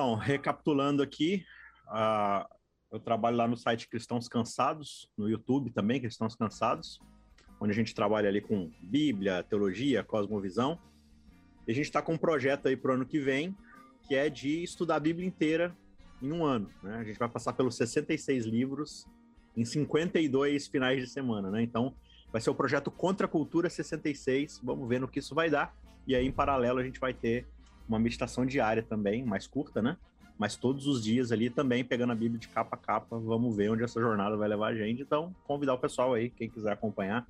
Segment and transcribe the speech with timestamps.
[0.00, 1.44] Então, recapitulando aqui,
[1.88, 2.48] uh,
[2.90, 6.98] eu trabalho lá no site Cristãos Cansados, no YouTube também, Cristãos Cansados,
[7.60, 10.78] onde a gente trabalha ali com Bíblia, teologia, cosmovisão.
[11.68, 13.54] E a gente está com um projeto aí para o ano que vem,
[14.08, 15.76] que é de estudar a Bíblia inteira
[16.22, 16.70] em um ano.
[16.82, 16.96] Né?
[16.96, 19.06] A gente vai passar pelos 66 livros
[19.54, 21.62] em 52 finais de semana, né?
[21.62, 21.94] Então,
[22.32, 24.62] vai ser o projeto Contra a Cultura 66.
[24.64, 25.76] Vamos ver no que isso vai dar.
[26.06, 27.46] E aí, em paralelo, a gente vai ter
[27.90, 29.96] uma meditação diária também, mais curta, né?
[30.38, 33.18] Mas todos os dias ali também, pegando a Bíblia de capa a capa.
[33.18, 35.02] Vamos ver onde essa jornada vai levar a gente.
[35.02, 37.26] Então, convidar o pessoal aí, quem quiser acompanhar,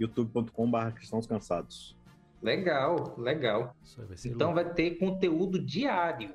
[0.00, 1.96] youtube.com.br cristãos cansados.
[2.42, 3.76] Legal, legal.
[3.96, 4.54] Vai então louco.
[4.54, 6.34] vai ter conteúdo diário.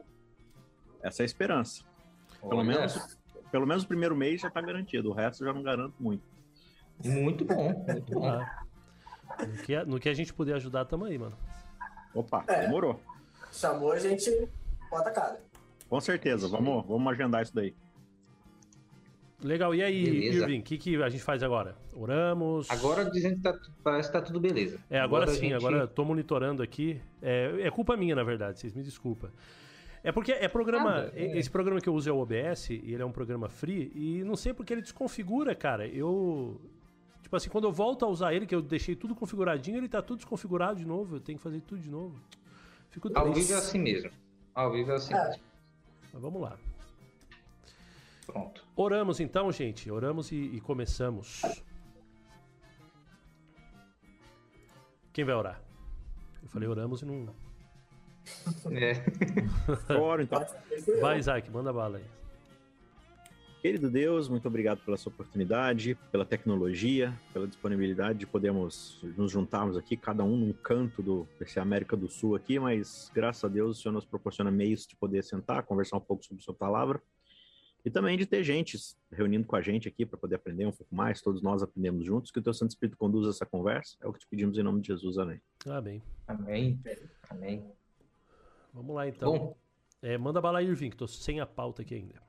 [1.02, 1.84] Essa é a esperança.
[2.42, 2.68] Pelo Olha.
[2.68, 3.18] menos
[3.54, 6.24] pelo menos o primeiro mês já está garantido, o resto já não garanto muito.
[7.06, 8.26] Muito bom, muito bom.
[9.36, 11.36] Ah, no, que, no que a gente puder ajudar, tamo aí, mano.
[12.14, 13.00] Opa, é, demorou.
[13.54, 14.50] Chamou, a gente
[14.90, 15.42] bota a cara.
[15.88, 17.74] Com certeza, vamos, vamos agendar isso daí.
[19.44, 20.38] Legal, e aí, beleza.
[20.44, 21.76] Irving, o que, que a gente faz agora?
[21.94, 22.70] Oramos?
[22.70, 24.80] Agora dizendo que tá, parece que tá tudo beleza.
[24.90, 25.54] É, agora, agora sim, gente...
[25.54, 27.00] agora tô monitorando aqui.
[27.22, 29.30] É, é culpa minha, na verdade, vocês me desculpem.
[30.02, 31.12] É porque é programa.
[31.14, 31.38] é.
[31.38, 34.24] Esse programa que eu uso é o OBS, e ele é um programa free, e
[34.24, 35.88] não sei porque ele desconfigura, cara.
[35.88, 36.60] Eu.
[37.22, 40.02] Tipo assim, quando eu volto a usar ele, que eu deixei tudo configuradinho, ele tá
[40.02, 41.18] tudo desconfigurado de novo.
[41.18, 42.20] Eu tenho que fazer tudo de novo.
[42.94, 44.12] Fico Ao vivo é assim mesmo.
[44.54, 45.24] Ao vivo é assim é.
[45.24, 45.44] mesmo.
[46.14, 46.58] Mas vamos lá.
[48.28, 48.64] Pronto.
[48.76, 49.90] Oramos então, gente.
[49.90, 51.42] Oramos e, e começamos.
[55.12, 55.60] Quem vai orar?
[56.42, 57.36] Eu falei oramos e não.
[58.72, 58.94] É.
[60.00, 60.46] Oro, então.
[61.02, 62.06] Vai, Isaac, manda bala aí.
[63.64, 69.78] Querido Deus, muito obrigado pela sua oportunidade, pela tecnologia, pela disponibilidade de podermos nos juntarmos
[69.78, 73.78] aqui, cada um num canto do, desse América do Sul aqui, mas graças a Deus
[73.78, 77.02] o Senhor nos proporciona meios de poder sentar, conversar um pouco sobre sua palavra
[77.86, 78.78] e também de ter gente
[79.10, 82.32] reunindo com a gente aqui para poder aprender um pouco mais, todos nós aprendemos juntos,
[82.32, 84.82] que o teu Santo Espírito conduza essa conversa, é o que te pedimos em nome
[84.82, 85.42] de Jesus, amém.
[85.66, 86.04] Amém.
[86.28, 86.78] Amém.
[87.30, 87.66] Amém.
[88.74, 89.32] Vamos lá então.
[89.32, 89.58] Bom,
[90.02, 92.23] é, manda bala aí, Irving, que tô sem a pauta aqui ainda.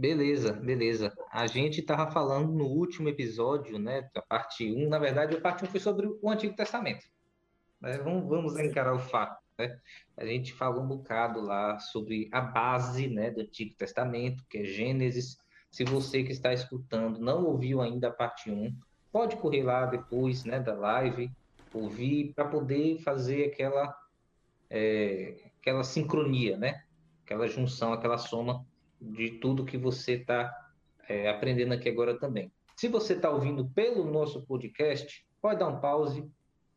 [0.00, 1.12] Beleza, beleza.
[1.30, 5.62] A gente estava falando no último episódio, né, da parte 1, na verdade, a parte
[5.62, 7.04] 1 foi sobre o Antigo Testamento.
[7.78, 9.78] Mas vamos, vamos encarar o fato, né?
[10.16, 14.64] A gente falou um bocado lá sobre a base, né, do Antigo Testamento, que é
[14.64, 15.36] Gênesis.
[15.70, 18.74] Se você que está escutando não ouviu ainda a parte 1,
[19.12, 21.30] pode correr lá depois, né, da live,
[21.74, 23.94] ouvir para poder fazer aquela
[24.70, 26.84] é, aquela sincronia, né?
[27.22, 28.64] Aquela junção, aquela soma
[29.00, 30.52] de tudo que você está
[31.08, 32.52] é, aprendendo aqui agora também.
[32.76, 36.24] Se você está ouvindo pelo nosso podcast, pode dar um pause,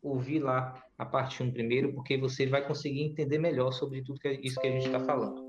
[0.01, 4.29] ouvir lá a parte 1 primeiro, porque você vai conseguir entender melhor sobre tudo que,
[4.44, 5.44] isso que a gente está falando.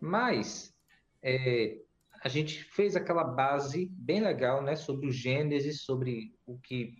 [0.00, 0.74] Mas
[1.22, 1.78] é,
[2.22, 6.94] a gente fez aquela base bem legal, né, sobre o Gênesis, sobre o que,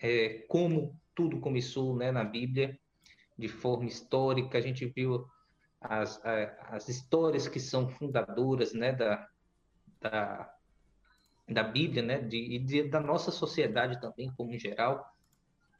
[0.00, 2.78] é, como tudo começou, né, na Bíblia,
[3.38, 5.26] de forma histórica, a gente viu
[5.80, 6.20] as,
[6.70, 9.28] as histórias que são fundadoras né, da,
[10.00, 10.54] da,
[11.48, 15.14] da Bíblia né, de, de, da nossa sociedade também, como em geral.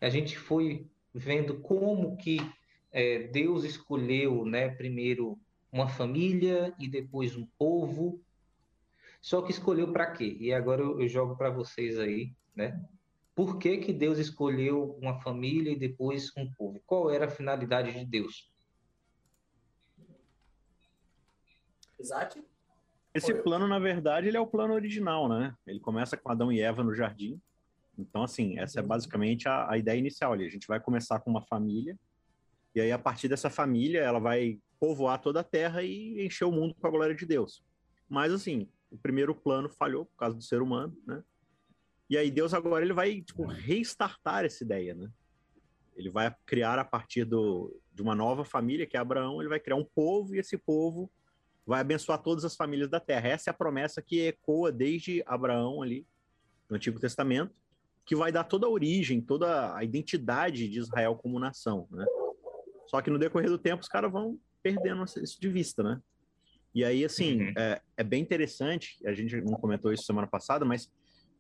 [0.01, 2.39] A gente foi vendo como que
[2.93, 5.39] é, Deus escolheu né, primeiro
[5.73, 8.21] uma família e depois um povo,
[9.21, 10.37] só que escolheu para quê?
[10.39, 12.81] E agora eu, eu jogo para vocês aí, né?
[13.35, 16.81] Por que, que Deus escolheu uma família e depois um povo?
[16.87, 18.51] Qual era a finalidade de Deus?
[21.99, 22.43] Isaac?
[23.15, 25.55] Esse plano, na verdade, ele é o plano original, né?
[25.67, 27.41] Ele começa com Adão e Eva no jardim.
[27.99, 30.45] Então, assim, essa é basicamente a, a ideia inicial ali.
[30.45, 31.99] A gente vai começar com uma família,
[32.75, 36.53] e aí, a partir dessa família, ela vai povoar toda a terra e encher o
[36.53, 37.65] mundo com a glória de Deus.
[38.07, 41.23] Mas, assim, o primeiro plano falhou por causa do ser humano, né?
[42.09, 45.11] E aí Deus agora ele vai tipo, restartar essa ideia, né?
[45.97, 49.59] Ele vai criar a partir do, de uma nova família, que é Abraão, ele vai
[49.59, 51.11] criar um povo e esse povo
[51.67, 53.29] vai abençoar todas as famílias da terra.
[53.29, 56.07] Essa é a promessa que ecoa desde Abraão ali
[56.71, 57.53] no Antigo Testamento,
[58.05, 62.07] que vai dar toda a origem, toda a identidade de Israel como nação, né?
[62.87, 66.01] Só que no decorrer do tempo os caras vão perdendo isso de vista, né?
[66.73, 67.53] E aí, assim, uhum.
[67.57, 70.93] é, é bem interessante, a gente não comentou isso semana passada, mas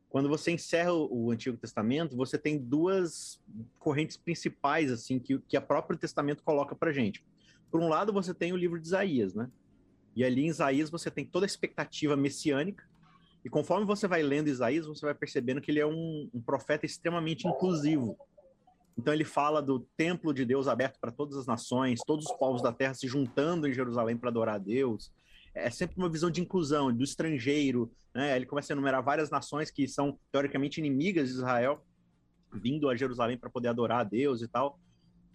[0.09, 3.39] quando você encerra o, Antigo Testamento, você tem duas
[3.79, 7.25] correntes principais assim que, que a próprio Testamento coloca para gente.
[7.71, 9.51] Por um lado, você tem o livro de Isaías, né?
[10.17, 12.83] E ali em Isaías você tem toda a expectativa messiânica.
[13.45, 16.87] E conforme você vai lendo Isaías, você vai percebendo que ele é um, um profeta
[16.87, 18.19] extremamente inclusivo.
[18.99, 22.63] Então ele fala do templo de Deus aberto para todas as nações, todos os povos
[22.63, 25.13] da terra se juntando em Jerusalém para adorar a Deus.
[25.55, 27.93] É sempre uma visão de inclusão, do estrangeiro.
[28.15, 28.35] Né?
[28.35, 31.85] Ele começa a enumerar várias nações que são teoricamente inimigas de Israel,
[32.53, 34.81] vindo a Jerusalém para poder adorar a Deus e tal.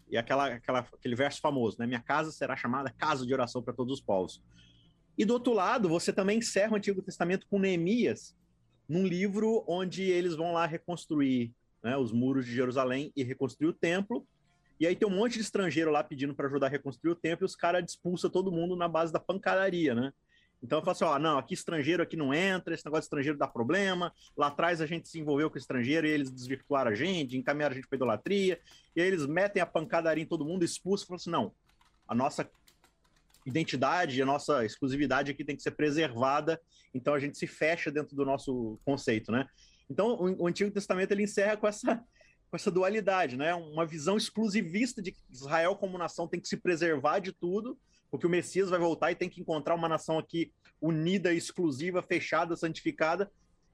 [0.10, 1.88] E aquela, aquela, aquele verso famoso, né?
[1.88, 4.42] Minha casa será chamada casa de oração para todos os povos.
[5.22, 8.36] E do outro lado, você também encerra o Antigo Testamento com Neemias,
[8.90, 11.54] num livro onde eles vão lá reconstruir
[11.84, 14.26] né, os muros de Jerusalém e reconstruir o templo.
[14.80, 17.46] E aí tem um monte de estrangeiro lá pedindo para ajudar a reconstruir o templo
[17.46, 20.12] e os caras expulsam todo mundo na base da pancadaria, né?
[20.60, 23.38] Então eu falo assim, ó, não, aqui estrangeiro aqui não entra, esse negócio de estrangeiro
[23.38, 24.12] dá problema.
[24.36, 27.76] Lá atrás a gente se envolveu com estrangeiro e eles desvirtuaram a gente, encaminharam a
[27.76, 28.60] gente para idolatria.
[28.96, 31.54] E aí eles metem a pancadaria em todo mundo, expulsam, falam assim, não,
[32.08, 32.50] a nossa
[33.46, 36.60] identidade, a nossa exclusividade aqui tem que ser preservada.
[36.94, 39.46] Então a gente se fecha dentro do nosso conceito, né?
[39.92, 41.98] Então, o, Antigo Testamento ele encerra com essa,
[42.50, 43.54] com essa dualidade, né?
[43.54, 47.78] Uma visão exclusivista de que Israel como nação tem que se preservar de tudo,
[48.10, 52.56] porque o Messias vai voltar e tem que encontrar uma nação aqui unida, exclusiva, fechada,
[52.56, 53.30] santificada.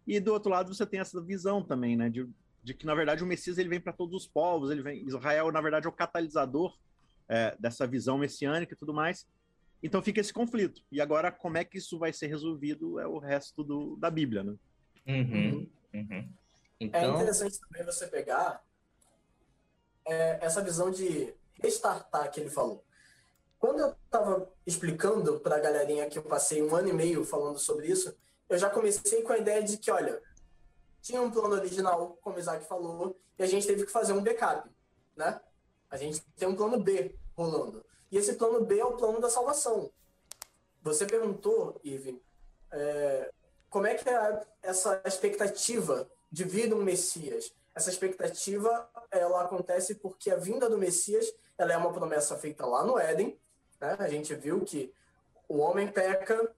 [0.07, 2.09] E do outro lado você tem essa visão também, né?
[2.09, 2.27] De,
[2.63, 5.51] de que na verdade o Messias ele vem para todos os povos, ele vem Israel
[5.51, 6.75] na verdade é o catalisador
[7.29, 9.27] é, dessa visão messiânica e tudo mais.
[9.81, 10.81] Então fica esse conflito.
[10.91, 14.43] E agora como é que isso vai ser resolvido é o resto do, da Bíblia,
[14.43, 14.55] né?
[15.07, 15.69] Uhum.
[15.93, 16.09] Uhum.
[16.11, 16.25] É
[16.79, 18.63] Então, É interessante também você pegar
[20.05, 22.83] é, essa visão de restartar que ele falou.
[23.59, 27.57] Quando eu estava explicando para a galerinha que eu passei um ano e meio falando
[27.57, 28.15] sobre isso,
[28.47, 30.21] eu já comecei com a ideia de que, olha,
[31.01, 34.23] tinha um plano original, como o Isaac falou, e a gente teve que fazer um
[34.23, 34.69] backup,
[35.15, 35.39] né?
[35.89, 37.83] A gente tem um plano B rolando.
[38.11, 39.91] E esse plano B é o plano da salvação.
[40.81, 42.21] Você perguntou, Ive,
[42.71, 43.31] é,
[43.69, 47.53] como é que é essa expectativa de vir um Messias?
[47.75, 52.83] Essa expectativa, ela acontece porque a vinda do Messias, ela é uma promessa feita lá
[52.83, 53.37] no Éden,
[53.79, 53.95] né?
[53.99, 54.93] A gente viu que
[55.47, 56.51] o homem peca,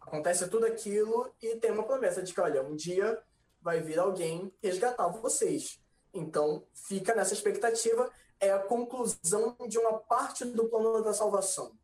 [0.00, 3.22] acontece tudo aquilo e tem uma promessa de que, olha, um dia
[3.62, 5.78] vai vir alguém resgatar vocês.
[6.12, 8.10] Então, fica nessa expectativa,
[8.40, 11.78] é a conclusão de uma parte do plano da salvação.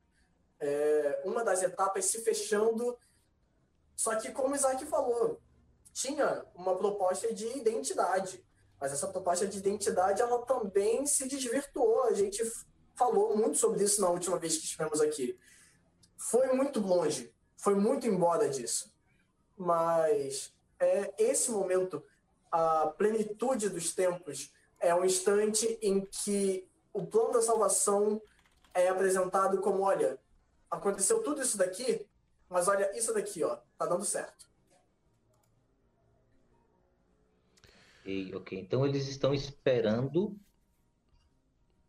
[0.58, 2.96] É uma das etapas se fechando
[3.96, 5.40] só que, como Isaac falou,
[5.92, 8.44] tinha uma proposta de identidade.
[8.78, 12.04] Mas essa proposta de identidade, ela também se desvirtuou.
[12.04, 12.42] A gente
[12.94, 15.38] falou muito sobre isso na última vez que estivemos aqui.
[16.18, 18.94] Foi muito longe, foi muito embora disso.
[19.56, 22.04] Mas é esse momento,
[22.52, 24.52] a plenitude dos tempos,
[24.86, 28.20] é um instante em que o plano da salvação
[28.72, 30.18] é apresentado como, olha,
[30.70, 32.06] aconteceu tudo isso daqui,
[32.48, 34.46] mas olha isso daqui, ó, tá dando certo.
[38.06, 38.58] ok, ok.
[38.58, 40.38] Então eles estão esperando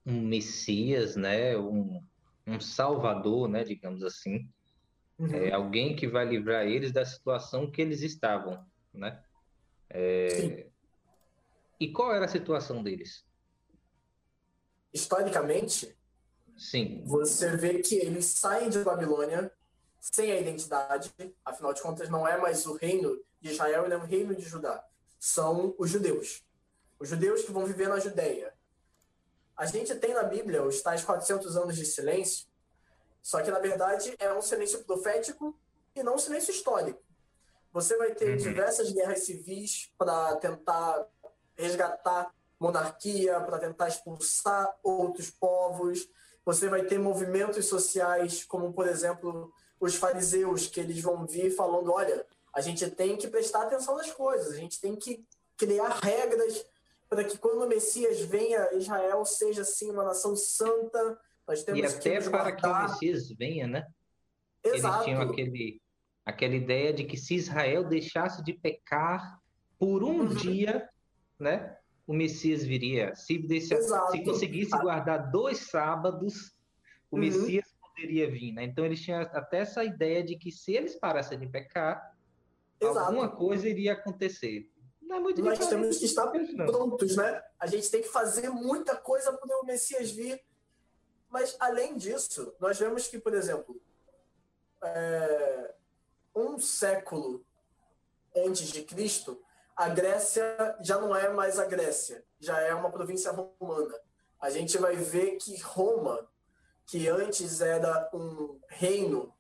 [0.06, 1.56] um Messias, né?
[1.58, 2.04] Um,
[2.46, 3.64] um Salvador, né?
[3.64, 4.50] Digamos assim.
[5.20, 5.34] Uhum.
[5.34, 8.64] É, alguém que vai livrar eles da situação que eles estavam,
[8.94, 9.22] né?
[9.90, 10.68] É.
[11.80, 13.26] E qual era a situação deles?
[14.94, 15.96] Historicamente,
[16.58, 17.04] Sim.
[17.06, 19.52] você vê que eles saem de Babilônia
[20.00, 21.14] sem a identidade,
[21.44, 24.44] afinal de contas, não é mais o reino de Israel, ele é o reino de
[24.44, 24.84] Judá.
[25.20, 26.44] São os judeus.
[27.00, 28.54] Os judeus que vão viver na Judéia.
[29.56, 32.48] A gente tem na Bíblia os tais 400 anos de silêncio,
[33.22, 35.60] só que na verdade é um silêncio profético
[35.96, 37.04] e não um silêncio histórico.
[37.74, 38.38] Você vai ter Uhum.
[38.38, 41.06] diversas guerras civis para tentar
[41.58, 46.08] resgatar monarquia, para tentar expulsar outros povos.
[46.46, 51.92] Você vai ter movimentos sociais, como por exemplo os fariseus, que eles vão vir falando:
[51.92, 55.24] olha, a gente tem que prestar atenção nas coisas, a gente tem que
[55.58, 56.66] criar regras
[57.10, 61.20] para que quando o Messias venha, Israel seja assim uma nação santa.
[61.48, 62.82] Nós temos E até nos para que o.
[62.84, 63.88] Messias venha, né?
[64.64, 64.96] Exato.
[64.96, 65.82] Eles tinham aquele,
[66.26, 69.40] aquela ideia de que se Israel deixasse de pecar
[69.80, 70.28] por um Uhum.
[70.28, 70.90] dia,
[71.40, 71.78] né?
[72.06, 73.14] O Messias viria.
[73.16, 74.12] Se, Exato.
[74.12, 76.56] se conseguisse guardar dois sábados,
[77.12, 77.22] o Uhum.
[77.22, 78.64] Messias poderia vir, né?
[78.64, 82.16] Então eles tinham até essa ideia de que se eles parassem de pecar,
[82.80, 83.00] Exato.
[83.00, 84.70] alguma coisa iria acontecer.
[85.02, 87.42] Não é muito Nós temos que estar prontos, né?
[87.60, 90.42] A gente tem que fazer muita coisa para o Messias vir.
[91.30, 93.82] Mas, além disso, nós vemos que, por exemplo,
[94.84, 95.74] é,
[96.36, 97.46] um século
[98.36, 99.42] antes de Cristo,
[99.78, 103.94] a Grécia já não é mais a Grécia, já é uma província romana.
[104.42, 106.28] A gente vai ver que Roma,
[106.88, 109.32] que antes era um reino,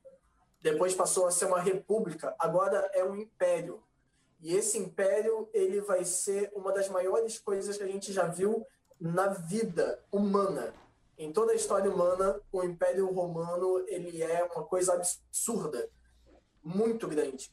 [0.62, 3.84] depois passou a ser uma república, agora é um império.
[4.39, 8.63] E esse império, ele vai ser uma das maiores coisas que a gente já viu
[9.01, 10.72] na vida humana.
[11.17, 15.89] Em toda a história humana, o Império Romano ele é uma coisa absurda,
[16.63, 17.51] muito grande.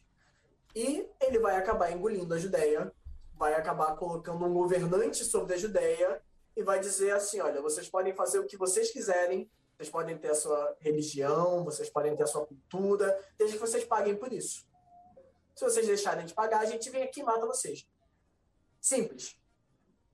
[0.74, 2.92] E ele vai acabar engolindo a Judéia,
[3.34, 6.22] vai acabar colocando um governante sobre a Judéia
[6.56, 10.30] e vai dizer assim: olha, vocês podem fazer o que vocês quiserem, vocês podem ter
[10.30, 14.66] a sua religião, vocês podem ter a sua cultura, desde que vocês paguem por isso.
[15.54, 17.88] Se vocês deixarem de pagar, a gente vem aqui e mata vocês.
[18.80, 19.38] Simples.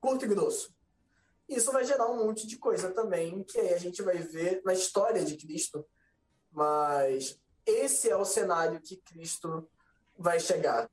[0.00, 0.74] Curto e grosso.
[1.48, 4.72] Isso vai gerar um monte de coisa também, que aí a gente vai ver na
[4.72, 5.84] história de Cristo.
[6.52, 9.68] Mas esse é o cenário que Cristo
[10.20, 10.88] vai chegar.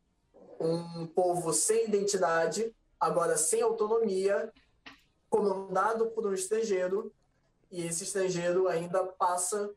[0.59, 4.51] Um povo sem identidade, agora sem autonomia,
[5.29, 7.13] comandado por um estrangeiro,
[7.69, 9.69] e esse estrangeiro ainda passa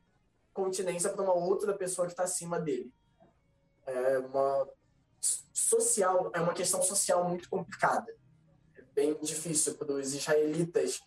[0.55, 2.91] continência para uma outra pessoa que está acima dele.
[3.85, 4.69] É uma
[5.53, 8.15] social, é uma questão social muito complicada
[9.01, 11.01] bem difícil para os israelitas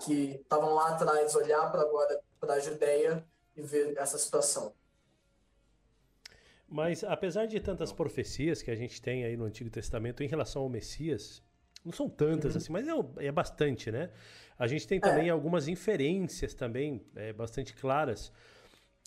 [0.00, 3.24] que estavam lá atrás olhar para agora para a Judéia
[3.54, 4.74] e ver essa situação.
[6.68, 10.62] Mas apesar de tantas profecias que a gente tem aí no Antigo Testamento em relação
[10.62, 11.42] ao Messias,
[11.84, 12.58] não são tantas uhum.
[12.58, 14.10] assim, mas é, é, bastante, né?
[14.58, 15.30] A gente tem também é.
[15.30, 18.32] algumas inferências também é, bastante claras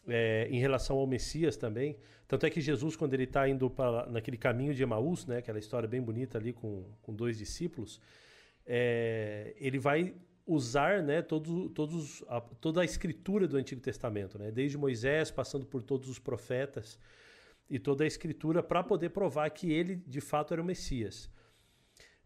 [0.08, 1.98] é, em relação ao Messias também.
[2.28, 5.60] Tanto é que Jesus, quando ele está indo para naquele caminho de Emaús, né, aquela
[5.60, 8.00] história bem bonita ali com, com dois discípulos,
[8.66, 10.14] é, ele vai
[10.46, 15.66] usar né, todo, todos, a, toda a escritura do Antigo Testamento, né, desde Moisés, passando
[15.66, 16.98] por todos os profetas
[17.70, 21.30] e toda a escritura para poder provar que ele de fato era o Messias.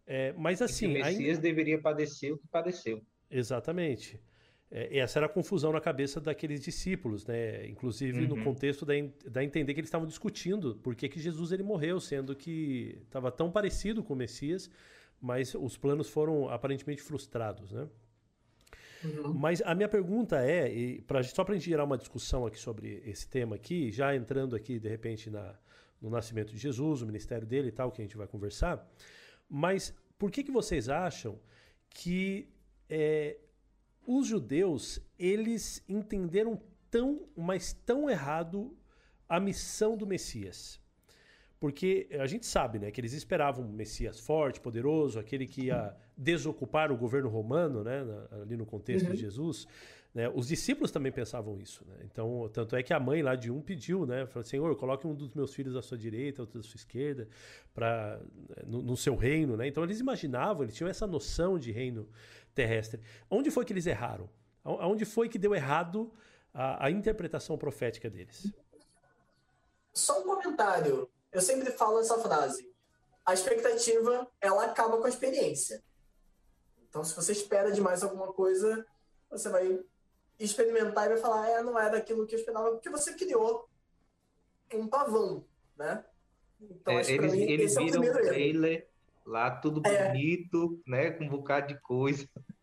[0.05, 0.88] É, mas assim.
[0.88, 1.41] o Messias ainda...
[1.41, 3.01] deveria padecer o que padeceu.
[3.29, 4.21] Exatamente.
[4.69, 7.67] É, essa era a confusão na cabeça daqueles discípulos, né?
[7.67, 8.35] Inclusive uhum.
[8.35, 8.93] no contexto da,
[9.29, 13.31] da entender que eles estavam discutindo por que, que Jesus ele morreu, sendo que estava
[13.31, 14.69] tão parecido com o Messias,
[15.21, 17.88] mas os planos foram aparentemente frustrados, né?
[19.03, 19.33] Uhum.
[19.33, 23.01] Mas a minha pergunta é, pra, só para a gente gerar uma discussão aqui sobre
[23.05, 25.55] esse tema aqui, já entrando aqui de repente na,
[26.01, 28.88] no nascimento de Jesus, o ministério dele e tal, que a gente vai conversar,
[29.50, 31.39] mas por que, que vocês acham
[31.89, 32.50] que
[32.89, 33.38] é,
[34.05, 38.77] os judeus, eles entenderam tão, mas tão errado
[39.27, 40.79] a missão do Messias.
[41.63, 45.96] Porque a gente sabe, né, que eles esperavam um Messias forte, poderoso, aquele que ia
[46.17, 48.03] desocupar o governo romano, né,
[48.41, 49.13] ali no contexto uhum.
[49.13, 49.65] de Jesus.
[50.13, 50.27] Né?
[50.27, 51.86] Os discípulos também pensavam isso.
[51.88, 52.00] Né?
[52.03, 55.15] Então, tanto é que a mãe lá de um pediu, né, falou: Senhor, coloque um
[55.15, 57.29] dos meus filhos à sua direita, outro à sua esquerda,
[57.74, 58.20] para
[58.67, 59.55] no, no, seu reino.
[59.55, 59.65] Né?
[59.65, 62.10] Então, eles imaginavam, eles tinham essa noção de reino
[62.53, 63.00] terrestre.
[63.32, 64.29] Onde foi que eles erraram?
[64.65, 66.12] Onde foi que deu errado
[66.53, 68.51] a, a interpretação profética deles?
[69.93, 71.08] Só um comentário.
[71.33, 72.71] Eu sempre falo essa frase.
[73.25, 75.83] A expectativa, ela acaba com a experiência.
[76.87, 78.85] Então, se você espera demais alguma coisa,
[79.29, 79.79] você vai
[80.39, 83.67] experimentar e vai falar, é, não é daquilo que eu esperava, porque você criou
[84.73, 85.45] um pavão,
[85.77, 86.05] né?
[86.61, 88.87] Então, é, eles, mim, eles viram é o trailer
[89.25, 90.07] lá, tudo é.
[90.07, 91.11] bonito, né?
[91.11, 92.27] Com um bocado de coisa.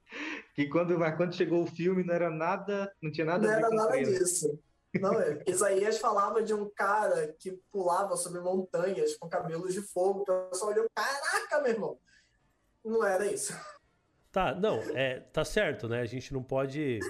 [0.57, 3.65] Que quando, quando chegou o filme não era nada, não tinha nada não a ver
[3.65, 4.59] era nada disso.
[4.95, 5.43] Não, é.
[5.47, 10.25] Isaías falava de um cara que pulava sobre montanhas com cabelos de fogo.
[10.29, 11.99] O pessoal olhou, caraca, meu irmão.
[12.85, 13.55] Não era isso.
[14.33, 16.01] Tá, não, é, tá certo, né?
[16.01, 17.01] A gente não pode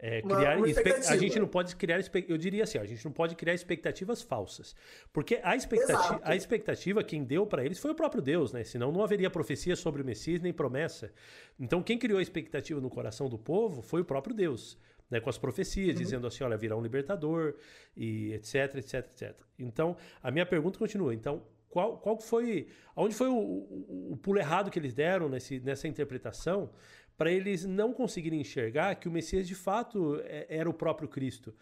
[0.00, 3.12] é, criar uma, uma a gente não pode criar eu diria assim, a gente não
[3.12, 4.74] pode criar expectativas falsas,
[5.12, 8.64] porque a expectativa, a expectativa quem deu para eles foi o próprio Deus, né?
[8.64, 11.12] Senão não haveria profecia sobre o Messias nem promessa.
[11.60, 14.76] Então quem criou a expectativa no coração do povo foi o próprio Deus.
[15.12, 16.02] Né, com as profecias, uhum.
[16.02, 17.54] dizendo assim, olha, virá um libertador,
[17.94, 19.38] e etc, etc, etc.
[19.58, 21.12] Então, a minha pergunta continua.
[21.12, 25.60] Então, qual, qual foi, onde foi o, o, o pulo errado que eles deram nesse,
[25.60, 26.70] nessa interpretação
[27.14, 31.54] para eles não conseguirem enxergar que o Messias de fato é, era o próprio Cristo.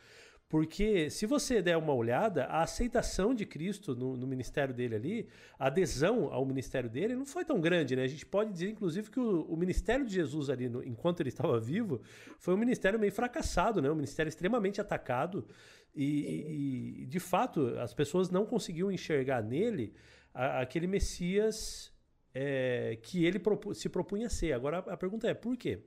[0.50, 5.28] Porque se você der uma olhada, a aceitação de Cristo no, no, ministério dele ali,
[5.56, 8.02] a adesão ao ministério dele não foi tão grande, né?
[8.02, 11.28] A gente pode dizer, inclusive, que o, o ministério de Jesus ali, no, enquanto ele
[11.28, 12.02] estava vivo,
[12.36, 13.88] foi um ministério meio fracassado, né?
[13.88, 15.46] Um ministério extremamente atacado
[15.94, 19.94] e, e, de fato, as pessoas não conseguiam enxergar nele
[20.34, 21.92] a, aquele Messias
[22.34, 23.40] é, que ele
[23.72, 24.52] se propunha ser.
[24.52, 25.80] Agora a pergunta é, por quê?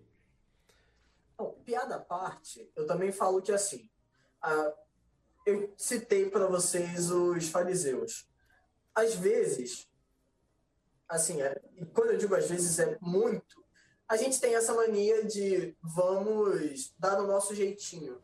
[1.37, 3.89] Bom, piada à parte, eu também falo que assim,
[5.45, 8.27] eu citei para vocês os fariseus.
[8.95, 9.87] Às vezes,
[11.07, 11.61] assim, é,
[11.93, 13.63] quando eu digo às vezes é muito,
[14.07, 18.21] a gente tem essa mania de vamos dar o nosso jeitinho.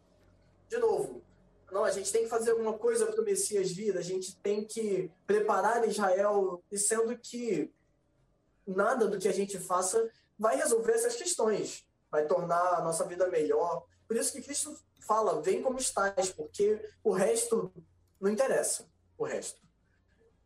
[0.68, 1.24] De novo,
[1.72, 4.66] não, a gente tem que fazer alguma coisa para o Messias vir, a gente tem
[4.66, 7.72] que preparar Israel, sendo que
[8.66, 13.28] nada do que a gente faça vai resolver essas questões, vai tornar a nossa vida
[13.28, 13.86] melhor.
[14.10, 17.72] Por isso que Cristo fala, vem como estás, porque o resto
[18.20, 19.62] não interessa, o resto.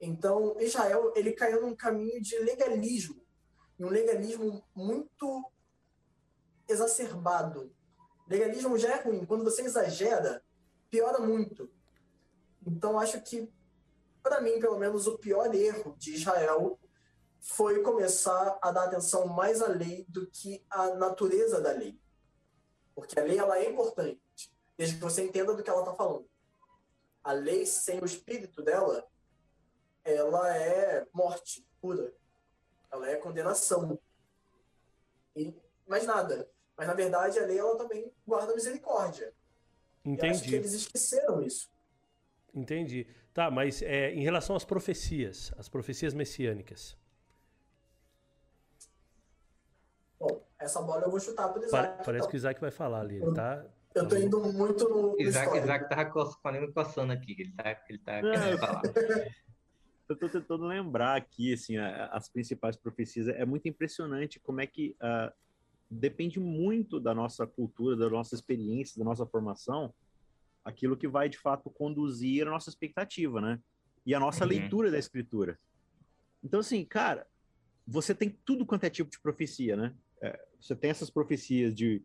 [0.01, 3.25] Então, Israel, ele caiu num caminho de legalismo,
[3.79, 5.49] um legalismo muito
[6.67, 7.73] exacerbado.
[8.27, 10.43] Legalismo já é ruim, quando você exagera,
[10.89, 11.71] piora muito.
[12.67, 13.49] Então, acho que,
[14.21, 16.77] para mim, pelo menos, o pior erro de Israel
[17.39, 22.02] foi começar a dar atenção mais à lei do que à natureza da lei.
[22.95, 26.27] Porque a lei ela é importante, desde que você entenda do que ela está falando.
[27.23, 29.07] A lei sem o espírito dela,
[30.03, 32.13] ela é morte pura.
[32.91, 33.99] Ela é condenação.
[35.35, 35.53] E
[35.87, 36.49] mais nada.
[36.77, 39.33] Mas na verdade a lei ela também guarda misericórdia.
[40.05, 40.27] Entendi.
[40.27, 41.71] E acho que eles esqueceram isso.
[42.53, 43.07] Entendi.
[43.33, 46.95] Tá, mas é, em relação às profecias, as profecias messiânicas.
[50.63, 51.97] Essa bola eu vou chutar pro Isaac.
[51.97, 52.29] Pa parece então.
[52.29, 53.17] que o Isaac vai falar ali.
[53.17, 55.19] Ele tá, eu tô indo muito no.
[55.19, 57.35] Isaac, Isaac tava coçando, coçando aqui.
[57.39, 58.81] Ele tá, ele tá querendo falar.
[60.09, 63.29] Eu tô tentando lembrar aqui, assim, as principais profecias.
[63.29, 65.33] É muito impressionante como é que uh,
[65.89, 69.93] depende muito da nossa cultura, da nossa experiência, da nossa formação,
[70.63, 73.59] aquilo que vai, de fato, conduzir a nossa expectativa, né?
[74.05, 74.49] E a nossa uhum.
[74.49, 75.57] leitura da escritura.
[76.43, 77.25] Então, assim, cara,
[77.87, 79.93] você tem tudo quanto é tipo de profecia, né?
[80.23, 82.01] É, você tem essas profecias de,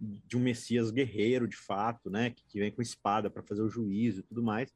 [0.00, 2.30] de um Messias guerreiro, de fato, né?
[2.30, 4.74] Que, que vem com espada para fazer o juízo e tudo mais.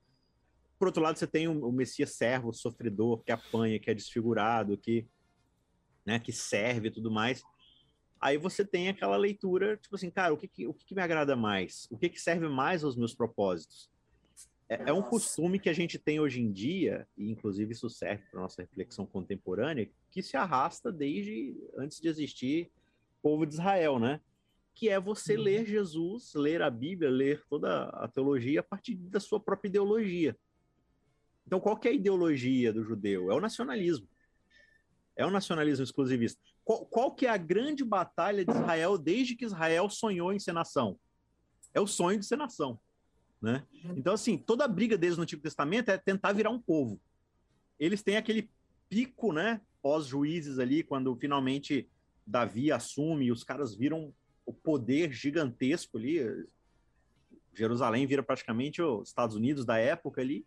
[0.79, 4.77] Por outro lado, você tem o, o Messias servo, sofredor, que apanha, que é desfigurado,
[4.77, 5.09] que,
[6.05, 7.43] né, que serve e tudo mais.
[8.21, 11.01] Aí você tem aquela leitura, tipo assim, cara, o que, que o que, que, me
[11.01, 11.89] agrada mais?
[11.91, 13.91] O que, que serve mais aos meus propósitos?
[14.69, 18.25] É, é um costume que a gente tem hoje em dia, e inclusive isso serve
[18.31, 22.71] para nossa reflexão contemporânea, que se arrasta desde antes de existir
[23.23, 24.21] povo de Israel, né?
[24.75, 25.43] Que é você uhum.
[25.43, 30.37] ler Jesus, ler a Bíblia, ler toda a teologia a partir da sua própria ideologia.
[31.47, 33.30] Então, qual que é a ideologia do judeu?
[33.30, 34.08] É o nacionalismo.
[35.15, 36.41] É o nacionalismo exclusivista.
[36.65, 40.52] Qual, qual que é a grande batalha de Israel desde que Israel sonhou em ser
[40.52, 40.99] nação?
[41.75, 42.78] É o sonho de ser nação.
[43.41, 43.67] Né?
[43.97, 47.00] Então, assim, toda a briga deles no Antigo Testamento é tentar virar um povo.
[47.78, 48.49] Eles têm aquele
[48.89, 51.89] pico, né, pós-juízes ali, quando finalmente
[52.26, 54.13] Davi assume e os caras viram
[54.45, 56.21] o poder gigantesco ali.
[57.54, 60.47] Jerusalém vira praticamente os Estados Unidos da época ali.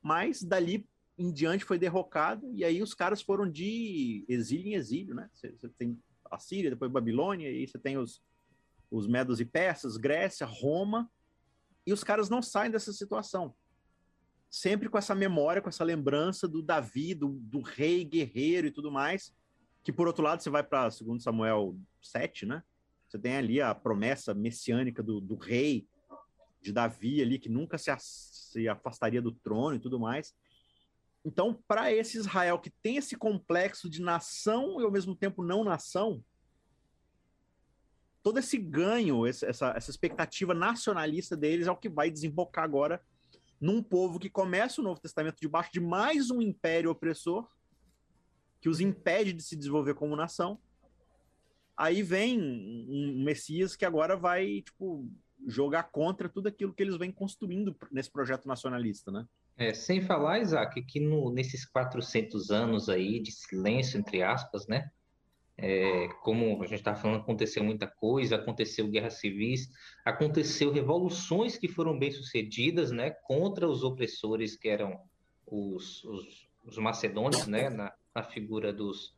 [0.00, 0.86] Mas dali
[1.18, 5.28] em diante foi derrocado, e aí os caras foram de exílio em exílio, né?
[5.32, 5.98] Você, tem
[6.30, 8.22] a Síria, depois Babilônia, e aí você tem os,
[8.90, 11.10] os Medos e Persas, Grécia, Roma,
[11.86, 13.54] e os caras não saem dessa situação.
[14.50, 18.90] Sempre com essa memória, com essa lembrança do Davi, do, do rei guerreiro e tudo
[18.90, 19.34] mais,
[19.82, 22.62] que por outro lado você vai para segundo Samuel 7, né?
[23.08, 25.86] Você tem ali a promessa messiânica do, do rei
[26.60, 30.34] de Davi ali, que nunca se, se afastaria do trono e tudo mais.
[31.24, 35.62] Então, para esse Israel que tem esse complexo de nação e ao mesmo tempo não
[35.62, 36.24] nação,
[38.22, 43.02] todo esse ganho, essa, essa expectativa nacionalista deles é o que vai desembocar agora
[43.60, 47.48] num povo que começa o Novo Testamento debaixo de mais um império opressor,
[48.62, 50.56] que os impede de se desenvolver como nação.
[51.76, 55.10] Aí vem um Messias que agora vai, tipo,
[55.48, 59.26] jogar contra tudo aquilo que eles vêm construindo nesse projeto nacionalista, né?
[59.56, 64.88] É, sem falar, Isaac, que no, nesses 400 anos aí de silêncio, entre aspas, né?
[65.58, 69.68] É, como a gente está falando, aconteceu muita coisa, aconteceu guerras civis,
[70.04, 73.10] aconteceu revoluções que foram bem sucedidas, né?
[73.10, 75.00] Contra os opressores que eram
[75.46, 77.68] os, os, os macedônios, né?
[77.68, 79.14] Na, na, figura dos,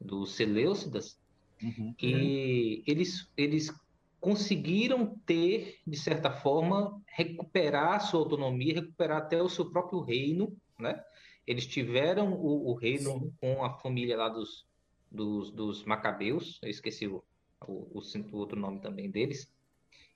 [0.00, 1.18] dos Seleucidas.
[1.62, 1.94] Uhum.
[2.00, 3.72] E eles, eles
[4.20, 11.02] conseguiram ter, de certa forma, recuperar sua autonomia, recuperar até o seu próprio reino, né?
[11.46, 13.32] Eles tiveram o, o reino Sim.
[13.40, 14.66] com a família lá dos,
[15.10, 17.24] dos, dos Macabeus, eu esqueci o,
[17.66, 19.50] o, o, outro nome também deles.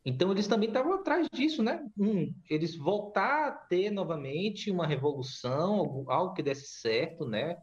[0.04, 1.84] Então eles também estavam atrás disso, né?
[1.98, 7.56] Um, eles voltar a ter novamente uma revolução, algo, algo que desse certo, né?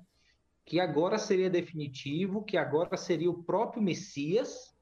[0.66, 4.76] Que agora seria definitivo, que agora seria o próprio Messias,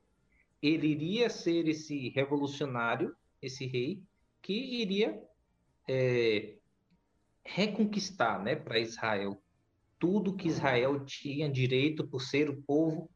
[0.62, 4.02] ele iria ser esse revolucionário, esse rei,
[4.42, 5.22] que iria
[5.88, 6.58] é,
[7.44, 9.42] reconquistar né, para Israel
[9.98, 13.10] tudo que Israel tinha direito por ser o povo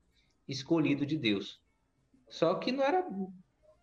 [0.48, 1.62] escolhido de Deus.
[2.28, 3.08] Só que não era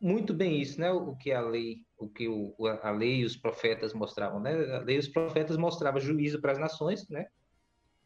[0.01, 0.91] muito bem isso, né?
[0.91, 4.53] O que a lei, o que o, a lei e os profetas mostravam, né?
[4.77, 7.27] A lei e os profetas mostravam juízo para as nações, né?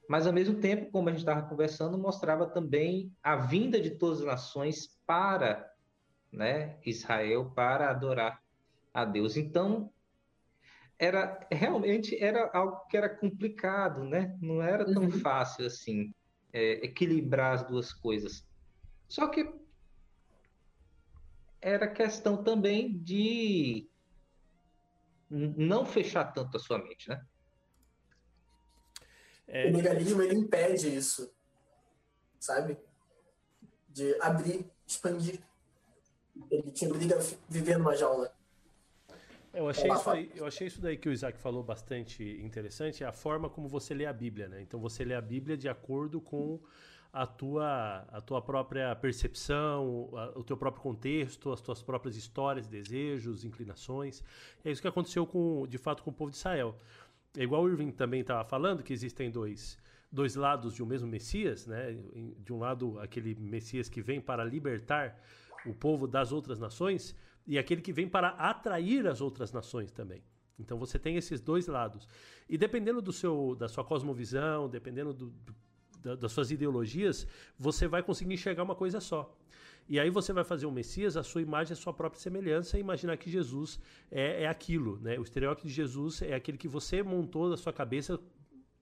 [0.08, 4.20] mas ao mesmo tempo, como a gente estava conversando, mostrava também a vinda de todas
[4.20, 5.70] as nações para
[6.30, 8.42] né, Israel, para adorar
[8.92, 9.36] a Deus.
[9.36, 9.90] Então,
[10.98, 14.36] era realmente era algo que era complicado, né?
[14.40, 15.10] Não era tão uhum.
[15.10, 16.14] fácil assim
[16.52, 18.46] é, equilibrar as duas coisas.
[19.08, 19.52] Só que
[21.64, 23.88] era questão também de
[25.30, 27.24] não fechar tanto a sua mente, né?
[29.48, 29.70] É...
[29.70, 31.34] O legalismo ele impede isso,
[32.38, 32.76] sabe?
[33.88, 35.42] De abrir, expandir.
[36.50, 38.36] Ele te obriga a viver numa jaula.
[39.54, 43.06] Eu achei, isso aí, eu achei isso daí que o Isaac falou bastante interessante, é
[43.06, 44.60] a forma como você lê a Bíblia, né?
[44.60, 46.60] Então você lê a Bíblia de acordo com
[47.14, 52.66] a tua, a tua própria percepção, a, o teu próprio contexto, as tuas próprias histórias,
[52.66, 54.20] desejos, inclinações.
[54.64, 56.76] É isso que aconteceu com, de fato com o povo de Israel.
[57.38, 59.78] É igual o Irving também estava falando, que existem dois,
[60.10, 61.96] dois lados de um mesmo Messias, né?
[62.40, 65.16] De um lado, aquele Messias que vem para libertar
[65.64, 67.14] o povo das outras nações,
[67.46, 70.20] e aquele que vem para atrair as outras nações também.
[70.58, 72.08] Então você tem esses dois lados.
[72.48, 75.54] E dependendo do seu, da sua cosmovisão, dependendo do, do,
[76.04, 77.26] das suas ideologias,
[77.58, 79.34] você vai conseguir enxergar uma coisa só.
[79.88, 82.80] E aí você vai fazer o Messias, a sua imagem, a sua própria semelhança, e
[82.80, 83.78] imaginar que Jesus
[84.10, 84.98] é, é aquilo.
[85.00, 85.18] Né?
[85.18, 88.18] O estereótipo de Jesus é aquele que você montou da sua cabeça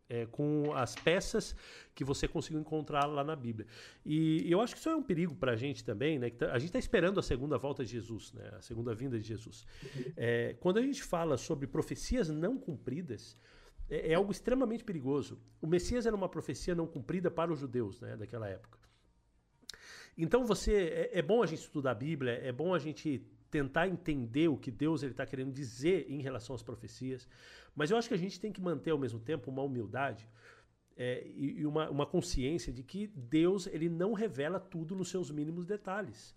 [0.08, 1.56] é, com as peças
[1.94, 3.66] que você conseguiu encontrar lá na Bíblia.
[4.04, 6.28] E, e eu acho que isso é um perigo para a gente também, né?
[6.30, 8.50] Tá, a gente está esperando a segunda volta de Jesus, né?
[8.52, 9.66] A segunda vinda de Jesus.
[10.16, 13.38] É, quando a gente fala sobre profecias não cumpridas,
[13.92, 15.38] é, é, algo extremamente perigoso.
[15.60, 18.16] O Messias era uma profecia não cumprida para os judeus, né?
[18.16, 18.78] Daquela época.
[20.16, 23.86] Então você é, é bom a gente estudar a Bíblia, é bom a gente tentar
[23.86, 27.28] entender o que Deus está querendo dizer em relação às profecias.
[27.76, 30.26] Mas eu acho que a gente tem que manter ao mesmo tempo uma humildade
[30.96, 35.66] é, e uma, uma consciência de que Deus ele não revela tudo nos seus mínimos
[35.66, 36.34] detalhes.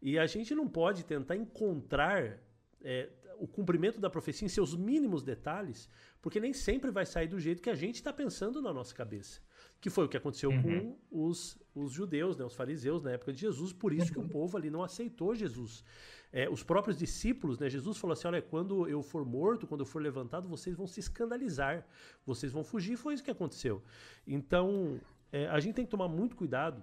[0.00, 2.38] E a gente não pode tentar encontrar
[2.82, 5.88] é, o cumprimento da profecia em seus mínimos detalhes,
[6.20, 9.40] porque nem sempre vai sair do jeito que a gente está pensando na nossa cabeça.
[9.80, 10.96] Que foi o que aconteceu uhum.
[11.10, 14.28] com os, os judeus, né, os fariseus na época de Jesus, por isso que o
[14.28, 15.84] povo ali não aceitou Jesus.
[16.32, 19.86] É, os próprios discípulos, né, Jesus falou assim: olha, quando eu for morto, quando eu
[19.86, 21.86] for levantado, vocês vão se escandalizar,
[22.24, 22.96] vocês vão fugir.
[22.96, 23.82] Foi isso que aconteceu.
[24.26, 26.82] Então, é, a gente tem que tomar muito cuidado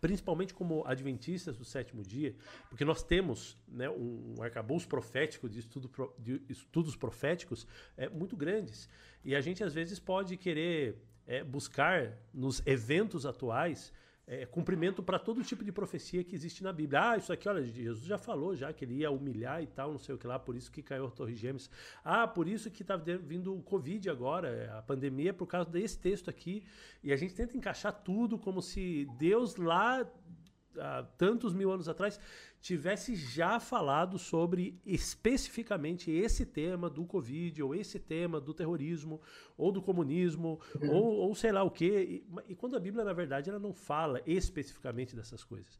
[0.00, 2.34] principalmente como adventistas do sétimo dia,
[2.68, 8.88] porque nós temos né, um, arcabouço profético de, estudo, de estudos proféticos é, muito grandes.
[9.24, 10.96] E a gente às vezes pode querer
[11.26, 13.92] é, buscar nos eventos atuais
[14.28, 17.12] é, cumprimento para todo tipo de profecia que existe na Bíblia.
[17.12, 19.98] Ah, isso aqui, olha, Jesus já falou já que ele ia humilhar e tal, não
[19.98, 21.70] sei o que lá, por isso que caiu a Torre Gêmeas.
[22.04, 25.98] Ah, por isso que está vindo o Covid agora, a pandemia é por causa desse
[25.98, 26.62] texto aqui.
[27.02, 30.06] E a gente tenta encaixar tudo como se Deus lá
[30.80, 32.18] há tantos mil anos atrás,
[32.60, 39.20] tivesse já falado sobre especificamente esse tema do Covid, ou esse tema do terrorismo,
[39.56, 40.90] ou do comunismo, uhum.
[40.90, 42.24] ou, ou, sei lá o quê.
[42.48, 45.78] E, e, quando a Bíblia, na verdade, ela não fala especificamente dessas coisas.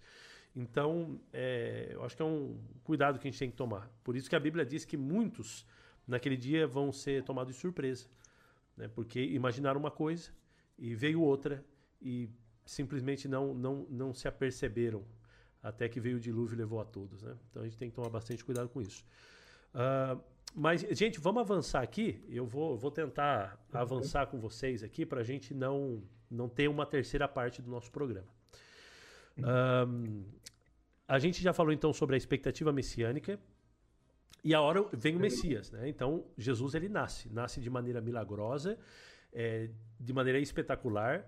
[0.55, 3.91] Então, é, eu acho que é um cuidado que a gente tem que tomar.
[4.03, 5.67] Por isso que a Bíblia diz que muitos,
[6.07, 8.07] naquele dia, vão ser tomados de surpresa.
[8.77, 8.89] Né?
[8.89, 10.31] Porque imaginaram uma coisa
[10.79, 11.65] e veio outra,
[12.01, 12.31] e
[12.69, 15.03] simplesmente não, não, não se aperceberam
[15.63, 17.23] até que veio o dilúvio e levou a todos.
[17.23, 17.35] Né?
[17.51, 19.03] Então a gente tem que tomar bastante cuidado com isso.
[19.75, 20.21] Uh,
[20.55, 22.23] mas, gente, vamos avançar aqui.
[22.29, 26.85] Eu vou, vou tentar avançar com vocês aqui para a gente não, não ter uma
[26.85, 28.29] terceira parte do nosso programa.
[29.39, 30.25] Uh,
[31.07, 33.41] a gente já falou então sobre a expectativa messiânica.
[34.45, 35.89] E a hora vem o Messias, né?
[35.89, 38.79] Então Jesus ele nasce, nasce de maneira milagrosa,
[39.33, 41.27] é, de maneira espetacular.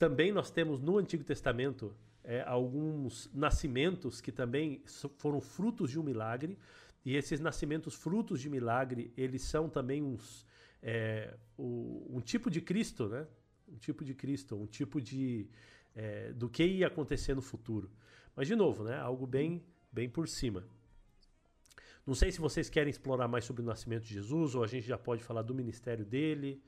[0.00, 4.82] Também nós temos no Antigo Testamento é, alguns nascimentos que também
[5.18, 6.58] foram frutos de um milagre.
[7.04, 10.46] E esses nascimentos frutos de milagre, eles são também uns,
[10.82, 13.26] é, o, um tipo de Cristo, né?
[13.68, 15.46] Um tipo de Cristo, um tipo de
[15.94, 17.90] é, do que ia acontecer no futuro.
[18.34, 18.96] Mas de novo, né?
[18.98, 20.64] Algo bem, bem por cima.
[22.06, 24.86] Não sei se vocês querem explorar mais sobre o nascimento de Jesus ou a gente
[24.86, 26.62] já pode falar do ministério dele.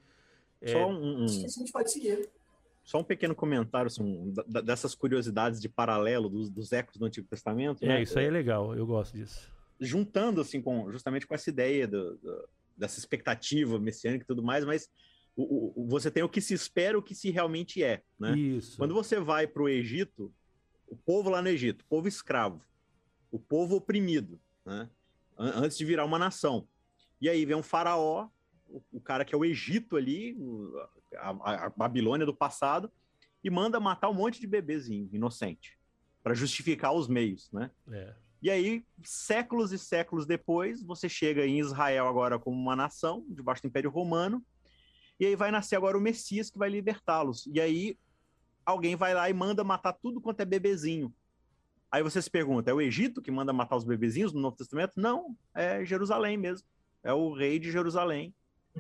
[0.66, 1.24] Só é, um, um...
[1.24, 2.41] Acho que a gente pode seguir.
[2.84, 7.84] Só um pequeno comentário assim, dessas curiosidades de paralelo dos, dos ecos do Antigo Testamento.
[7.84, 8.02] É, né?
[8.02, 9.50] isso aí é legal, eu gosto disso.
[9.80, 14.64] Juntando assim com justamente com essa ideia do, do, dessa expectativa messiânica e tudo mais,
[14.64, 14.88] mas
[15.36, 18.36] o, o, você tem o que se espera, o que se realmente é, né?
[18.36, 18.76] Isso.
[18.76, 20.32] Quando você vai para o Egito,
[20.86, 22.60] o povo lá no Egito, o povo escravo,
[23.30, 24.90] o povo oprimido, né?
[25.38, 26.68] Antes de virar uma nação.
[27.20, 28.28] E aí vem um faraó,
[28.72, 30.36] o, o cara que é o Egito ali,
[31.16, 32.90] a, a, Babilônia do passado,
[33.44, 35.78] e manda matar um monte de bebezinho inocente
[36.22, 37.70] para justificar os meios, né?
[37.90, 38.14] É.
[38.40, 43.62] E aí, séculos e séculos depois, você chega em Israel agora como uma nação, debaixo
[43.62, 44.44] do Império Romano,
[45.20, 47.46] e aí vai nascer agora o Messias que vai libertá-los.
[47.46, 47.96] E aí,
[48.64, 51.14] alguém vai lá e manda matar tudo quanto é bebezinho.
[51.90, 54.94] Aí você se pergunta, é o Egito que manda matar os bebezinhos no Novo Testamento?
[54.96, 56.66] Não, é Jerusalém mesmo.
[57.04, 58.34] É o rei de Jerusalém.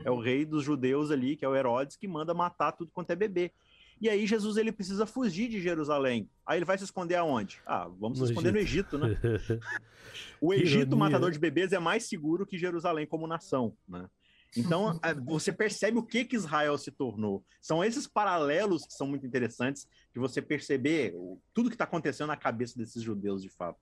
[0.04, 3.10] É o rei dos judeus ali, que é o Herodes, que manda matar tudo quanto
[3.10, 3.52] é bebê.
[4.00, 6.28] E aí Jesus ele precisa fugir de Jerusalém.
[6.44, 7.60] Aí ele vai se esconder aonde?
[7.64, 8.98] Ah, vamos no se esconder Egito.
[8.98, 9.60] no Egito, né?
[10.40, 14.08] o Egito, matador de bebês, é mais seguro que Jerusalém como nação, né?
[14.56, 17.44] Então, é, você percebe o que, que Israel se tornou.
[17.60, 21.14] São esses paralelos que são muito interessantes de você perceber
[21.54, 23.80] tudo que está acontecendo na cabeça desses judeus, de fato.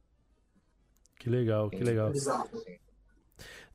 [1.19, 2.13] Que legal, que legal.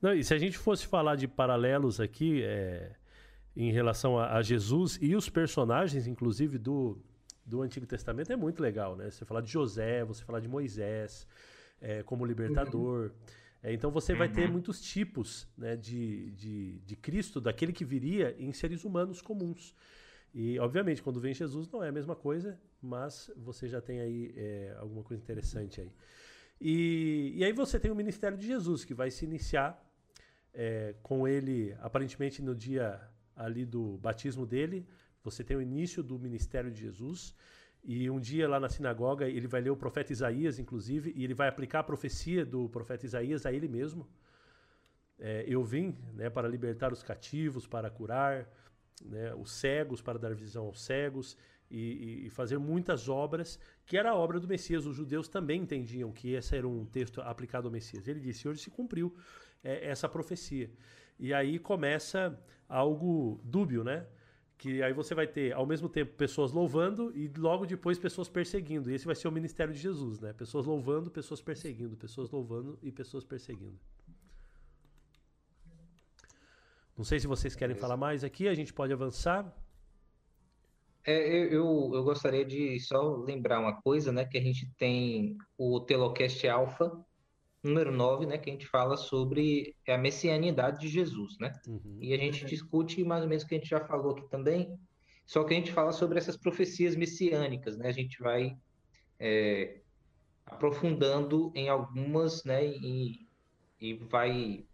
[0.00, 2.92] Não, e se a gente fosse falar de paralelos aqui, é,
[3.56, 6.98] em relação a, a, Jesus e os personagens, inclusive, do,
[7.44, 9.10] do Antigo Testamento, é muito legal, né?
[9.10, 11.26] Você falar de José, você falar de Moisés
[11.80, 13.06] é, como libertador.
[13.06, 13.10] Uhum.
[13.62, 14.18] É, então você uhum.
[14.18, 14.52] vai ter uhum.
[14.52, 19.74] muitos tipos né, de, de, de Cristo, daquele que viria em seres humanos comuns.
[20.34, 24.34] E, obviamente, quando vem Jesus não é a mesma coisa, mas você já tem aí
[24.36, 25.90] é, alguma coisa interessante aí.
[26.60, 29.82] E, e aí você tem o ministério de Jesus, que vai se iniciar
[30.56, 32.98] é, com ele, aparentemente, no dia
[33.36, 34.88] ali do batismo dele,
[35.22, 37.36] você tem o início do ministério de Jesus.
[37.84, 41.34] E um dia lá na sinagoga ele vai ler o profeta Isaías, inclusive, e ele
[41.34, 44.08] vai aplicar a profecia do profeta Isaías a ele mesmo.
[45.18, 48.48] É, eu vim né, para libertar os cativos, para curar
[49.04, 51.36] né, os cegos, para dar visão aos cegos
[51.70, 54.86] e, e, fazer muitas obras, que era a obra do Messias.
[54.86, 58.08] Os judeus também entendiam que esse era um texto aplicado ao Messias.
[58.08, 59.14] Ele disse: hoje se cumpriu
[59.66, 60.70] é, essa profecia.
[61.18, 64.06] E aí começa algo dúbio, né?
[64.58, 68.90] Que aí você vai ter, ao mesmo tempo, pessoas louvando e logo depois pessoas perseguindo.
[68.90, 70.32] E esse vai ser o ministério de Jesus, né?
[70.32, 73.78] Pessoas louvando, pessoas perseguindo, pessoas louvando e pessoas perseguindo.
[76.96, 79.54] Não sei se vocês querem falar mais aqui, a gente pode avançar.
[81.04, 84.24] É, eu, eu gostaria de só lembrar uma coisa, né?
[84.24, 87.04] Que a gente tem o Telocast Alpha,
[87.66, 91.52] número 9, né, que a gente fala sobre a messianidade de Jesus, né?
[91.66, 91.98] Uhum.
[92.00, 94.78] E a gente discute mais ou menos o que a gente já falou aqui também,
[95.26, 97.88] só que a gente fala sobre essas profecias messiânicas, né?
[97.88, 98.56] A gente vai
[99.18, 99.80] é,
[100.46, 103.26] aprofundando em algumas, né, e,
[103.80, 104.64] e vai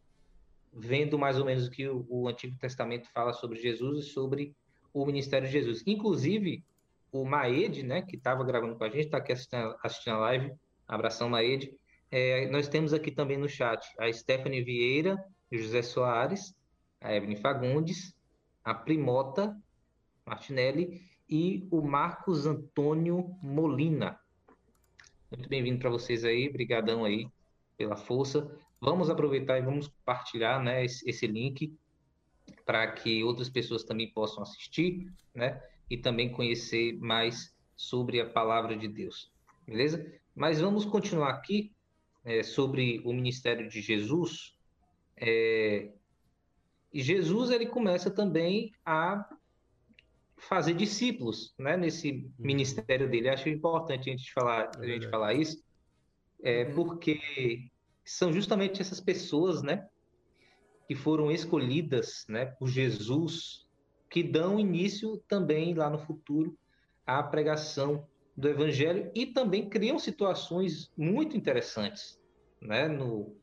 [0.72, 4.54] vendo mais ou menos o que o, o Antigo Testamento fala sobre Jesus e sobre
[4.92, 5.82] o ministério de Jesus.
[5.86, 6.64] Inclusive,
[7.10, 10.52] o Maed, né, que estava gravando com a gente, está aqui assistindo, assistindo a live,
[10.86, 11.72] abração Maed,
[12.12, 15.16] é, nós temos aqui também no chat a Stephanie Vieira,
[15.50, 16.54] José Soares,
[17.00, 18.14] a Evelyn Fagundes,
[18.62, 19.56] a Primota
[20.26, 24.20] Martinelli e o Marcos Antônio Molina.
[25.30, 27.26] Muito bem-vindo para vocês aí, brigadão aí
[27.78, 28.46] pela força.
[28.78, 31.74] Vamos aproveitar e vamos compartilhar né, esse, esse link
[32.66, 35.62] para que outras pessoas também possam assistir, né?
[35.88, 39.32] E também conhecer mais sobre a palavra de Deus,
[39.66, 40.04] beleza?
[40.34, 41.72] Mas vamos continuar aqui
[42.24, 44.54] é, sobre o ministério de Jesus,
[45.16, 45.90] é,
[46.92, 49.26] e Jesus ele começa também a
[50.36, 52.32] fazer discípulos, né, nesse uhum.
[52.38, 53.28] ministério dele.
[53.28, 55.62] Acho importante a gente falar, a gente falar isso,
[56.42, 56.74] é, uhum.
[56.74, 57.70] porque
[58.04, 59.88] são justamente essas pessoas, né,
[60.86, 63.66] que foram escolhidas, né, por Jesus,
[64.10, 66.58] que dão início também lá no futuro
[67.06, 68.06] à pregação
[68.36, 72.20] do Evangelho e também criam situações muito interessantes
[72.60, 73.36] né, no,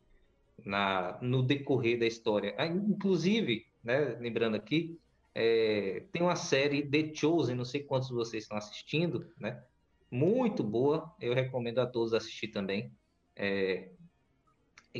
[0.65, 2.55] na, no decorrer da história.
[2.57, 4.99] Ah, inclusive, né, lembrando aqui,
[5.35, 9.63] é, tem uma série The Chosen, não sei quantos de vocês estão assistindo, né?
[10.11, 12.91] Muito boa, eu recomendo a todos assistir também.
[13.35, 13.89] É,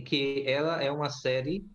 [0.05, 1.65] que ela é uma série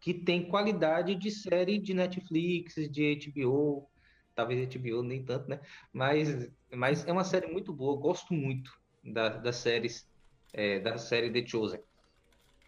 [0.00, 3.88] que tem qualidade de série de Netflix, de HBO,
[4.34, 5.60] talvez HBO nem tanto, né?
[5.92, 10.08] Mas, mas é uma série muito boa, gosto muito da, das séries,
[10.52, 11.80] é, da série The Chosen.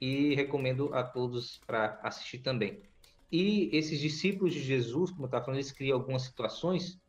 [0.01, 2.83] E recomendo a todos para assistir também.
[3.31, 7.01] E esses discípulos de Jesus, como eu estava falando, eles criam algumas situações,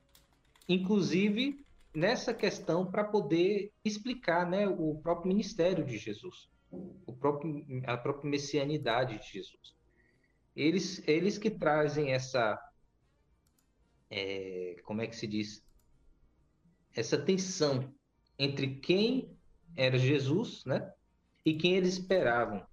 [0.67, 1.63] inclusive
[1.93, 8.29] nessa questão para poder explicar né, o próprio ministério de Jesus, o próprio, a própria
[8.29, 9.75] messianidade de Jesus.
[10.55, 12.59] Eles, eles que trazem essa
[14.09, 15.63] é, como é que se diz,
[16.95, 17.93] essa tensão
[18.37, 19.35] entre quem
[19.75, 20.91] era Jesus, né,
[21.45, 22.65] e quem eles esperavam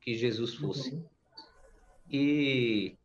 [0.00, 0.94] que Jesus fosse.
[0.94, 1.08] Uhum.
[2.10, 2.98] E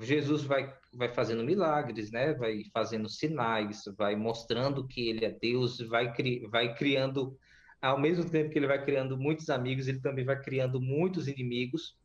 [0.00, 2.34] Jesus vai, vai fazendo milagres, né?
[2.34, 7.36] Vai fazendo sinais, vai mostrando que ele é Deus, vai, cri, vai criando,
[7.80, 11.96] ao mesmo tempo que ele vai criando muitos amigos, ele também vai criando muitos inimigos,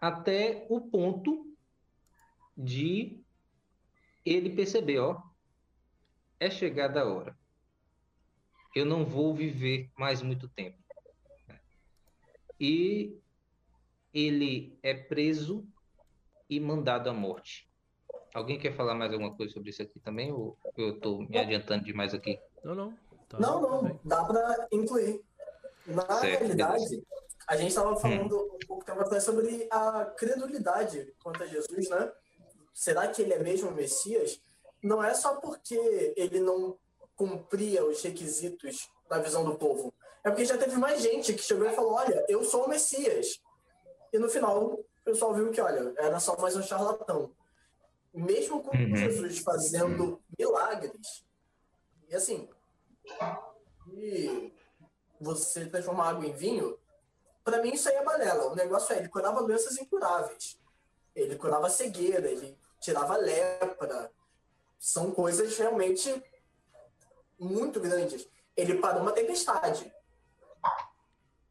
[0.00, 1.46] até o ponto
[2.56, 3.23] de
[4.24, 5.20] ele perceber, ó,
[6.40, 7.36] é chegada a hora.
[8.74, 10.78] Eu não vou viver mais muito tempo.
[12.58, 13.20] E
[14.12, 15.66] ele é preso
[16.48, 17.68] e mandado à morte.
[18.32, 20.32] Alguém quer falar mais alguma coisa sobre isso aqui também?
[20.32, 22.38] Ou eu estou me adiantando demais aqui?
[22.64, 22.98] Não, não.
[23.28, 24.00] Tá não, não.
[24.04, 25.22] Dá para incluir.
[25.86, 27.06] Na certo, realidade, beleza.
[27.46, 28.54] a gente estava falando hum.
[28.54, 32.10] um pouco tempo atrás sobre a credulidade quanto a Jesus, né?
[32.74, 34.42] Será que ele é mesmo o Messias?
[34.82, 36.76] Não é só porque ele não
[37.14, 39.94] cumpria os requisitos da visão do povo.
[40.24, 43.40] É porque já teve mais gente que chegou e falou: Olha, eu sou o Messias.
[44.12, 47.32] E no final, o pessoal viu que, olha, era só mais um charlatão.
[48.12, 48.96] Mesmo com uhum.
[48.96, 51.24] Jesus fazendo milagres,
[52.08, 52.48] e assim,
[53.88, 54.52] e
[55.20, 56.78] você transformar água em vinho,
[57.42, 58.52] para mim isso aí é balela.
[58.52, 60.58] O negócio é, ele curava doenças incuráveis.
[61.14, 64.12] Ele curava cegueira, ele tirava lepra.
[64.78, 66.22] São coisas realmente
[67.38, 68.28] muito grandes.
[68.54, 69.90] Ele parou uma tempestade.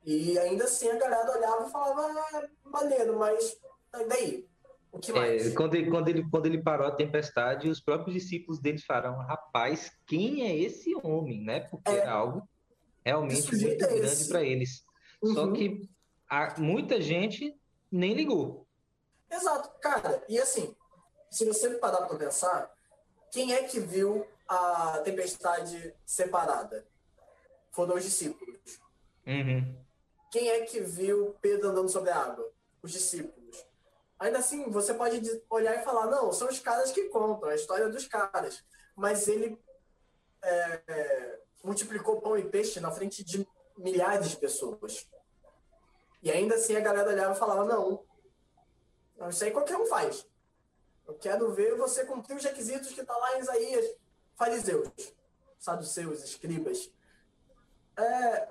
[0.05, 3.57] E ainda assim a galera olhava e falava, ah, maneiro, mas
[4.07, 4.47] daí?
[4.91, 5.47] O que mais?
[5.47, 9.17] É, quando, ele, quando, ele, quando ele parou a tempestade, os próprios discípulos dele falaram,
[9.17, 11.61] rapaz, quem é esse homem, né?
[11.61, 12.47] Porque é, era algo
[13.03, 14.85] realmente muito é grande para eles.
[15.21, 15.33] Uhum.
[15.33, 15.89] Só que
[16.29, 17.57] a, muita gente
[17.91, 18.67] nem ligou.
[19.31, 20.23] Exato, cara.
[20.29, 20.75] E assim,
[21.33, 22.71] se você parar para pensar,
[23.31, 26.87] quem é que viu a tempestade separada?
[27.71, 28.79] Foram os discípulos.
[29.25, 29.83] Uhum.
[30.31, 32.53] Quem é que viu Pedro andando sobre a água?
[32.83, 33.65] Os discípulos.
[34.19, 37.89] Ainda assim, você pode olhar e falar, não, são os caras que contam, a história
[37.89, 38.63] dos caras.
[38.95, 39.59] Mas ele
[40.43, 45.09] é, é, multiplicou pão e peixe na frente de milhares de pessoas.
[46.21, 48.05] E ainda assim a galera olhava e falava, não,
[49.27, 50.27] isso aí qualquer um faz.
[51.07, 53.85] Eu quero ver você cumprir os requisitos que está lá em Isaías.
[54.35, 54.89] Fariseus,
[55.59, 56.91] saduceus, escribas.
[57.97, 58.47] É,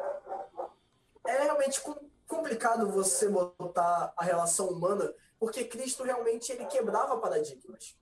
[1.27, 1.83] é realmente
[2.27, 7.97] complicado você botar a relação humana, porque Cristo realmente ele quebrava paradigmas.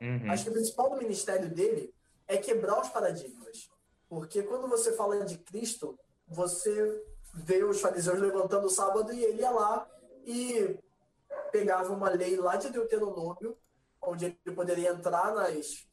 [0.00, 0.30] Uhum.
[0.30, 1.94] Acho que o principal do ministério dele
[2.26, 3.70] é quebrar os paradigmas.
[4.08, 9.40] Porque quando você fala de Cristo, você vê os fariseus levantando o sábado e ele
[9.40, 9.88] ia lá
[10.24, 10.78] e
[11.50, 13.56] pegava uma lei lá de Deuteronômio,
[14.00, 15.86] onde ele poderia entrar nas,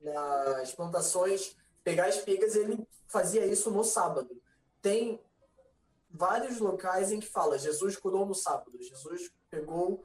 [0.00, 4.40] nas plantações, pegar espigas, e ele fazia isso no sábado.
[4.82, 5.20] Tem
[6.10, 10.04] vários locais em que fala Jesus curou no sábado, Jesus pegou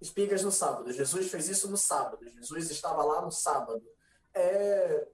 [0.00, 3.82] espigas no sábado, Jesus fez isso no sábado, Jesus estava lá no sábado.
[4.34, 5.06] É,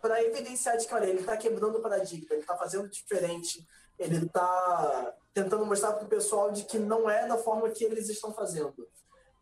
[0.00, 3.66] para evidenciar de que olha, ele está quebrando o paradigma, ele está fazendo diferente,
[3.98, 8.08] ele está tentando mostrar para o pessoal de que não é da forma que eles
[8.08, 8.88] estão fazendo.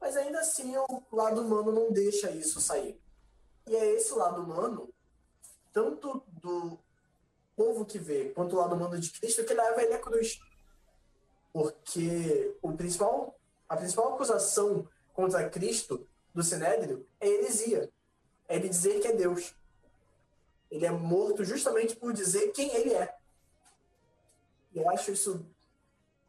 [0.01, 3.01] Mas ainda assim, o lado humano não deixa isso sair.
[3.65, 4.93] E é esse lado humano,
[5.73, 6.77] tanto do
[7.55, 10.41] povo que vê quanto o lado humano de Cristo que leva ele à cruz.
[11.53, 17.89] Porque o principal, a principal acusação contra Cristo do Sinédrio é heresia.
[18.49, 19.55] É ele dizer que é Deus.
[20.73, 23.17] Ele é morto justamente por dizer quem ele é.
[24.75, 25.54] Eu acho isso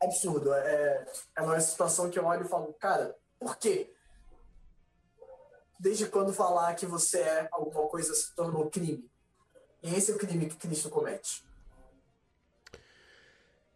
[0.01, 0.53] absurdo.
[0.53, 1.05] É,
[1.37, 3.91] é uma situação que eu olho e falo, cara, por quê?
[5.79, 9.09] Desde quando falar que você é alguma coisa se tornou crime?
[9.83, 11.43] E esse é o crime que Cristo comete.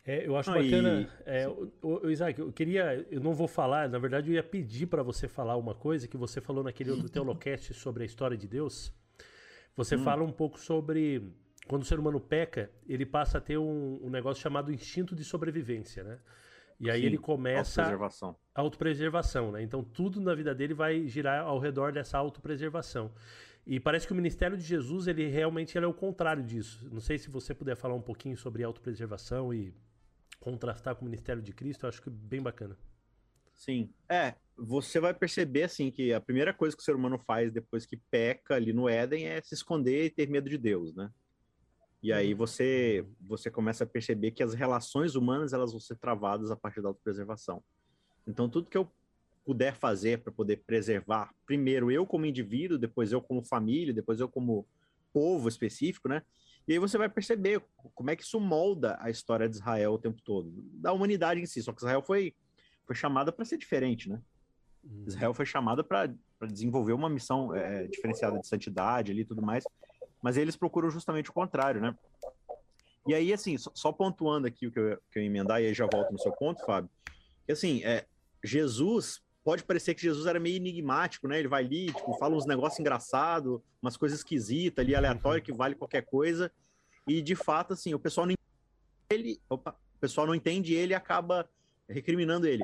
[0.09, 1.07] É, eu acho bacana.
[1.23, 3.05] É, o, o, Isaac, eu queria.
[3.11, 6.17] Eu não vou falar, na verdade, eu ia pedir para você falar uma coisa que
[6.17, 8.91] você falou naquele outro Teolocast sobre a história de Deus.
[9.75, 10.03] Você hum.
[10.03, 11.31] fala um pouco sobre
[11.69, 15.23] quando o ser humano peca, ele passa a ter um, um negócio chamado instinto de
[15.23, 16.19] sobrevivência, né?
[16.79, 18.35] E aí Sim, ele começa autopreservação.
[18.55, 19.61] autopreservação, né?
[19.61, 23.13] Então tudo na vida dele vai girar ao redor dessa autopreservação.
[23.67, 26.89] E parece que o ministério de Jesus, ele realmente ele é o contrário disso.
[26.91, 29.71] Não sei se você puder falar um pouquinho sobre autopreservação e
[30.39, 32.75] contrastar com o ministério de Cristo, eu acho que é bem bacana.
[33.53, 33.93] Sim.
[34.09, 37.85] É, você vai perceber assim que a primeira coisa que o ser humano faz depois
[37.85, 41.11] que peca ali no Éden é se esconder e ter medo de Deus, né?
[42.01, 46.49] E aí você você começa a perceber que as relações humanas elas vão ser travadas
[46.51, 47.63] a partir da autopreservação.
[48.25, 48.89] Então tudo que eu
[49.45, 54.29] puder fazer para poder preservar, primeiro eu como indivíduo, depois eu como família, depois eu
[54.29, 54.65] como
[55.11, 56.21] povo específico, né?
[56.67, 57.63] E aí você vai perceber
[57.95, 61.45] como é que isso molda a história de Israel o tempo todo, da humanidade em
[61.47, 61.63] si.
[61.63, 62.35] Só que Israel foi,
[62.85, 64.21] foi chamada para ser diferente, né?
[64.83, 65.03] Uhum.
[65.07, 66.13] Israel foi chamada para
[66.47, 69.63] desenvolver uma missão é, diferenciada de santidade ali e tudo mais,
[70.21, 71.95] mas eles procuram justamente o contrário, né?
[73.07, 75.87] E aí, assim, só, pontuando aqui o que eu, que eu emendar, e aí já
[75.91, 76.89] volto no seu ponto, Fábio,
[77.45, 78.05] que assim, é,
[78.43, 81.39] Jesus, pode parecer que Jesus era meio enigmático, né?
[81.39, 85.75] Ele vai ali, tipo, fala uns negócios engraçados, umas coisas esquisitas ali, aleatório, que vale
[85.75, 86.51] qualquer coisa,
[87.07, 88.35] e de fato, assim, o pessoal não
[89.11, 91.49] ele, opa, o pessoal não entende ele e acaba
[91.89, 92.63] recriminando ele.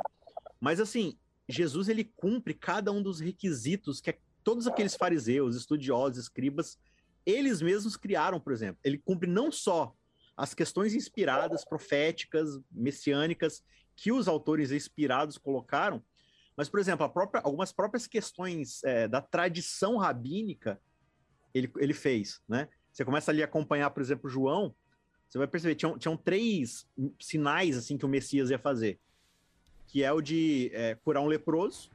[0.61, 1.17] Mas assim,
[1.49, 6.77] Jesus ele cumpre cada um dos requisitos que todos aqueles fariseus, estudiosos, escribas,
[7.25, 8.79] eles mesmos criaram, por exemplo.
[8.83, 9.95] Ele cumpre não só
[10.35, 13.63] as questões inspiradas, proféticas, messiânicas
[13.95, 16.03] que os autores inspirados colocaram,
[16.57, 20.79] mas, por exemplo, própria, algumas próprias questões é, da tradição rabínica
[21.53, 22.67] ele, ele fez, né?
[22.91, 24.73] Você começa ali a acompanhar, por exemplo, João,
[25.27, 26.87] você vai perceber, tinham, tinham três
[27.19, 28.99] sinais assim que o Messias ia fazer.
[29.87, 31.89] Que é o de é, curar um leproso,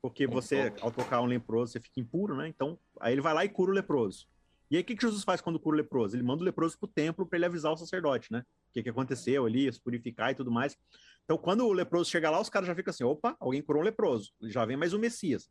[0.00, 2.48] porque você, ao tocar um leproso, você fica impuro, né?
[2.48, 4.28] Então, aí ele vai lá e cura o leproso.
[4.70, 6.14] E aí, o que, que Jesus faz quando cura o leproso?
[6.14, 8.44] Ele manda o leproso pro templo para ele avisar o sacerdote, né?
[8.68, 10.76] O que, que aconteceu ali, se purificar e tudo mais.
[11.24, 13.84] Então, quando o leproso chega lá, os caras já ficam assim: opa, alguém curou um
[13.84, 15.50] leproso, já vem mais o Messias.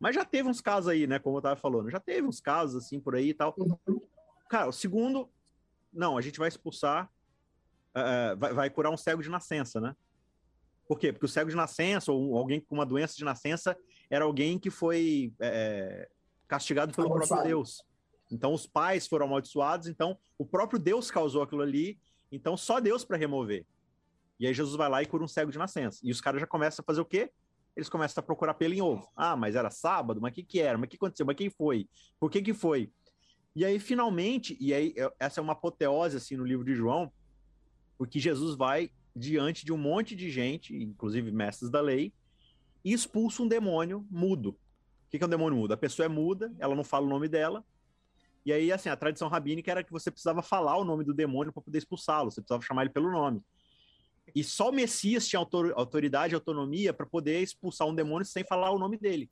[0.00, 1.18] Mas já teve uns casos aí, né?
[1.18, 3.54] Como eu tava falando, já teve uns casos assim por aí e tal.
[4.48, 5.28] Cara, o segundo,
[5.92, 7.10] não, a gente vai expulsar,
[7.90, 9.94] uh, vai, vai, curar um cego de nascença, né?
[10.88, 11.12] Por quê?
[11.12, 13.76] Porque o cego de nascença, ou alguém com uma doença de nascença,
[14.10, 16.08] era alguém que foi é,
[16.46, 17.82] castigado pelo próprio Deus.
[18.34, 22.00] Então, os pais foram amaldiçoados, então o próprio Deus causou aquilo ali,
[22.32, 23.64] então só Deus para remover.
[24.40, 26.00] E aí Jesus vai lá e cura um cego de nascença.
[26.02, 27.30] E os caras já começam a fazer o quê?
[27.76, 29.08] Eles começam a procurar pelo em ovo.
[29.14, 30.20] Ah, mas era sábado?
[30.20, 30.76] Mas o que que era?
[30.76, 31.24] Mas o que aconteceu?
[31.24, 31.88] Mas quem foi?
[32.18, 32.90] Por que que foi?
[33.54, 37.12] E aí, finalmente, e aí essa é uma apoteose assim no livro de João,
[37.96, 42.12] porque Jesus vai diante de um monte de gente, inclusive mestres da lei,
[42.84, 44.50] e expulsa um demônio mudo.
[45.06, 45.72] O que é um demônio mudo?
[45.72, 47.64] A pessoa é muda, ela não fala o nome dela,
[48.44, 51.52] e aí, assim, a tradição rabínica era que você precisava falar o nome do demônio
[51.52, 53.42] para poder expulsá-lo, você precisava chamar ele pelo nome.
[54.34, 55.40] E só o Messias tinha
[55.74, 59.30] autoridade e autonomia para poder expulsar um demônio sem falar o nome dele.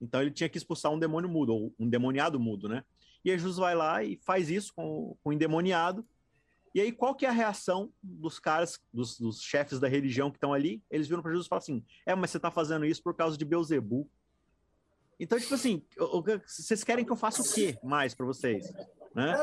[0.00, 2.84] Então ele tinha que expulsar um demônio mudo, ou um demoniado mudo, né?
[3.24, 6.06] E aí Jesus vai lá e faz isso com, com o endemoniado.
[6.74, 10.36] E aí, qual que é a reação dos caras, dos, dos chefes da religião que
[10.36, 10.82] estão ali?
[10.90, 13.36] Eles viram para Jesus e falam assim: É, mas você está fazendo isso por causa
[13.36, 14.08] de Beuzebu.
[15.18, 15.82] Então, tipo assim,
[16.46, 18.72] vocês querem que eu faça o quê mais para vocês?
[19.14, 19.34] Né?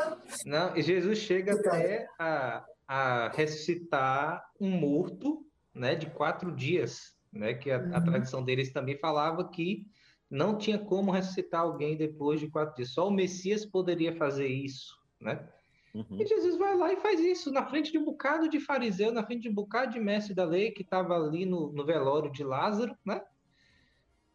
[0.45, 7.55] Não, Jesus chega até a, a ressuscitar um morto né, de quatro dias, né?
[7.55, 8.03] Que a, a uhum.
[8.05, 9.88] tradição deles também falava que
[10.30, 12.89] não tinha como ressuscitar alguém depois de quatro dias.
[12.89, 15.47] Só o Messias poderia fazer isso, né?
[15.93, 16.19] Uhum.
[16.19, 19.24] E Jesus vai lá e faz isso na frente de um bocado de fariseu, na
[19.24, 22.43] frente de um bocado de mestre da lei que estava ali no, no, velório de
[22.43, 23.21] Lázaro, né?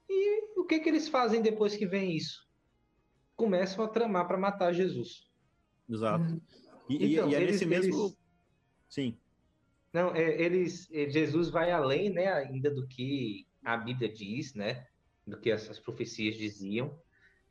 [0.09, 2.46] E o que que eles fazem depois que vem isso?
[3.36, 5.28] Começam a tramar para matar Jesus.
[5.88, 6.24] Exato.
[6.24, 6.40] Uhum.
[6.88, 7.94] E, então, e, é nesse mesmo.
[7.94, 8.18] Eles...
[8.88, 9.18] Sim.
[9.92, 14.86] Não, é, eles, é, Jesus vai além, né, ainda do que a Bíblia diz, né?
[15.28, 16.98] do que essas profecias diziam.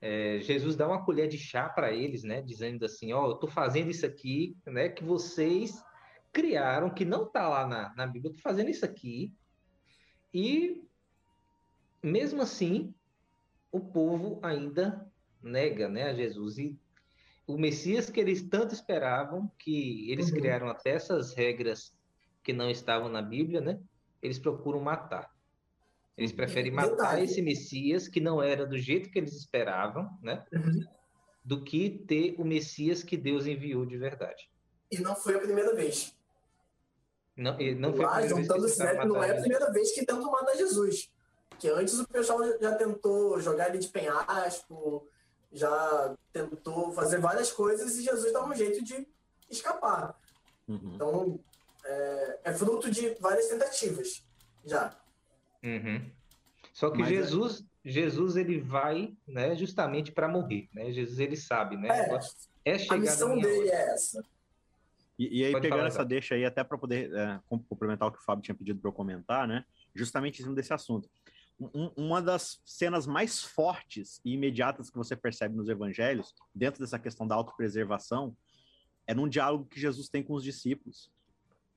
[0.01, 3.33] É, Jesus dá uma colher de chá para eles, né, dizendo assim, ó, oh, eu
[3.35, 5.81] estou fazendo isso aqui, né, que vocês
[6.31, 9.33] criaram, que não está lá na, na Bíblia, eu estou fazendo isso aqui,
[10.33, 10.83] e
[12.07, 12.93] mesmo assim,
[13.71, 15.05] o povo ainda
[15.41, 16.77] nega, né, a Jesus, e
[17.45, 20.37] o Messias que eles tanto esperavam, que eles uhum.
[20.37, 21.95] criaram até essas regras
[22.43, 23.79] que não estavam na Bíblia, né,
[24.21, 25.31] eles procuram matar.
[26.17, 27.23] Eles preferem matar Verdade.
[27.25, 30.43] esse Messias, que não era do jeito que eles esperavam, né?
[30.51, 30.83] Uhum.
[31.45, 34.49] Do que ter o Messias que Deus enviou de verdade.
[34.91, 36.17] E não foi a primeira vez.
[37.35, 40.55] Não, não foi a primeira vez que não é a primeira vez que tentam matar
[40.55, 41.11] Jesus.
[41.59, 45.07] Que antes o pessoal já tentou jogar ele de penhasco,
[45.51, 49.07] já tentou fazer várias coisas e Jesus dá um jeito de
[49.49, 50.15] escapar.
[50.67, 50.91] Uhum.
[50.95, 51.39] Então,
[51.85, 54.23] é, é fruto de várias tentativas
[54.65, 54.95] já.
[55.63, 56.11] Uhum.
[56.73, 57.89] Só que Mas, é Jesus, é...
[57.89, 60.91] Jesus ele vai, né, justamente para morrer, né?
[60.91, 61.87] Jesus ele sabe, né?
[62.65, 63.77] É, é a missão dele hora.
[63.77, 64.23] é essa.
[65.17, 66.09] E, e aí, Pode pegando falar, essa cara.
[66.09, 68.93] deixa aí, até para poder é, complementar o que o Fábio tinha pedido para eu
[68.93, 69.65] comentar, né?
[69.95, 71.09] Justamente em cima desse assunto.
[71.59, 76.99] Um, uma das cenas mais fortes e imediatas que você percebe nos evangelhos, dentro dessa
[76.99, 78.37] questão da autopreservação,
[79.07, 81.11] é num diálogo que Jesus tem com os discípulos.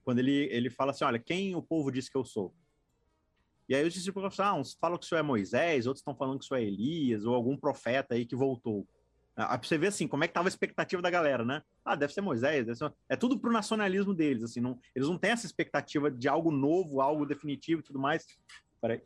[0.04, 2.54] Quando ele, ele fala assim: Olha, quem o povo diz que eu sou?
[3.70, 6.40] E aí os discípulos falam, ah, uns falam que isso é Moisés, outros estão falando
[6.40, 8.84] que isso é Elias, ou algum profeta aí que voltou.
[9.36, 11.62] Ah, pra você ver assim, como é que tava a expectativa da galera, né?
[11.84, 12.92] Ah, deve ser Moisés, deve ser...
[13.08, 14.76] é tudo pro nacionalismo deles, assim, não...
[14.92, 18.26] eles não têm essa expectativa de algo novo, algo definitivo e tudo mais.
[18.80, 19.00] Peraí.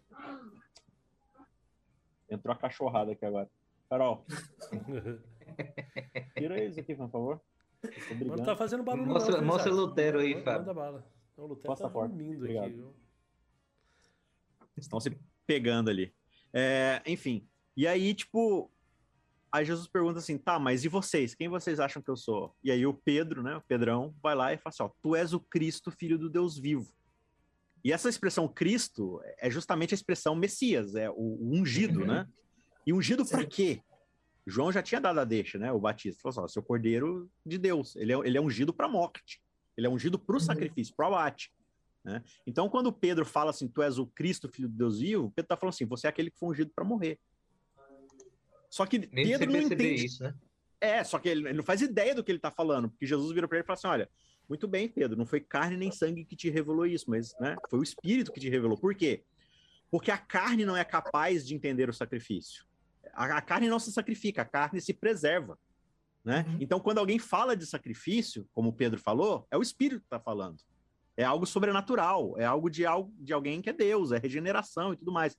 [2.35, 3.49] Entrou a cachorrada aqui agora.
[3.89, 4.25] Carol.
[6.37, 7.41] Tira isso aqui, por favor.
[8.27, 9.45] Não tá fazendo barulho mostra, não.
[9.47, 10.61] Mostra o Lutero aí, Fábio.
[10.61, 11.07] Manda bala.
[11.37, 12.65] O Lutero Posta tá dormindo Obrigado.
[12.65, 12.75] aqui.
[12.75, 12.95] viu?
[14.77, 15.17] Estão se
[15.47, 16.13] pegando ali.
[16.53, 17.47] É, enfim.
[17.77, 18.71] E aí, tipo,
[19.53, 21.35] aí Jesus pergunta assim: tá, mas e vocês?
[21.35, 22.55] Quem vocês acham que eu sou?
[22.63, 23.57] E aí o Pedro, né?
[23.57, 26.59] O Pedrão, vai lá e fala assim: ó, tu és o Cristo, filho do Deus
[26.59, 26.93] vivo.
[27.85, 32.07] E essa expressão Cristo é justamente a expressão Messias, é o, o ungido, Uhum.
[32.07, 32.27] né?
[32.87, 33.47] E ungido Sim.
[33.47, 33.83] quê?
[34.47, 35.71] João já tinha dado a deixa, né?
[35.73, 38.89] O Batista falou assim: ó, seu cordeiro de Deus, ele é, ele é ungido pra
[38.89, 39.41] morte,
[39.77, 40.41] ele é ungido pro Uhum.
[40.41, 41.53] sacrifício, pro abate.
[42.05, 42.23] Né?
[42.47, 45.57] Então, quando Pedro fala assim, tu és o Cristo, filho de Deus vivo, Pedro tá
[45.57, 47.19] falando assim, você é aquele que foi ungido para morrer.
[48.69, 50.05] Só que Nem Pedro não entende.
[50.05, 50.35] isso, né?
[50.81, 53.33] É, só que ele, ele não faz ideia do que ele tá falando, porque Jesus
[53.33, 54.11] vira para ele e fala assim: olha,
[54.49, 57.79] muito bem, Pedro, não foi carne nem sangue que te revelou isso, mas né, foi
[57.79, 58.77] o Espírito que te revelou.
[58.77, 59.25] Por quê?
[59.91, 62.65] Porque a carne não é capaz de entender o sacrifício.
[63.13, 65.59] A, a carne não se sacrifica, a carne se preserva.
[66.25, 66.45] Né?
[66.49, 66.57] Uhum.
[66.61, 70.19] Então, quando alguém fala de sacrifício, como o Pedro falou, é o Espírito que está
[70.19, 70.59] falando.
[71.17, 74.97] É algo sobrenatural, é algo de, algo de alguém que é Deus, é regeneração e
[74.97, 75.37] tudo mais.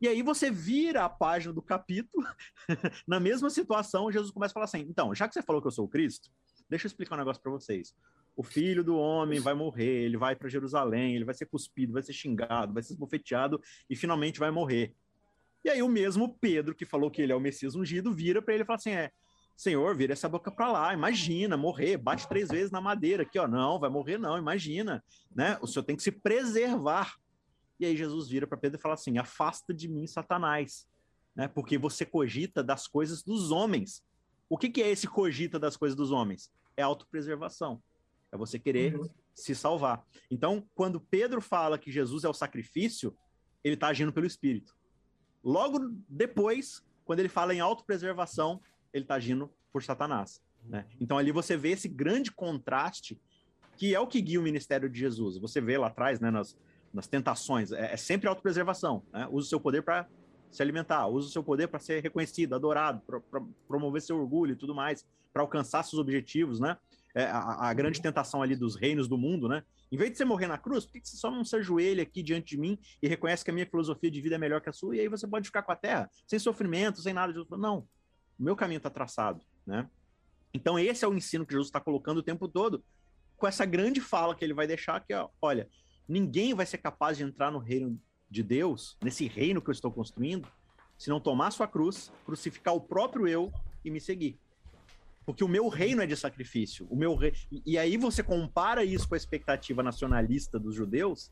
[0.00, 2.26] E aí você vira a página do capítulo,
[3.06, 5.72] na mesma situação, Jesus começa a falar assim: então, já que você falou que eu
[5.72, 6.30] sou o Cristo,
[6.68, 7.94] deixa eu explicar um negócio para vocês.
[8.36, 12.02] O filho do homem vai morrer, ele vai para Jerusalém, ele vai ser cuspido, vai
[12.02, 14.92] ser xingado, vai ser esbofeteado e finalmente vai morrer.
[15.64, 18.54] E aí o mesmo Pedro, que falou que ele é o Messias ungido, vira para
[18.54, 19.10] ele e fala assim: é,
[19.56, 23.46] Senhor, vira essa boca para lá, imagina, morrer, bate três vezes na madeira aqui, ó.
[23.46, 25.02] Não, vai morrer, não, imagina,
[25.34, 25.56] né?
[25.62, 27.14] O senhor tem que se preservar.
[27.78, 30.88] E aí Jesus vira para Pedro e fala assim: afasta de mim, Satanás,
[31.36, 31.46] né?
[31.46, 34.04] Porque você cogita das coisas dos homens.
[34.48, 36.50] O que, que é esse cogita das coisas dos homens?
[36.76, 37.80] É autopreservação.
[38.34, 39.08] É você querer Uhum.
[39.32, 40.04] se salvar.
[40.28, 43.16] Então, quando Pedro fala que Jesus é o sacrifício,
[43.62, 44.76] ele está agindo pelo Espírito.
[45.42, 45.78] Logo
[46.08, 48.60] depois, quando ele fala em autopreservação,
[48.92, 50.42] ele está agindo por Satanás.
[50.64, 50.84] Né?
[51.00, 53.20] Então, ali você vê esse grande contraste
[53.76, 55.38] que é o que guia o ministério de Jesus.
[55.38, 56.56] Você vê lá atrás, né, nas,
[56.92, 59.04] nas tentações, é, é sempre autopreservação.
[59.12, 59.28] Né?
[59.30, 60.08] Usa o seu poder para
[60.50, 64.56] se alimentar, usa o seu poder para ser reconhecido, adorado, para promover seu orgulho e
[64.56, 66.76] tudo mais, para alcançar seus objetivos, né?
[67.14, 69.62] É, a, a grande tentação ali dos reinos do mundo, né?
[69.92, 72.02] Em vez de você morrer na cruz, por que que você só não se ajoelha
[72.02, 74.68] aqui diante de mim e reconhece que a minha filosofia de vida é melhor que
[74.68, 74.96] a sua?
[74.96, 77.86] E aí você pode ficar com a terra, sem sofrimento, sem nada de Não,
[78.38, 79.88] o meu caminho está traçado, né?
[80.52, 82.84] Então esse é o ensino que Jesus está colocando o tempo todo,
[83.36, 85.68] com essa grande fala que ele vai deixar aqui, ó, olha,
[86.08, 88.00] ninguém vai ser capaz de entrar no reino
[88.30, 90.48] de Deus, nesse reino que eu estou construindo,
[90.98, 93.52] se não tomar sua cruz, crucificar o próprio eu
[93.84, 94.38] e me seguir.
[95.24, 96.86] Porque o meu reino é de sacrifício.
[96.90, 97.32] O meu rei...
[97.50, 101.30] e, aí você compara isso com a expectativa nacionalista dos judeus,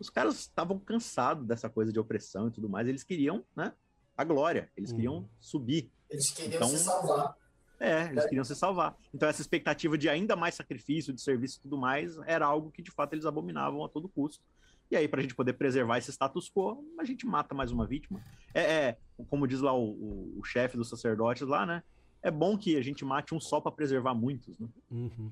[0.00, 3.72] os caras estavam cansados dessa coisa de opressão e tudo mais, eles queriam, né,
[4.16, 4.96] a glória, eles Uhum.
[4.96, 5.90] queriam subir.
[6.10, 7.34] Eles queriam Então- se salvar.
[7.78, 8.96] É, eles queriam se salvar.
[9.12, 12.80] Então essa expectativa de ainda mais sacrifício, de serviço e tudo mais, era algo que
[12.80, 14.42] de fato eles abominavam a todo custo.
[14.90, 17.84] E aí, para a gente poder preservar esse status quo, a gente mata mais uma
[17.86, 18.22] vítima.
[18.54, 18.96] É, é,
[19.28, 21.82] como diz lá o, o- o chefe dos sacerdotes lá, né?
[22.26, 24.66] É bom que a gente mate um só para preservar muitos, né?
[24.90, 25.30] Uhum.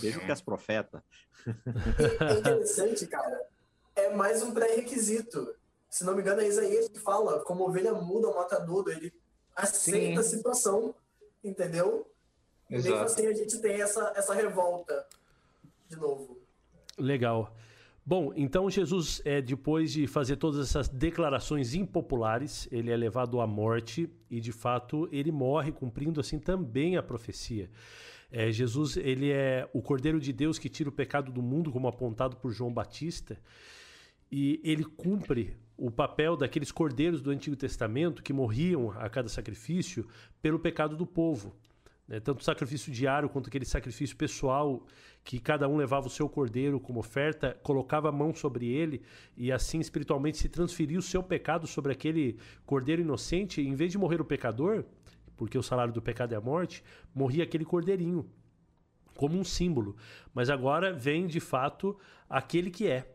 [0.00, 1.02] Veja o que as profetas.
[1.44, 3.48] É interessante, cara.
[3.96, 5.52] É mais um pré-requisito.
[5.88, 9.12] Se não me engano, é Isaías que fala, como ovelha muda o matadouro, ele
[9.56, 10.36] aceita a Sim.
[10.36, 10.94] situação,
[11.42, 12.08] entendeu?
[12.68, 13.06] E mesmo Exato.
[13.06, 15.04] assim a gente tem essa, essa revolta
[15.88, 16.38] de novo.
[16.96, 17.52] Legal.
[18.04, 23.46] Bom, então Jesus, é, depois de fazer todas essas declarações impopulares, ele é levado à
[23.46, 27.70] morte e, de fato, ele morre cumprindo assim também a profecia.
[28.32, 31.88] É, Jesus, ele é o Cordeiro de Deus que tira o pecado do mundo, como
[31.88, 33.38] apontado por João Batista,
[34.30, 40.06] e ele cumpre o papel daqueles cordeiros do Antigo Testamento que morriam a cada sacrifício
[40.40, 41.54] pelo pecado do povo.
[42.10, 42.18] Né?
[42.18, 44.84] Tanto o sacrifício diário quanto aquele sacrifício pessoal,
[45.22, 49.00] que cada um levava o seu cordeiro como oferta, colocava a mão sobre ele
[49.36, 52.36] e assim espiritualmente se transferia o seu pecado sobre aquele
[52.66, 53.62] cordeiro inocente.
[53.62, 54.84] Em vez de morrer o pecador,
[55.36, 56.82] porque o salário do pecado é a morte,
[57.14, 58.28] morria aquele cordeirinho
[59.14, 59.96] como um símbolo.
[60.34, 61.96] Mas agora vem de fato
[62.28, 63.08] aquele que é.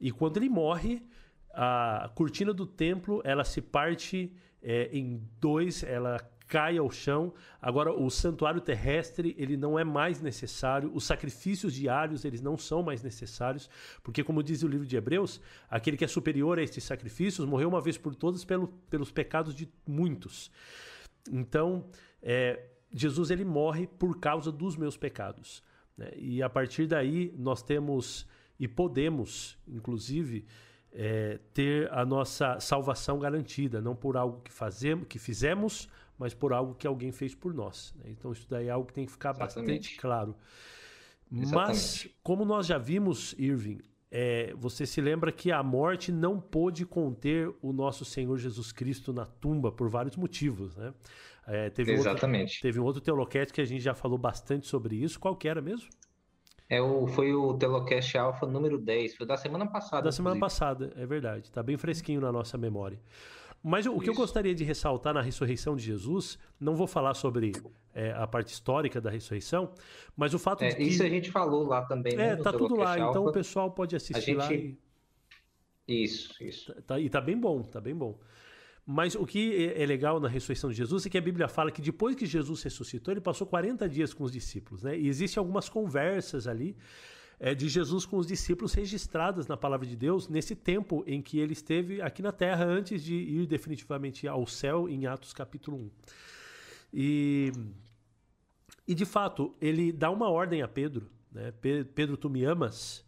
[0.00, 1.02] E quando ele morre,
[1.50, 4.32] a cortina do templo ela se parte
[4.62, 7.32] é, em dois, ela cai ao chão.
[7.60, 12.82] Agora o santuário terrestre ele não é mais necessário, os sacrifícios diários eles não são
[12.82, 13.68] mais necessários,
[14.02, 17.68] porque como diz o livro de Hebreus, aquele que é superior a estes sacrifícios morreu
[17.68, 20.50] uma vez por todas pelo, pelos pecados de muitos.
[21.30, 21.86] Então,
[22.22, 25.62] é, Jesus ele morre por causa dos meus pecados.
[25.96, 26.10] né?
[26.16, 28.26] E a partir daí nós temos
[28.58, 30.46] e podemos, inclusive,
[30.92, 35.88] é, ter a nossa salvação garantida, não por algo que fazemos, que fizemos,
[36.18, 37.94] mas por algo que alguém fez por nós.
[37.98, 38.10] Né?
[38.10, 39.78] Então isso daí é algo que tem que ficar Exatamente.
[39.78, 40.36] bastante claro.
[41.32, 41.54] Exatamente.
[41.54, 46.86] Mas como nós já vimos, Irving, é, você se lembra que a morte não pôde
[46.86, 50.94] conter o nosso Senhor Jesus Cristo na tumba por vários motivos, né?
[51.46, 52.38] É, teve Exatamente.
[52.38, 55.18] Um outro, teve um outro Teolocast que a gente já falou bastante sobre isso.
[55.20, 55.88] Qual que era mesmo?
[56.68, 60.02] É o, foi o Telocast Alpha número 10, foi da semana passada.
[60.02, 61.46] Da semana passada, é verdade.
[61.46, 62.98] Está bem fresquinho na nossa memória.
[63.68, 64.00] Mas o Isso.
[64.00, 67.50] que eu gostaria de ressaltar na ressurreição de Jesus, não vou falar sobre
[67.92, 69.72] é, a parte histórica da ressurreição,
[70.16, 70.82] mas o fato é, de que...
[70.84, 72.28] Isso a gente falou lá também, né?
[72.28, 74.36] É, tá tudo lá, então o pessoal pode assistir gente...
[74.36, 74.78] lá e...
[75.88, 76.72] Isso, isso.
[76.74, 78.16] Tá, tá, e tá bem bom, tá bem bom.
[78.86, 81.72] Mas o que é, é legal na ressurreição de Jesus é que a Bíblia fala
[81.72, 84.96] que depois que Jesus ressuscitou, ele passou 40 dias com os discípulos, né?
[84.96, 86.76] E existem algumas conversas ali
[87.38, 91.38] é, de Jesus com os discípulos registradas na palavra de Deus nesse tempo em que
[91.38, 95.90] ele esteve aqui na terra antes de ir definitivamente ao céu em Atos capítulo 1.
[96.92, 97.52] E,
[98.88, 101.52] e de fato, ele dá uma ordem a Pedro, né?
[101.94, 103.05] Pedro, tu me amas?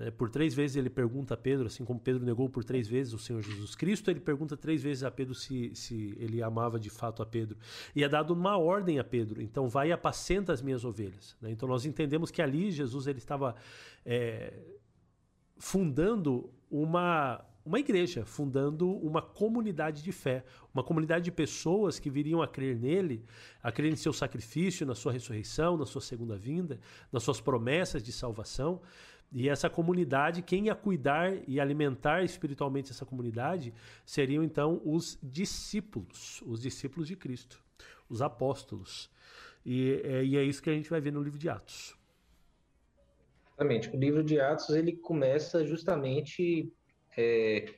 [0.00, 0.10] Né?
[0.10, 3.18] Por três vezes ele pergunta a Pedro, assim como Pedro negou por três vezes o
[3.18, 7.22] Senhor Jesus Cristo, ele pergunta três vezes a Pedro se, se ele amava de fato
[7.22, 7.58] a Pedro.
[7.94, 11.36] E é dado uma ordem a Pedro, então vai e apacenta as minhas ovelhas.
[11.38, 11.50] Né?
[11.50, 13.54] Então nós entendemos que ali Jesus ele estava
[14.06, 14.54] é,
[15.58, 22.40] fundando uma, uma igreja, fundando uma comunidade de fé, uma comunidade de pessoas que viriam
[22.40, 23.22] a crer nele,
[23.62, 26.80] a crer em seu sacrifício, na sua ressurreição, na sua segunda vinda,
[27.12, 28.80] nas suas promessas de salvação.
[29.32, 33.72] E essa comunidade, quem ia cuidar e alimentar espiritualmente essa comunidade
[34.04, 37.62] seriam então os discípulos, os discípulos de Cristo,
[38.08, 39.08] os apóstolos.
[39.64, 41.96] E é, e é isso que a gente vai ver no livro de Atos.
[43.60, 43.90] Exatamente.
[43.90, 46.72] O livro de Atos ele começa justamente
[47.16, 47.74] é,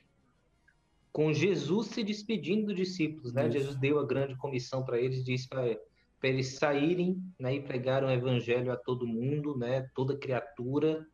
[1.11, 3.47] com Jesus se despedindo dos discípulos, né?
[3.47, 3.59] Isso.
[3.59, 5.77] Jesus deu a grande comissão para eles, disse para
[6.23, 9.87] eles saírem né, e pregar o evangelho a todo mundo, né?
[9.93, 11.05] Toda criatura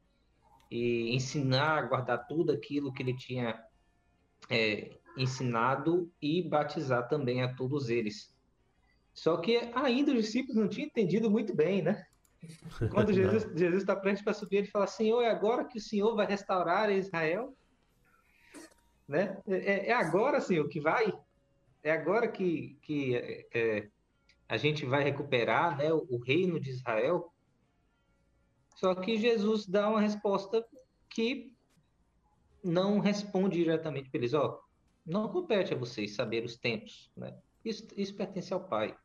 [0.69, 3.63] e ensinar a guardar tudo aquilo que ele tinha
[4.49, 8.33] é, ensinado e batizar também a todos eles.
[9.13, 12.05] Só que ainda os discípulos não tinham entendido muito bem, né?
[12.91, 16.15] Quando Jesus, Jesus está prestes para subir, ele fala: Senhor, é agora que o Senhor
[16.15, 17.53] vai restaurar Israel?
[19.07, 19.37] Né?
[19.47, 21.11] É, é agora, Senhor, que vai?
[21.83, 23.89] É agora que, que é, é
[24.47, 27.31] a gente vai recuperar né, o, o reino de Israel?
[28.79, 30.65] Só que Jesus dá uma resposta
[31.09, 31.53] que
[32.63, 34.33] não responde diretamente para eles.
[34.33, 34.57] Ó,
[35.05, 37.37] não compete a vocês saber os tempos, né?
[37.63, 38.95] Isso, isso pertence ao Pai.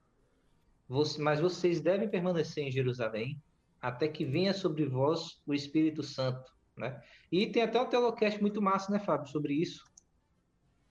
[0.88, 3.42] Você, mas vocês devem permanecer em Jerusalém
[3.82, 7.02] até que venha sobre vós o Espírito Santo, né?
[7.32, 9.84] E tem até um telocast muito massa, né, Fábio, sobre isso.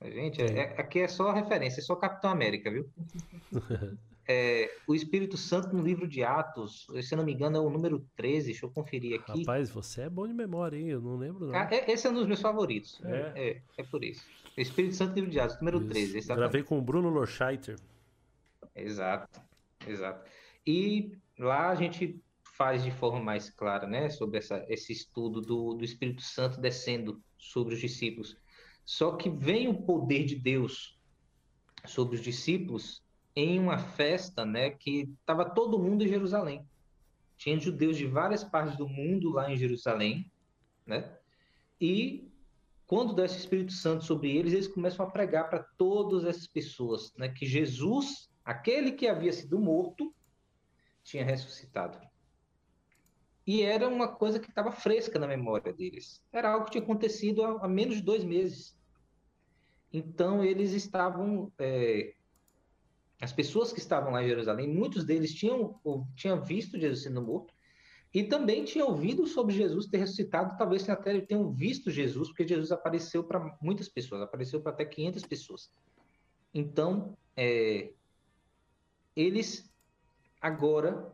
[0.02, 2.92] Gente, é, é, aqui é só referência, é só Capitão América, viu?
[4.28, 7.70] é, o Espírito Santo no livro de Atos, se eu não me engano, é o
[7.70, 9.40] número 13, deixa eu conferir aqui.
[9.40, 10.90] Rapaz, você é bom de memória, hein?
[10.90, 11.56] Eu não lembro, não.
[11.56, 13.02] Ah, é, esse é um dos meus favoritos.
[13.04, 14.26] É, é, é por isso.
[14.58, 15.90] O Espírito Santo no livro de Atos, número isso.
[15.90, 16.18] 13.
[16.18, 16.40] Exatamente.
[16.40, 17.76] Gravei com o Bruno Lorscheiter.
[18.76, 19.42] Exato,
[19.86, 20.30] exato.
[20.66, 22.22] E lá a gente
[22.56, 27.22] faz de forma mais clara, né, sobre essa, esse estudo do, do Espírito Santo descendo
[27.38, 28.38] sobre os discípulos.
[28.86, 30.98] Só que vem o poder de Deus
[31.86, 33.03] sobre os discípulos
[33.36, 36.66] em uma festa, né, que estava todo mundo em Jerusalém.
[37.36, 40.32] Tinha judeus de várias partes do mundo lá em Jerusalém,
[40.86, 41.18] né?
[41.82, 42.32] E
[42.86, 47.14] quando desce o Espírito Santo sobre eles, eles começam a pregar para todas essas pessoas,
[47.18, 50.14] né, que Jesus, aquele que havia sido morto,
[51.04, 52.00] tinha ressuscitado.
[53.46, 56.24] E era uma coisa que estava fresca na memória deles.
[56.32, 58.78] Era algo que tinha acontecido há, há menos de dois meses.
[59.92, 62.14] Então, eles estavam é,
[63.24, 65.80] as pessoas que estavam lá em Jerusalém, muitos deles tinham,
[66.14, 67.54] tinham visto Jesus sendo morto
[68.14, 72.70] e também tinham ouvido sobre Jesus ter ressuscitado, talvez até tenham visto Jesus, porque Jesus
[72.70, 75.72] apareceu para muitas pessoas, apareceu para até 500 pessoas.
[76.54, 77.94] Então, é,
[79.16, 79.74] eles
[80.42, 81.10] agora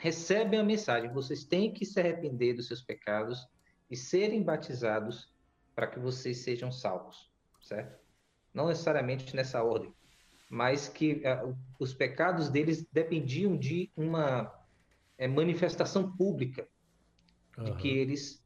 [0.00, 3.46] recebem a mensagem: vocês têm que se arrepender dos seus pecados
[3.90, 5.30] e serem batizados
[5.74, 7.30] para que vocês sejam salvos,
[7.60, 8.00] certo?
[8.54, 9.94] Não necessariamente nessa ordem
[10.48, 14.52] mas que uh, os pecados deles dependiam de uma
[15.18, 16.68] é, manifestação pública,
[17.58, 17.64] uhum.
[17.64, 18.44] de que eles,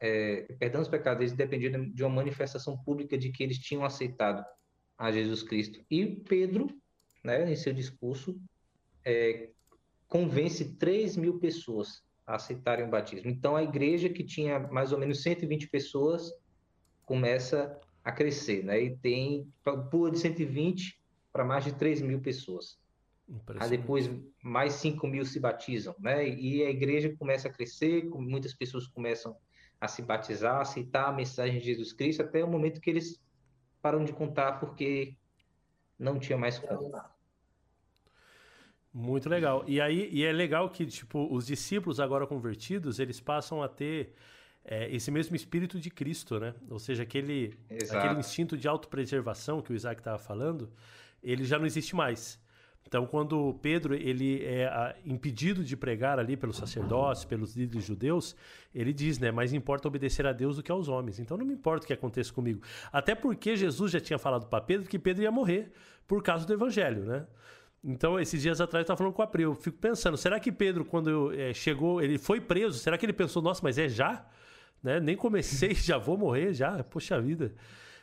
[0.00, 4.44] é, perdão, os pecados deles dependiam de uma manifestação pública de que eles tinham aceitado
[4.96, 5.84] a Jesus Cristo.
[5.90, 6.68] E Pedro,
[7.22, 8.40] né, em seu discurso,
[9.04, 9.50] é,
[10.08, 13.28] convence 3 mil pessoas a aceitarem o batismo.
[13.28, 16.32] Então, a igreja, que tinha mais ou menos 120 pessoas,
[17.04, 18.80] começa a crescer, né?
[18.82, 19.46] E tem
[19.90, 20.98] pula de 120
[21.34, 22.78] para mais de 3 mil pessoas.
[23.58, 24.08] Aí depois
[24.40, 26.28] mais 5 mil se batizam, né?
[26.28, 29.36] E a igreja começa a crescer, muitas pessoas começam
[29.80, 33.20] a se batizar, a aceitar a mensagem de Jesus Cristo, até o momento que eles
[33.82, 35.16] param de contar porque
[35.98, 36.92] não tinha mais como.
[38.92, 39.64] Muito legal.
[39.66, 44.14] E aí e é legal que tipo os discípulos agora convertidos eles passam a ter
[44.64, 46.54] é, esse mesmo espírito de Cristo, né?
[46.70, 47.58] Ou seja, aquele
[47.90, 50.70] aquele instinto de autopreservação que o Isaac estava falando,
[51.24, 52.38] ele já não existe mais.
[52.86, 58.36] Então, quando Pedro ele é impedido de pregar ali pelos sacerdotes, pelos líderes judeus,
[58.74, 61.18] ele diz, né, mais importa obedecer a Deus do que aos homens.
[61.18, 62.60] Então, não me importa o que aconteça comigo.
[62.92, 65.72] Até porque Jesus já tinha falado para Pedro que Pedro ia morrer
[66.06, 67.26] por causa do evangelho, né?
[67.82, 70.52] Então, esses dias atrás eu estava falando com o April, eu fico pensando, será que
[70.52, 74.24] Pedro, quando é, chegou, ele foi preso, será que ele pensou, nossa, mas é já?
[74.82, 75.00] Né?
[75.00, 76.82] Nem comecei, já vou morrer, já?
[76.84, 77.54] Poxa vida.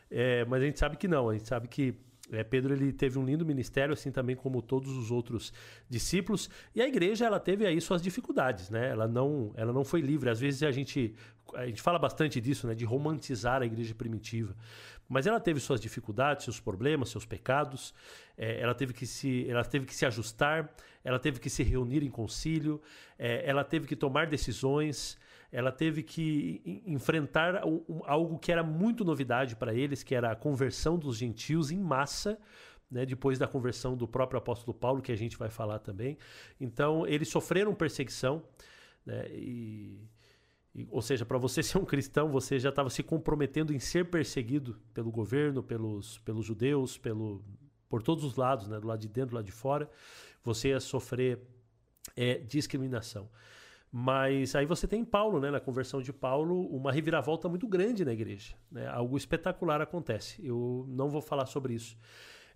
[0.10, 1.96] É, mas a gente sabe que não, a gente sabe que
[2.32, 5.54] é, Pedro ele teve um lindo ministério, assim também como todos os outros
[5.90, 6.50] discípulos.
[6.74, 8.90] E a igreja ela teve aí suas dificuldades, né?
[8.90, 10.30] Ela não, ela não foi livre.
[10.30, 11.14] Às vezes a gente,
[11.54, 12.74] a gente fala bastante disso, né?
[12.74, 14.56] De romantizar a igreja primitiva.
[15.10, 17.94] Mas ela teve suas dificuldades, seus problemas, seus pecados.
[18.38, 20.74] É, ela teve que se, ela teve que se ajustar.
[21.04, 22.82] Ela teve que se reunir em concílio.
[23.20, 25.18] É, ela teve que tomar decisões
[25.52, 27.62] ela teve que enfrentar
[28.06, 32.40] algo que era muito novidade para eles, que era a conversão dos gentios em massa.
[32.90, 36.18] Né, depois da conversão do próprio apóstolo Paulo, que a gente vai falar também.
[36.60, 38.44] Então, eles sofreram perseguição,
[39.06, 40.10] né, e,
[40.76, 44.10] e, ou seja, para você ser um cristão, você já estava se comprometendo em ser
[44.10, 47.42] perseguido pelo governo, pelos, pelos judeus, pelo,
[47.88, 49.90] por todos os lados, né, do lado de dentro, do lado de fora,
[50.44, 51.40] você ia sofrer
[52.14, 53.30] é, discriminação.
[53.92, 58.14] Mas aí você tem Paulo, né, na conversão de Paulo, uma reviravolta muito grande na
[58.14, 58.56] igreja.
[58.72, 58.88] Né?
[58.88, 60.46] Algo espetacular acontece.
[60.46, 61.98] Eu não vou falar sobre isso.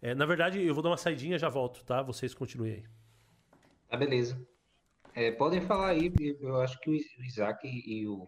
[0.02, 2.02] É, na verdade, eu vou dar uma saidinha já volto, tá?
[2.02, 2.84] Vocês continuem aí.
[3.90, 4.40] Tá, beleza.
[5.14, 8.28] É, podem falar aí, eu acho que o Isaac e o,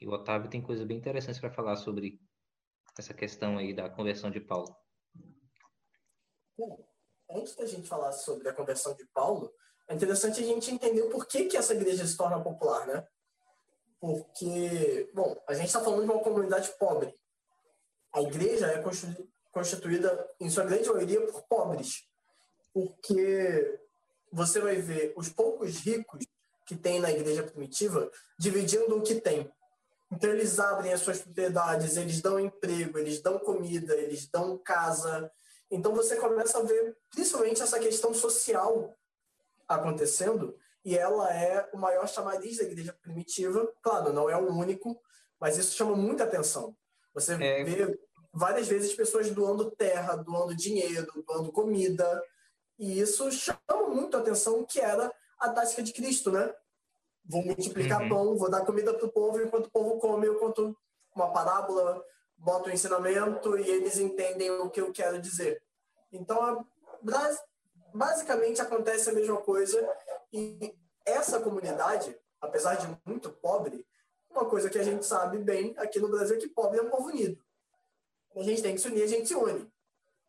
[0.00, 2.20] e o Otávio têm coisas bem interessantes para falar sobre
[2.98, 4.74] essa questão aí da conversão de Paulo.
[6.56, 6.88] Bom,
[7.30, 9.52] antes da gente falar sobre a conversão de Paulo,
[9.88, 13.06] é interessante a gente entender por que, que essa igreja se torna popular, né?
[14.00, 17.14] Porque, bom, a gente está falando de uma comunidade pobre.
[18.12, 18.82] A igreja é
[19.52, 22.08] constituída, em sua grande maioria, por pobres.
[22.72, 23.80] Porque
[24.32, 26.26] você vai ver os poucos ricos
[26.66, 29.50] que tem na igreja primitiva dividindo o que tem.
[30.10, 35.30] Então, eles abrem as suas propriedades, eles dão emprego, eles dão comida, eles dão casa.
[35.70, 38.96] Então, você começa a ver, principalmente, essa questão social
[39.68, 43.68] acontecendo e ela é o maior chamariz da igreja primitiva.
[43.82, 45.00] Claro, não é o único,
[45.40, 46.76] mas isso chama muita atenção.
[47.12, 47.64] Você é...
[47.64, 47.98] vê
[48.32, 52.22] várias vezes pessoas doando terra, doando dinheiro, doando comida,
[52.78, 56.54] e isso chama muito atenção, que era a tática de Cristo, né?
[57.24, 58.08] Vou multiplicar uhum.
[58.08, 60.76] pão, vou dar comida para o povo, enquanto o povo come, eu conto
[61.14, 62.00] uma parábola,
[62.36, 65.60] boto um ensinamento e eles entendem o que eu quero dizer.
[66.12, 66.64] Então,
[67.96, 69.78] basicamente acontece a mesma coisa
[70.32, 70.74] e
[71.04, 73.86] essa comunidade, apesar de muito pobre,
[74.30, 76.90] uma coisa que a gente sabe bem aqui no Brasil é que pobre é um
[76.90, 77.42] povo unido.
[78.34, 79.72] A gente tem que se unir, a gente se une.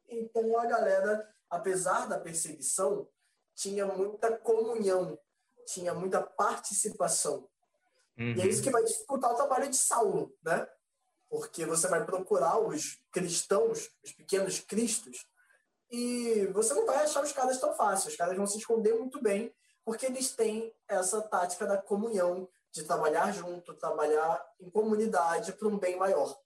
[0.08, 3.10] Então a galera, apesar da perseguição,
[3.54, 5.20] tinha muita comunhão,
[5.66, 7.50] tinha muita participação.
[8.18, 8.34] Uhum.
[8.36, 10.68] E é isso que vai dificultar o trabalho de Saulo, né?
[11.30, 15.28] Porque você vai procurar os cristãos, os pequenos cristos,
[15.90, 18.14] e você não vai achar os caras tão fáceis.
[18.14, 19.54] Os caras vão se esconder muito bem,
[19.86, 25.78] porque eles têm essa tática da comunhão, de trabalhar junto, trabalhar em comunidade para um
[25.78, 26.38] bem maior.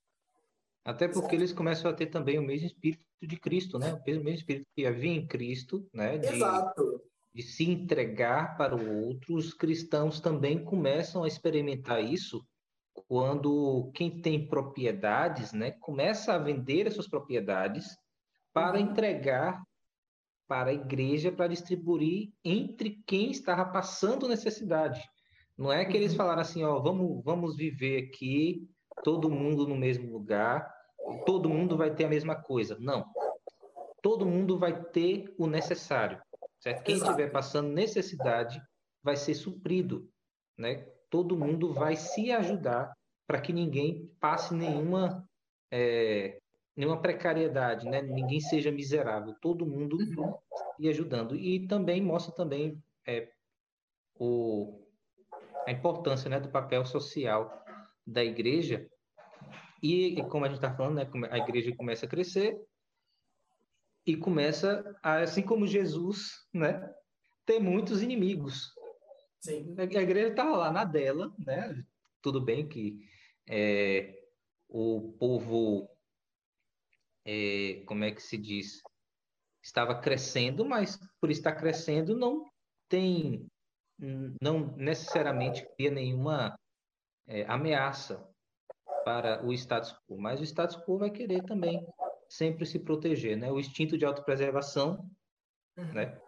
[0.85, 3.93] Até porque eles começam a ter também o mesmo espírito de Cristo, né?
[3.93, 6.17] O mesmo espírito que havia em Cristo, né?
[6.17, 7.01] De, Exato.
[7.33, 9.35] De se entregar para o outro.
[9.35, 12.43] Os cristãos também começam a experimentar isso
[13.07, 15.71] quando quem tem propriedades, né?
[15.71, 17.97] Começa a vender as suas propriedades
[18.53, 18.85] para uhum.
[18.85, 19.61] entregar
[20.47, 25.01] para a igreja para distribuir entre quem estava passando necessidade.
[25.57, 26.17] Não é que eles uhum.
[26.17, 28.67] falaram assim, ó, vamos, vamos viver aqui,
[29.01, 30.69] todo mundo no mesmo lugar,
[31.25, 32.77] todo mundo vai ter a mesma coisa.
[32.79, 33.05] Não.
[34.01, 36.21] Todo mundo vai ter o necessário.
[36.59, 36.83] Certo?
[36.83, 38.61] Quem estiver passando necessidade
[39.01, 40.09] vai ser suprido,
[40.57, 40.85] né?
[41.09, 42.91] Todo mundo vai se ajudar
[43.25, 45.25] para que ninguém passe nenhuma
[45.71, 46.40] é,
[46.75, 48.01] nenhuma precariedade, né?
[48.01, 50.33] Ninguém seja miserável, todo mundo uhum.
[50.79, 51.35] e ajudando.
[51.35, 53.29] E também mostra também é,
[54.15, 54.81] o,
[55.67, 57.63] a importância né, do papel social
[58.05, 58.89] da igreja
[59.81, 62.59] E, como a gente está falando, né, a igreja começa a crescer
[64.05, 66.91] e começa, a, assim como Jesus, né,
[67.45, 68.73] ter muitos inimigos.
[69.39, 69.75] Sim.
[69.77, 71.83] A igreja estava lá na dela, né?
[72.21, 72.99] Tudo bem que
[73.49, 74.13] é,
[74.69, 75.89] o povo,
[77.25, 78.81] é, como é que se diz,
[79.63, 82.49] estava crescendo, mas por estar crescendo não
[82.89, 83.45] tem,
[84.41, 86.57] não necessariamente cria nenhuma
[87.27, 88.27] é, ameaça
[89.05, 91.85] para o status quo, mas o status quo vai querer também
[92.29, 93.51] sempre se proteger, né?
[93.51, 95.09] O instinto de autopreservação,
[95.77, 95.93] uhum.
[95.93, 96.21] né?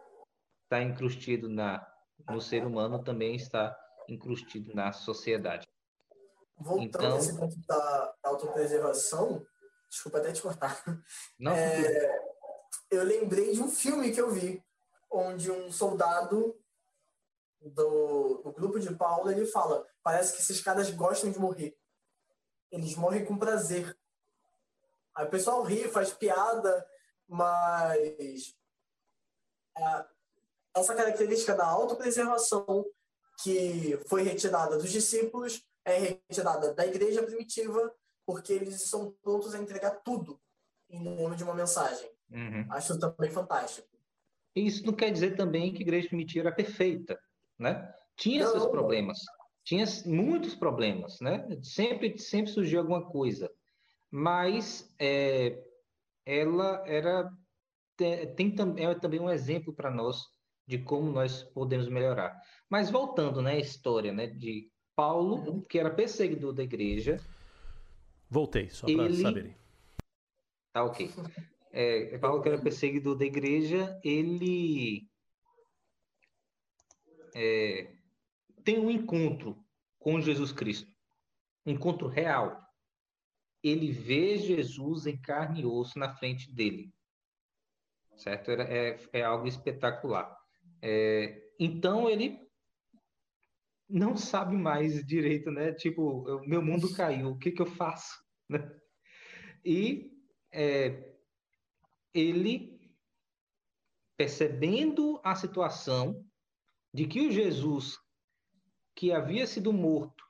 [0.66, 1.88] Está incrustido na
[2.30, 3.78] no ser humano também está
[4.08, 5.68] incrustido na sociedade.
[6.58, 9.46] Voltando então, esse ponto da autopreservação,
[9.94, 10.84] desculpa até te cortar.
[11.40, 12.20] Não, é,
[12.90, 14.64] eu lembrei de um filme que eu vi,
[15.10, 16.60] onde um soldado
[17.62, 21.78] do, do grupo de Paulo ele fala: parece que esses caras gostam de morrer.
[22.72, 23.96] Eles morrem com prazer.
[25.16, 26.88] Aí o pessoal ri, faz piada,
[27.28, 28.58] mas
[29.78, 30.06] é,
[30.76, 32.84] essa característica da autopreservação
[33.44, 37.94] que foi retirada dos discípulos é retirada da igreja primitiva,
[38.26, 40.40] porque eles são prontos a entregar tudo
[40.90, 42.10] em nome de uma mensagem.
[42.32, 42.66] Uhum.
[42.70, 43.88] Acho também fantástico.
[44.56, 47.20] Isso não quer dizer também que a igreja primitiva era perfeita,
[47.58, 47.94] né?
[48.16, 48.52] Tinha não.
[48.52, 49.20] seus problemas,
[49.64, 51.48] tinha muitos problemas, né?
[51.64, 53.52] Sempre, sempre surgiu alguma coisa,
[54.12, 55.64] mas é,
[56.26, 57.32] ela era
[57.98, 60.28] tem, tem é também um exemplo para nós
[60.68, 62.40] de como nós podemos melhorar.
[62.70, 65.62] Mas voltando, né, à história, né, de Paulo, uhum.
[65.62, 67.20] que era perseguidor da igreja.
[68.34, 69.22] Voltei, só para ele...
[69.22, 69.56] saberem.
[70.74, 71.08] Tá, ok.
[71.72, 75.08] É, Paulo, que era perseguidor da igreja, ele
[77.36, 77.96] é,
[78.64, 79.64] tem um encontro
[80.00, 80.92] com Jesus Cristo,
[81.64, 82.60] um encontro real.
[83.62, 86.92] Ele vê Jesus em carne e osso na frente dele,
[88.16, 88.50] certo?
[88.50, 90.36] É, é algo espetacular.
[90.82, 92.40] É, então ele
[93.88, 95.72] não sabe mais direito, né?
[95.72, 98.23] Tipo, meu mundo caiu, o que que eu faço?
[98.50, 98.80] Né?
[99.66, 100.12] E
[100.52, 101.14] é,
[102.14, 102.80] ele,
[104.18, 106.26] percebendo a situação
[106.94, 107.98] de que o Jesus
[108.96, 110.24] que havia sido morto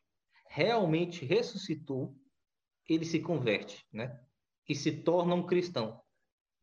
[0.47, 2.15] realmente ressuscitou,
[2.87, 4.19] ele se converte, né?
[4.69, 6.01] E se torna um cristão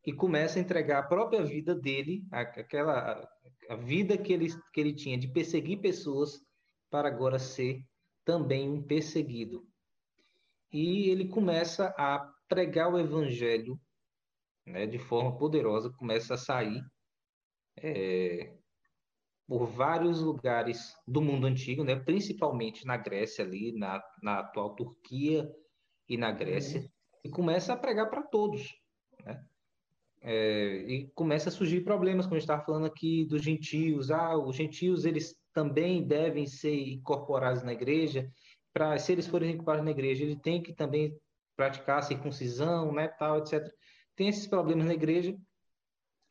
[0.05, 3.29] e começa a entregar a própria vida dele, aquela
[3.69, 6.41] a vida que ele, que ele tinha de perseguir pessoas,
[6.89, 7.85] para agora ser
[8.25, 9.65] também um perseguido.
[10.71, 13.79] E ele começa a pregar o evangelho
[14.65, 16.83] né, de forma poderosa, começa a sair
[17.77, 18.53] é,
[19.47, 25.49] por vários lugares do mundo antigo, né, principalmente na Grécia, ali, na, na atual Turquia
[26.07, 26.89] e na Grécia, uhum.
[27.25, 28.73] e começa a pregar para todos.
[29.25, 29.43] Né?
[30.23, 34.11] É, e começa a surgir problemas, como a gente estava falando aqui dos gentios.
[34.11, 38.31] Ah, os gentios eles também devem ser incorporados na igreja.
[38.73, 41.17] Para se eles forem incorporados na igreja, ele tem que também
[41.55, 43.69] praticar circuncisão, né, tal, etc.
[44.15, 45.37] Tem esses problemas na igreja,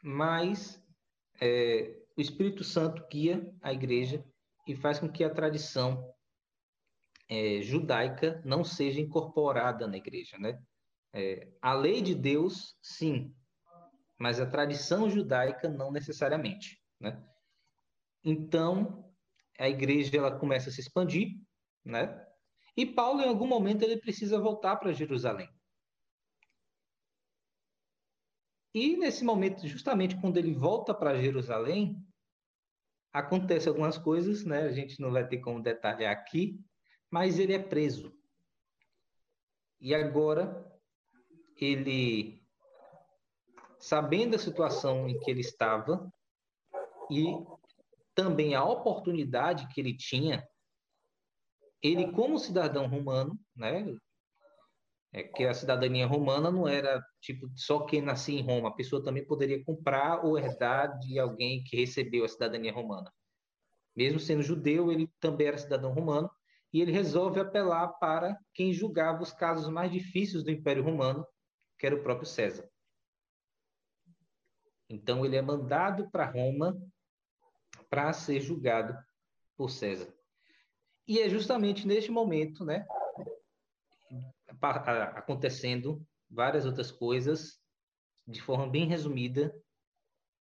[0.03, 0.83] mas
[1.41, 4.25] é, o Espírito Santo guia a igreja
[4.67, 6.13] e faz com que a tradição
[7.29, 10.61] é, judaica não seja incorporada na igreja, né?
[11.13, 13.35] É, a lei de Deus, sim,
[14.19, 17.23] mas a tradição judaica não necessariamente, né?
[18.23, 19.11] Então,
[19.59, 21.39] a igreja ela começa a se expandir,
[21.85, 22.27] né?
[22.81, 25.51] E Paulo, em algum momento, ele precisa voltar para Jerusalém.
[28.73, 32.03] E nesse momento, justamente quando ele volta para Jerusalém,
[33.13, 34.63] acontece algumas coisas, né?
[34.63, 36.59] A gente não vai ter como detalhar aqui,
[37.11, 38.19] mas ele é preso.
[39.79, 40.67] E agora
[41.59, 42.43] ele
[43.79, 46.11] sabendo a situação em que ele estava
[47.11, 47.27] e
[48.15, 50.49] também a oportunidade que ele tinha,
[51.83, 53.95] ele como cidadão romano, né?
[55.13, 59.03] É que a cidadania romana não era tipo só quem nascia em Roma, a pessoa
[59.03, 63.13] também poderia comprar ou herdar de alguém que recebeu a cidadania romana.
[63.97, 66.31] Mesmo sendo judeu, ele também era cidadão romano
[66.73, 71.27] e ele resolve apelar para quem julgava os casos mais difíceis do Império Romano,
[71.77, 72.71] que era o próprio César.
[74.89, 76.77] Então ele é mandado para Roma
[77.89, 78.97] para ser julgado
[79.57, 80.13] por César.
[81.11, 82.87] E é justamente neste momento, né,
[85.17, 87.61] acontecendo várias outras coisas,
[88.29, 89.53] de forma bem resumida,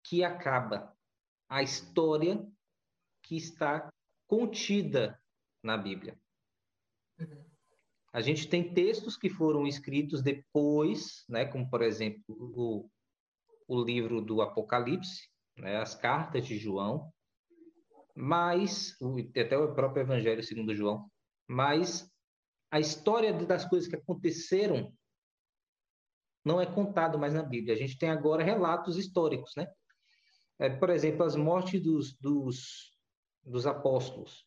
[0.04, 0.96] que acaba
[1.50, 2.48] a história
[3.24, 3.92] que está
[4.28, 5.20] contida
[5.64, 6.16] na Bíblia.
[8.14, 12.88] A gente tem textos que foram escritos depois, né, como por exemplo o,
[13.68, 17.12] o livro do Apocalipse, né, as cartas de João,
[18.20, 18.98] mas
[19.40, 21.10] até o próprio Evangelho segundo João,
[21.48, 22.12] mas
[22.70, 24.94] a história das coisas que aconteceram
[26.44, 27.74] não é contado mais na Bíblia.
[27.74, 29.68] A gente tem agora relatos históricos, né?
[30.60, 32.92] É, por exemplo, as mortes dos, dos,
[33.42, 34.46] dos apóstolos.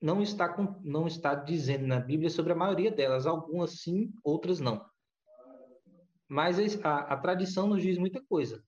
[0.00, 4.60] Não está, com, não está dizendo na Bíblia sobre a maioria delas, algumas sim, outras
[4.60, 4.82] não.
[6.26, 8.64] Mas a, a tradição nos diz muita coisa.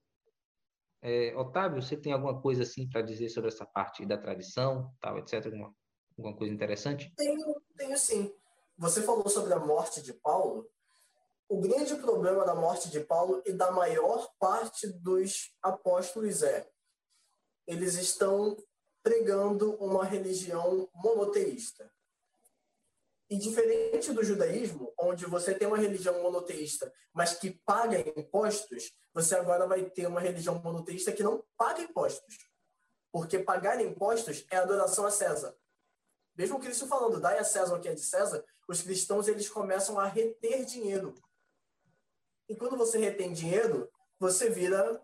[1.03, 5.19] É, Otávio, você tem alguma coisa assim para dizer sobre essa parte da tradição, tal,
[5.19, 5.47] etc?
[5.47, 5.75] Alguma,
[6.17, 7.13] alguma coisa interessante?
[7.17, 8.33] Tenho, tenho sim.
[8.79, 10.69] Você falou sobre a morte de Paulo.
[11.49, 16.67] O grande problema da morte de Paulo e da maior parte dos apóstolos é
[17.67, 18.57] eles estão
[19.03, 21.91] pregando uma religião monoteísta.
[23.33, 29.35] E diferente do judaísmo, onde você tem uma religião monoteísta, mas que paga impostos, você
[29.35, 32.37] agora vai ter uma religião monoteísta que não paga impostos.
[33.11, 35.57] Porque pagar impostos é adoração a César.
[36.37, 39.99] Mesmo Cristo falando, dai a César o que é de César, os cristãos eles começam
[39.99, 41.15] a reter dinheiro.
[42.51, 45.03] E quando você retém dinheiro, você vira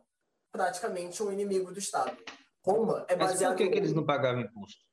[0.53, 2.15] praticamente um inimigo do Estado.
[2.61, 3.53] Roma é baseado...
[3.53, 4.85] Mas por que, que eles não pagavam imposto?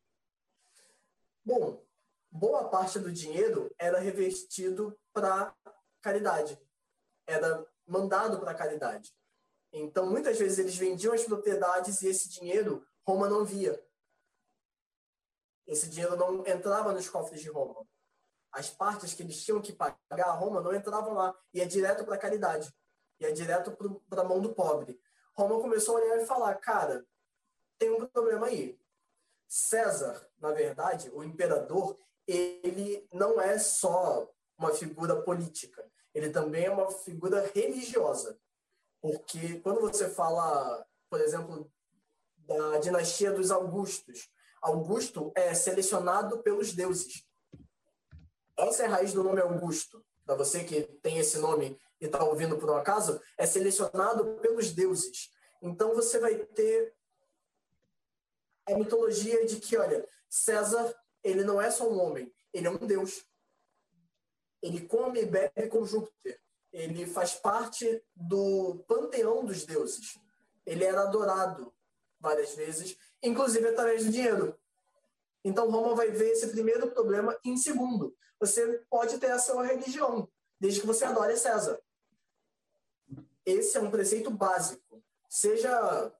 [1.44, 1.85] Bom,
[2.36, 5.56] boa parte do dinheiro era revestido para
[6.02, 6.60] caridade,
[7.26, 9.16] era mandado para caridade.
[9.72, 13.82] Então, muitas vezes eles vendiam as propriedades e esse dinheiro Roma não via.
[15.66, 17.88] Esse dinheiro não entrava nos cofres de Roma.
[18.52, 22.16] As partes que eles tinham que pagar a Roma não entravam lá, ia direto para
[22.16, 22.74] a caridade,
[23.20, 23.76] ia direto
[24.10, 25.00] para a mão do pobre.
[25.34, 27.06] Roma começou a olhar e falar: cara,
[27.78, 28.80] tem um problema aí.
[29.48, 36.71] César, na verdade, o imperador, ele não é só uma figura política, ele também é
[36.71, 38.39] uma figura religiosa.
[39.01, 41.71] Porque quando você fala, por exemplo,
[42.38, 44.30] da dinastia dos Augustos,
[44.61, 47.23] Augusto é selecionado pelos deuses.
[48.57, 50.03] Essa é a raiz do nome Augusto.
[50.26, 54.71] Para você que tem esse nome e está ouvindo por um acaso, é selecionado pelos
[54.71, 55.30] deuses.
[55.61, 56.95] Então você vai ter
[58.65, 60.95] a mitologia de que, olha, César
[61.26, 63.26] ele não é só um homem, ele é um deus.
[64.61, 66.39] Ele come e bebe com Júpiter.
[66.71, 70.19] Ele faz parte do panteão dos deuses.
[70.65, 71.73] Ele era adorado
[72.19, 74.55] várias vezes, inclusive através do dinheiro.
[75.43, 78.15] Então Roma vai ver esse primeiro problema em segundo.
[78.39, 81.82] Você pode ter a sua religião, desde que você adore César.
[83.43, 85.03] Esse é um preceito básico.
[85.28, 86.11] Seja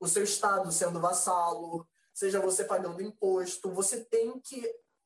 [0.00, 4.62] o seu estado sendo vassalo, seja você pagando imposto, você tem que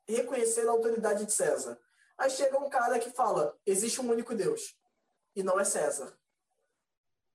[0.09, 1.79] reconhecer a autoridade de César.
[2.19, 4.77] Aí chega um cara que fala: existe um único Deus,
[5.35, 6.19] e não é César.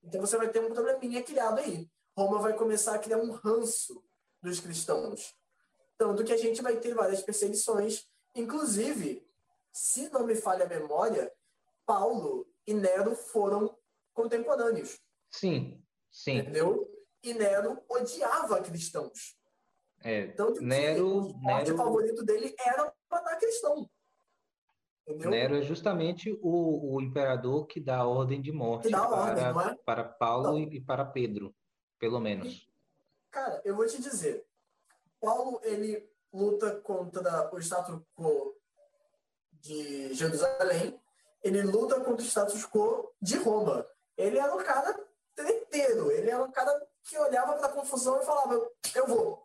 [0.03, 1.89] Então você vai ter um probleminha criado aí.
[2.17, 4.03] Roma vai começar a criar um ranço
[4.41, 5.35] dos cristãos.
[5.97, 8.07] Tanto que a gente vai ter várias perseguições.
[8.35, 9.27] Inclusive,
[9.71, 11.31] se não me falha a memória,
[11.85, 13.77] Paulo e Nero foram
[14.13, 14.99] contemporâneos.
[15.29, 16.39] Sim, sim.
[16.39, 16.89] Entendeu?
[17.23, 19.37] E Nero odiava cristãos.
[20.03, 21.77] É, Tanto que Nero, o Nero...
[21.77, 23.89] favorito dele era matar cristão.
[25.07, 25.29] Entendeu?
[25.29, 29.75] Nero é justamente o, o imperador que dá a ordem de morte para, ordem, é?
[29.85, 30.59] para Paulo não.
[30.59, 31.53] e para Pedro,
[31.99, 32.67] pelo menos.
[33.29, 34.45] Cara, eu vou te dizer.
[35.19, 38.55] Paulo, ele luta contra o status quo
[39.53, 40.99] de Jerusalém,
[41.43, 43.85] ele luta contra o status quo de Roma.
[44.17, 44.99] Ele era um cara
[45.35, 49.40] treteiro, ele era um cara que olhava para a confusão e falava: Eu vou,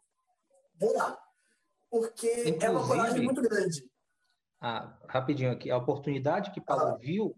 [0.79, 1.19] vou lá.
[1.91, 3.89] Porque Inclusive, é uma coragem muito grande.
[4.61, 6.99] Ah, rapidinho aqui, a oportunidade que Paulo ah.
[6.99, 7.37] viu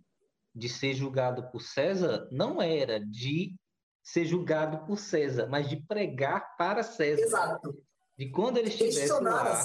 [0.54, 3.54] de ser julgado por César não era de
[4.02, 7.22] ser julgado por César, mas de pregar para César.
[7.22, 7.82] Exato.
[8.16, 9.64] De quando ele estivesse lá,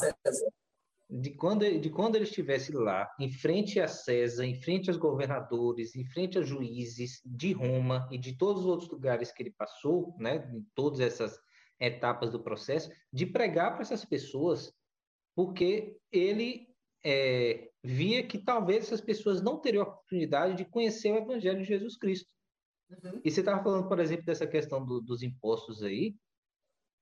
[1.10, 5.96] de quando, de quando ele estivesse lá, em frente a César, em frente aos governadores,
[5.96, 10.16] em frente aos juízes de Roma e de todos os outros lugares que ele passou,
[10.20, 11.40] né, em todas essas
[11.80, 14.74] etapas do processo, de pregar para essas pessoas,
[15.36, 16.68] porque ele
[17.04, 21.68] é, via que talvez essas pessoas não teriam a oportunidade de conhecer o Evangelho de
[21.68, 22.30] Jesus Cristo.
[22.90, 23.22] Uhum.
[23.24, 26.16] E você estava falando, por exemplo, dessa questão do, dos impostos aí.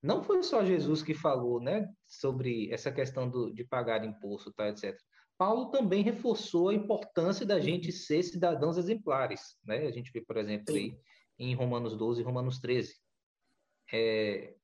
[0.02, 4.70] Não foi só Jesus que falou, né, sobre essa questão do, de pagar imposto, tá,
[4.70, 4.98] etc.
[5.38, 7.96] Paulo também reforçou a importância da gente uhum.
[7.96, 9.88] ser cidadãos exemplares, né?
[9.88, 10.98] A gente vê, por exemplo, aí
[11.38, 12.96] em Romanos 12 e Romanos 13.
[13.94, 14.56] É,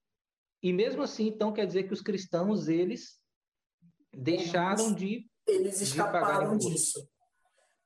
[0.61, 3.19] e mesmo assim, então, quer dizer que os cristãos, eles
[4.13, 7.07] deixaram de eles escaparam disso.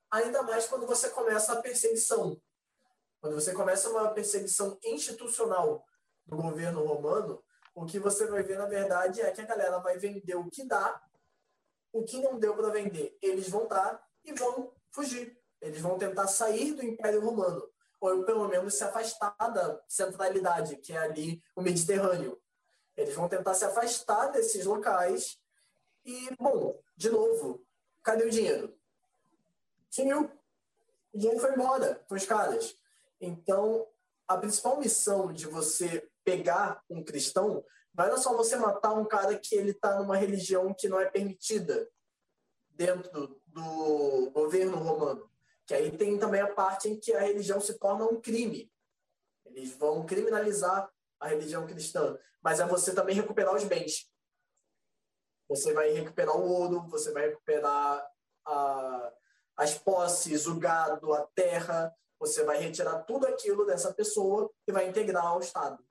[0.10, 2.42] Ainda mais quando você começa a perseguição.
[3.22, 5.86] Quando você começa uma perseguição institucional
[6.26, 7.44] do governo romano,
[7.76, 10.66] o que você vai ver, na verdade, é que a galera vai vender o que
[10.66, 11.02] dá,
[11.94, 15.38] o que não deu para vender, eles vão dar e vão fugir.
[15.62, 17.70] Eles vão tentar sair do Império Romano,
[18.00, 22.42] ou pelo menos se afastar da centralidade, que é ali o Mediterrâneo.
[22.96, 25.40] Eles vão tentar se afastar desses locais
[26.06, 27.66] e, bom, de novo,
[28.04, 28.76] cadê o dinheiro?
[29.90, 30.30] Sumiu.
[31.14, 32.76] O dinheiro foi embora com os caras.
[33.20, 33.88] Então,
[34.28, 37.64] a principal missão de você pegar um cristão
[37.94, 41.10] não era só você matar um cara que ele está numa religião que não é
[41.10, 41.90] permitida
[42.70, 45.30] dentro do governo romano.
[45.66, 48.72] Que aí tem também a parte em que a religião se torna um crime.
[49.46, 50.90] Eles vão criminalizar
[51.22, 52.18] a religião cristã.
[52.42, 54.12] Mas é você também recuperar os bens.
[55.48, 58.06] Você vai recuperar o ouro, você vai recuperar
[58.46, 59.14] a,
[59.58, 61.96] as posses, o gado, a terra.
[62.20, 65.84] Você vai retirar tudo aquilo dessa pessoa e vai integrar ao Estado.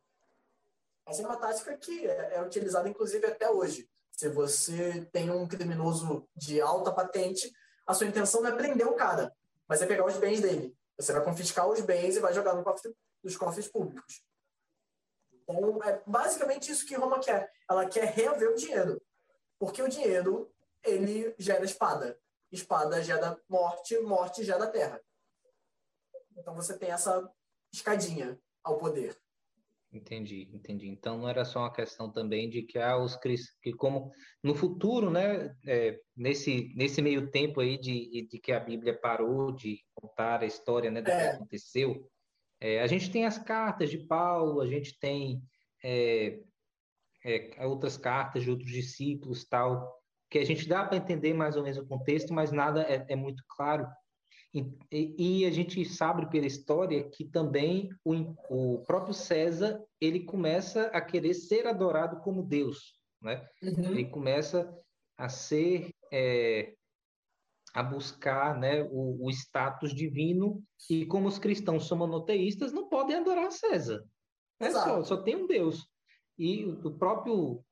[1.07, 3.89] Essa é uma tática que é, é utilizada, inclusive, até hoje.
[4.13, 7.51] Se você tem um criminoso de alta patente,
[7.87, 9.35] a sua intenção não é prender o cara,
[9.67, 10.77] mas é pegar os bens dele.
[10.97, 14.23] Você vai confiscar os bens e vai jogar no cofre, nos cofres públicos.
[15.51, 17.51] Então, é basicamente isso que Roma quer.
[17.69, 19.01] Ela quer reaver o dinheiro.
[19.59, 20.53] Porque o dinheiro,
[20.85, 22.19] ele gera espada.
[22.51, 25.01] Espada gera morte, morte gera terra.
[26.37, 27.31] Então, você tem essa
[27.73, 29.17] escadinha ao poder.
[29.93, 30.87] Entendi, entendi.
[30.87, 35.11] Então não era só uma questão também de que ah, os que como no futuro,
[35.11, 40.43] né, é, nesse nesse meio tempo aí de, de que a Bíblia parou de contar
[40.43, 41.31] a história, né, do é.
[41.31, 42.09] que aconteceu,
[42.61, 45.43] é, a gente tem as cartas de Paulo, a gente tem
[45.83, 46.41] é,
[47.25, 49.99] é outras cartas de outros discípulos, tal,
[50.31, 53.17] que a gente dá para entender mais ou menos o contexto, mas nada é, é
[53.17, 53.87] muito claro.
[54.53, 54.65] E,
[55.17, 61.01] e, a gente sabe pela história que também o, o, próprio César ele começa a
[61.01, 63.47] querer ser adorado como Deus, né?
[63.63, 63.93] Uhum.
[63.93, 64.69] Ele começa
[65.17, 66.75] a ser é,
[67.75, 73.17] a buscar, né, o, o, status divino e como os cristãos são monoteístas não podem
[73.17, 74.05] adorar César,
[74.59, 75.87] é só, só tem um Deus
[76.39, 77.65] e o próprio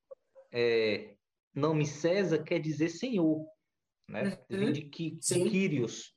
[0.53, 1.16] é,
[1.55, 3.44] nome César quer dizer Senhor,
[4.09, 4.38] né?
[4.51, 4.59] Uhum.
[4.59, 6.14] Vem de, de Kyrios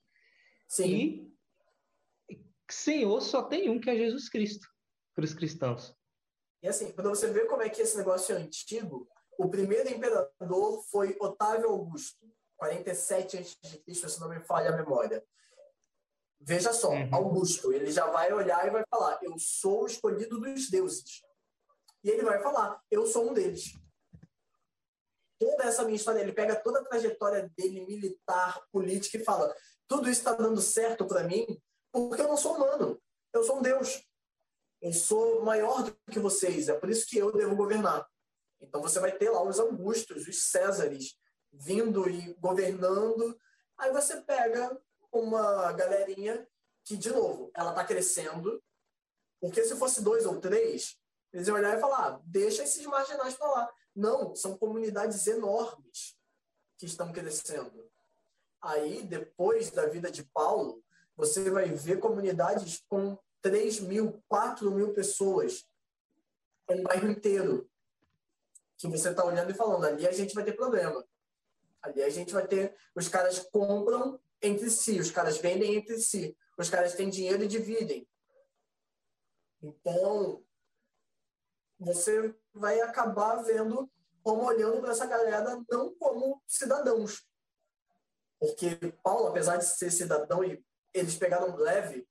[0.72, 1.30] Sim.
[2.30, 4.66] E Senhor só tem um que é Jesus Cristo
[5.14, 5.94] para os cristãos.
[6.64, 9.06] E assim, quando você vê como é que esse negócio é antigo,
[9.38, 12.26] o primeiro imperador foi Otávio Augusto,
[12.62, 15.26] 47 a.C., se não me falha a memória.
[16.40, 17.10] Veja só, uhum.
[17.12, 21.24] Augusto, ele já vai olhar e vai falar: Eu sou o escolhido dos deuses.
[22.04, 23.76] E ele vai falar: Eu sou um deles.
[25.40, 29.52] Toda essa minha história, ele pega toda a trajetória dele, militar, política, e fala:
[29.88, 31.60] tudo isso está dando certo para mim
[31.92, 33.02] porque eu não sou humano.
[33.34, 34.08] Eu sou um Deus.
[34.80, 36.70] Eu sou maior do que vocês.
[36.70, 38.08] É por isso que eu devo governar.
[38.62, 41.16] Então você vai ter lá os Augustos, os Césares,
[41.52, 43.38] vindo e governando.
[43.78, 44.80] Aí você pega
[45.12, 46.48] uma galerinha
[46.84, 48.62] que, de novo, ela está crescendo.
[49.40, 50.98] Porque se fosse dois ou três,
[51.34, 53.74] eles iam olhar e falar: ah, deixa esses marginais para lá.
[53.96, 56.16] Não, são comunidades enormes
[56.78, 57.90] que estão crescendo.
[58.62, 60.84] Aí, depois da vida de Paulo,
[61.16, 65.66] você vai ver comunidades com 3 mil, 4 mil pessoas
[66.70, 67.70] um bairro inteiro.
[68.78, 71.06] Que você está olhando e falando, ali a gente vai ter problema.
[71.82, 72.76] Ali a gente vai ter.
[72.96, 77.48] Os caras compram entre si, os caras vendem entre si, os caras têm dinheiro e
[77.48, 78.08] dividem.
[79.62, 80.44] Então,
[81.80, 83.90] você vai acabar vendo
[84.24, 87.26] como olhando para essa galera não como cidadãos,
[88.40, 90.64] porque Paulo, apesar de ser cidadão e
[90.94, 92.08] eles pegaram leve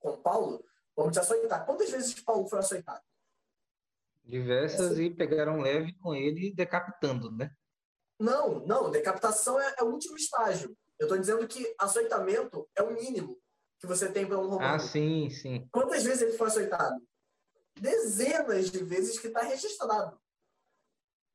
[0.00, 0.64] com Paulo,
[0.96, 1.64] vamos te açoitar.
[1.64, 3.02] Quantas vezes Paulo foi açoitado?
[4.24, 5.02] Diversas Essa...
[5.02, 7.54] e pegaram leve com ele decapitando, né?
[8.20, 10.76] Não, não, decapitação é, é o último estágio.
[10.98, 13.40] Eu estou dizendo que açoitamento é o mínimo
[13.78, 14.74] que você tem para um romano.
[14.74, 15.66] Ah, sim, sim.
[15.72, 17.00] Quantas vezes ele foi açoitado?
[17.80, 20.20] Dezenas de vezes que está registrado.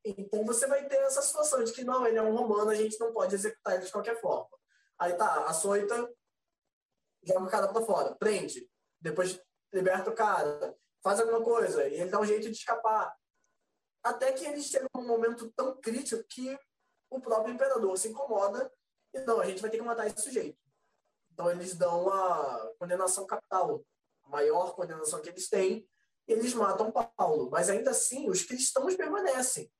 [0.05, 2.99] Então você vai ter essa situação de que não, ele é um romano, a gente
[2.99, 4.55] não pode executar ele de qualquer forma.
[4.99, 5.95] Aí tá, açoita,
[7.23, 8.69] joga o cara pra fora, prende,
[9.01, 9.41] depois
[9.73, 13.11] liberta o cara, faz alguma coisa, e ele dá um jeito de escapar.
[14.03, 16.55] Até que ele chega num momento tão crítico que
[17.15, 18.71] o próprio imperador se incomoda
[19.13, 20.57] e não, a gente vai ter que matar esse sujeito.
[21.31, 23.83] Então eles dão a condenação capital,
[24.23, 25.87] a maior condenação que eles têm,
[26.27, 27.49] e eles matam Paulo.
[27.49, 29.71] Mas ainda assim, os cristãos permanecem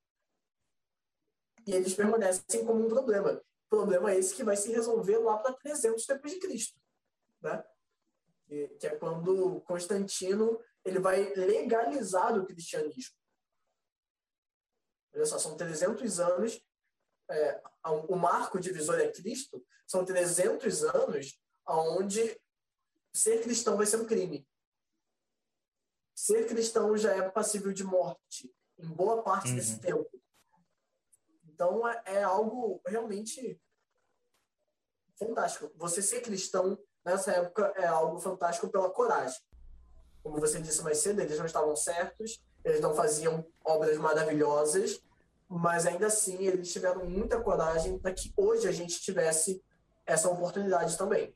[1.66, 3.42] e eles permanecem como um problema.
[3.70, 6.80] Problema esse que vai se resolver lá para 300 depois de Cristo,
[7.42, 7.64] né?
[8.48, 13.16] que é quando Constantino ele vai legalizar o cristianismo.
[15.14, 16.62] Olha só, são 300 anos,
[17.30, 17.62] é,
[18.08, 22.40] o marco divisor é Cristo, são 300 anos onde
[23.14, 24.48] ser cristão vai ser um crime.
[26.14, 29.56] Ser cristão já é passível de morte em boa parte uhum.
[29.56, 30.10] desse tempo.
[31.46, 33.60] Então é, é algo realmente
[35.18, 35.72] fantástico.
[35.76, 39.40] Você ser cristão nessa época é algo fantástico pela coragem.
[40.22, 45.00] Como você disse mais cedo, eles não estavam certos, eles não faziam obras maravilhosas,
[45.50, 49.62] mas ainda assim eles tiveram muita coragem para que hoje a gente tivesse
[50.06, 51.34] essa oportunidade também.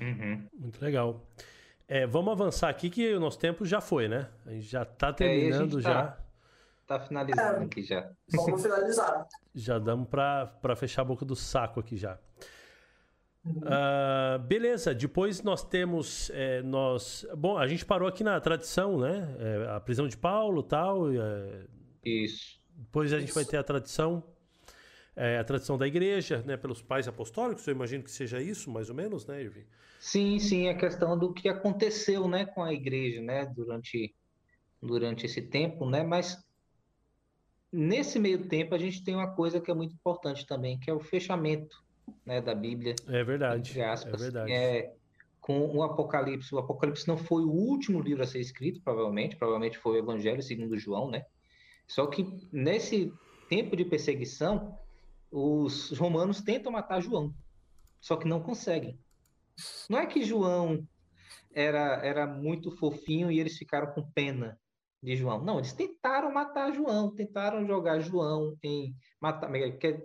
[0.00, 0.46] Uhum.
[0.52, 1.26] Muito legal.
[1.88, 4.28] É, vamos avançar aqui que o nosso tempo já foi, né?
[4.44, 6.18] A gente já está terminando é, já.
[6.86, 8.10] Tá finalizando é, aqui já.
[8.28, 9.26] Vamos finalizar.
[9.54, 12.18] já damos para fechar a boca do saco aqui já.
[13.46, 16.30] Uh, beleza, depois nós temos.
[16.34, 19.36] É, nós, bom, a gente parou aqui na tradição, né?
[19.38, 21.12] É, a prisão de Paulo tal.
[21.12, 21.64] É,
[22.06, 22.60] Isso.
[22.76, 24.22] Depois a gente vai ter a tradição.
[25.14, 26.58] É, a tradição da igreja, né?
[26.58, 29.64] Pelos pais apostólicos, eu imagino que seja isso, mais ou menos, né, Irving?
[29.98, 34.14] Sim, sim, a questão do que aconteceu, né, com a igreja, né, durante,
[34.80, 36.02] durante esse tempo, né?
[36.02, 36.38] Mas
[37.72, 40.92] nesse meio tempo a gente tem uma coisa que é muito importante também, que é
[40.92, 41.82] o fechamento
[42.24, 42.94] né, da Bíblia.
[43.08, 43.80] É verdade.
[43.80, 44.52] Aspas, é verdade.
[44.52, 44.94] É,
[45.40, 46.54] com o Apocalipse.
[46.54, 49.36] O Apocalipse não foi o último livro a ser escrito, provavelmente.
[49.36, 51.24] Provavelmente foi o Evangelho segundo João, né?
[51.86, 53.12] Só que nesse
[53.48, 54.78] tempo de perseguição,
[55.30, 57.34] os romanos tentam matar João,
[58.00, 58.98] só que não conseguem.
[59.88, 60.86] Não é que João
[61.52, 64.58] era, era muito fofinho e eles ficaram com pena
[65.02, 65.42] de João.
[65.42, 69.50] Não, eles tentaram matar João, tentaram jogar João em matar,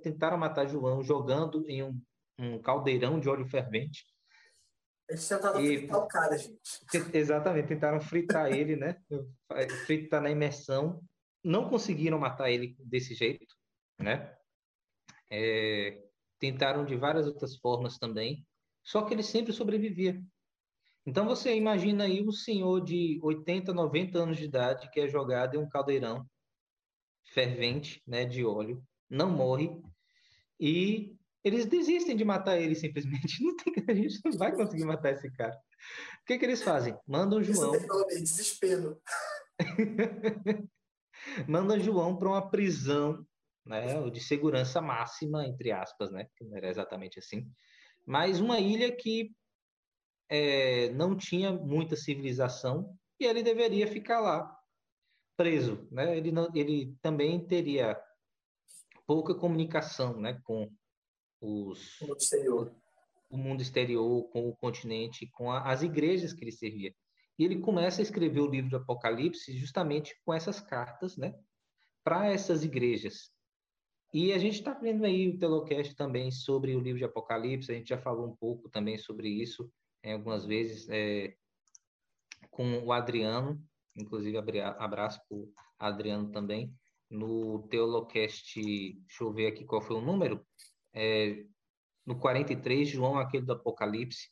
[0.02, 2.02] tentaram matar João jogando em um,
[2.38, 4.06] um caldeirão de óleo fervente.
[5.10, 6.60] Eles tentaram e, fritar o cara, gente.
[7.14, 8.96] Exatamente, tentaram fritar ele, né?
[9.86, 11.02] Fritar na imersão.
[11.44, 13.56] Não conseguiram matar ele desse jeito,
[14.00, 14.36] né?
[15.30, 16.04] É,
[16.40, 18.46] tentaram de várias outras formas também,
[18.84, 20.22] só que ele sempre sobrevivia.
[21.06, 25.56] Então você imagina aí um senhor de 80, 90 anos de idade que é jogado
[25.56, 26.26] em um caldeirão
[27.24, 29.72] fervente, né, de óleo, não morre
[30.60, 33.42] e eles desistem de matar ele simplesmente.
[33.44, 35.56] Não tem, a gente não vai conseguir matar esse cara.
[35.56, 36.96] O que, que eles fazem?
[37.08, 37.72] Mandam João.
[38.10, 39.02] Desespero.
[41.48, 43.26] Mandam João para uma prisão,
[43.66, 47.48] né, de segurança máxima, entre aspas, né, que não era exatamente assim,
[48.06, 49.32] mas uma ilha que
[50.30, 54.58] é, não tinha muita civilização e ele deveria ficar lá
[55.38, 56.18] preso, né?
[56.18, 58.00] Ele não, ele também teria
[59.06, 60.72] pouca comunicação, né, com
[61.42, 62.76] os o mundo exterior,
[63.30, 66.94] o mundo exterior, com o continente, com a, as igrejas que ele servia.
[67.38, 71.34] E ele começa a escrever o livro do Apocalipse justamente com essas cartas, né,
[72.04, 73.32] para essas igrejas.
[74.14, 77.76] E a gente está vendo aí o Telocast também sobre o livro de Apocalipse, a
[77.76, 79.72] gente já falou um pouco também sobre isso
[80.04, 81.34] é, algumas vezes é,
[82.50, 83.62] com o Adriano,
[83.96, 86.74] inclusive abraço para o Adriano também,
[87.10, 90.46] no Teolocast, deixa eu ver aqui qual foi o número,
[90.94, 91.46] é,
[92.06, 94.30] no 43, João, aquele do Apocalipse.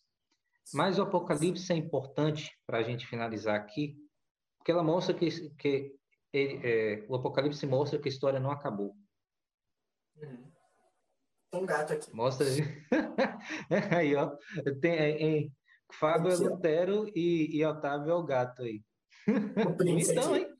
[0.73, 3.95] Mas o Apocalipse é importante para a gente finalizar aqui,
[4.57, 5.95] porque ela mostra que, que
[6.31, 8.95] ele, é, o Apocalipse mostra que a história não acabou.
[10.15, 10.51] Uhum.
[11.51, 12.13] Tem um gato aqui.
[12.13, 12.45] Mostra.
[13.97, 14.37] aí, ó.
[14.79, 15.49] Tem, é, é,
[15.93, 18.83] Fábio é Lutero e, e Otávio é o gato aí.
[19.27, 20.55] então, hein?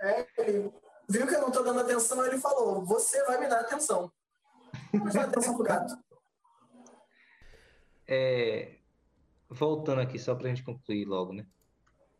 [0.00, 0.72] É, ele
[1.08, 4.12] viu que eu não estou dando atenção, ele falou: Você vai me dar atenção.
[4.92, 5.94] Vou dar atenção pro gato.
[8.08, 8.78] É,
[9.48, 11.46] voltando aqui, só para a gente concluir logo, né?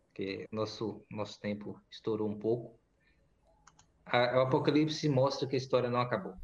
[0.06, 2.78] Porque nosso, nosso tempo estourou um pouco.
[4.04, 6.34] A, o Apocalipse mostra que a história não acabou.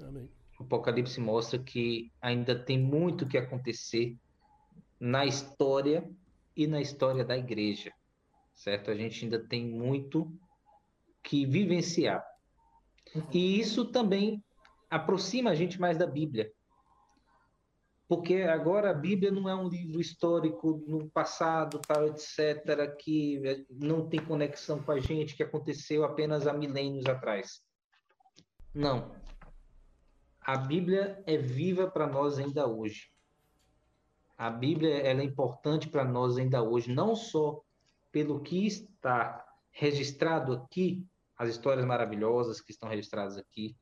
[0.00, 0.28] Amém.
[0.58, 4.16] O Apocalipse mostra que ainda tem muito que acontecer
[4.98, 6.08] na história
[6.56, 7.92] e na história da igreja,
[8.54, 8.90] certo?
[8.90, 10.30] A gente ainda tem muito
[11.22, 12.24] que vivenciar.
[13.32, 14.44] E isso também
[14.88, 16.52] aproxima a gente mais da Bíblia.
[18.10, 24.06] Porque agora a Bíblia não é um livro histórico no passado, tal, etc., que não
[24.06, 27.62] tem conexão com a gente, que aconteceu apenas há milênios atrás.
[28.74, 29.12] Não
[30.50, 33.08] a Bíblia é viva para nós ainda hoje.
[34.36, 37.62] A Bíblia ela é importante para nós ainda hoje, não só
[38.10, 41.06] pelo que está registrado aqui,
[41.36, 43.76] as histórias maravilhosas que estão registradas aqui,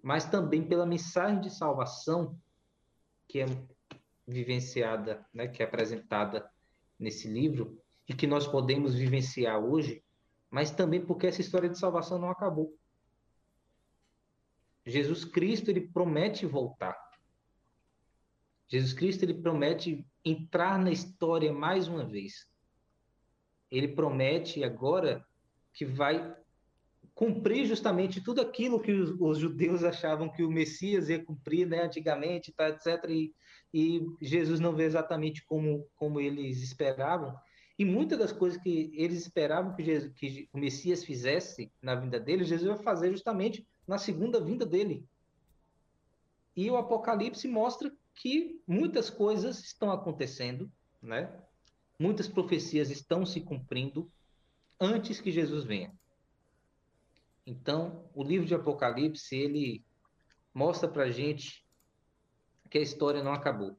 [0.00, 2.38] mas também pela mensagem de salvação
[3.28, 3.46] que é
[4.26, 6.50] vivenciada, né, que é apresentada
[6.98, 10.02] nesse livro e que nós podemos vivenciar hoje,
[10.50, 12.74] mas também porque essa história de salvação não acabou.
[14.84, 16.96] Jesus Cristo ele promete voltar.
[18.66, 22.48] Jesus Cristo ele promete entrar na história mais uma vez.
[23.70, 25.26] Ele promete agora
[25.72, 26.34] que vai
[27.18, 31.82] cumprir justamente tudo aquilo que os, os, judeus achavam que o Messias ia cumprir, né,
[31.82, 33.10] antigamente, tá, etc.
[33.10, 33.34] E,
[33.74, 37.36] e Jesus não vê exatamente como, como eles esperavam.
[37.76, 42.20] E muitas das coisas que eles esperavam que, Jesus, que o Messias fizesse na vinda
[42.20, 45.04] dele, Jesus vai fazer justamente na segunda vinda dele.
[46.54, 50.70] E o Apocalipse mostra que muitas coisas estão acontecendo,
[51.02, 51.36] né?
[51.98, 54.08] Muitas profecias estão se cumprindo
[54.80, 55.92] antes que Jesus venha.
[57.50, 59.82] Então, o livro de Apocalipse, ele
[60.52, 61.66] mostra para gente
[62.70, 63.74] que a história não acabou.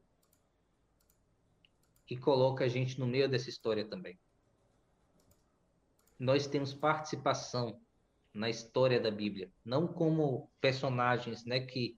[2.09, 4.19] E coloca a gente no meio dessa história também.
[6.17, 7.79] Nós temos participação
[8.33, 11.95] na história da Bíblia, não como personagens, né, que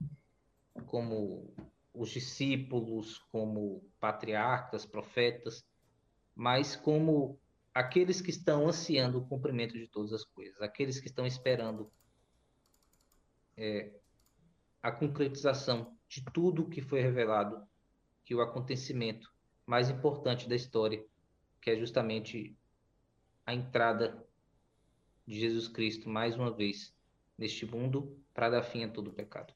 [0.87, 1.53] como
[1.93, 5.65] os discípulos, como patriarcas, profetas,
[6.35, 7.39] mas como
[7.73, 11.91] aqueles que estão ansiando o cumprimento de todas as coisas, aqueles que estão esperando
[13.55, 13.91] é,
[14.81, 17.65] a concretização de tudo que foi revelado,
[18.25, 19.31] que o acontecimento
[19.65, 21.03] mais importante da história,
[21.61, 22.55] que é justamente
[23.45, 24.25] a entrada
[25.25, 26.93] de Jesus Cristo mais uma vez
[27.37, 29.53] neste mundo para dar fim a todo o pecado.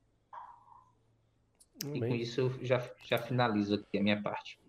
[1.83, 1.97] Amém.
[1.97, 4.59] E com isso eu já, já finalizo aqui a minha parte.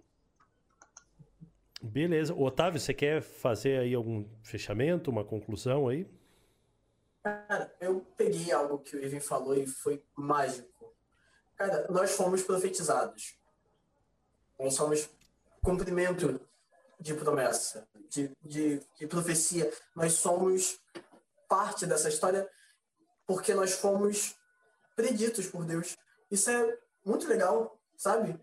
[1.83, 2.35] Beleza.
[2.35, 6.09] Otávio, você quer fazer aí algum fechamento, uma conclusão aí?
[7.23, 10.95] Cara, eu peguei algo que o Ivan falou e foi mágico.
[11.57, 13.37] Cara, nós fomos profetizados.
[14.59, 15.11] Nós somos
[15.63, 16.41] cumprimento
[17.01, 19.71] de promessa, de, de, de profecia.
[19.95, 20.81] Nós somos
[21.49, 22.49] parte dessa história
[23.27, 24.37] porque nós fomos
[24.95, 25.97] preditos por Deus.
[26.31, 28.39] Isso é muito legal, sabe?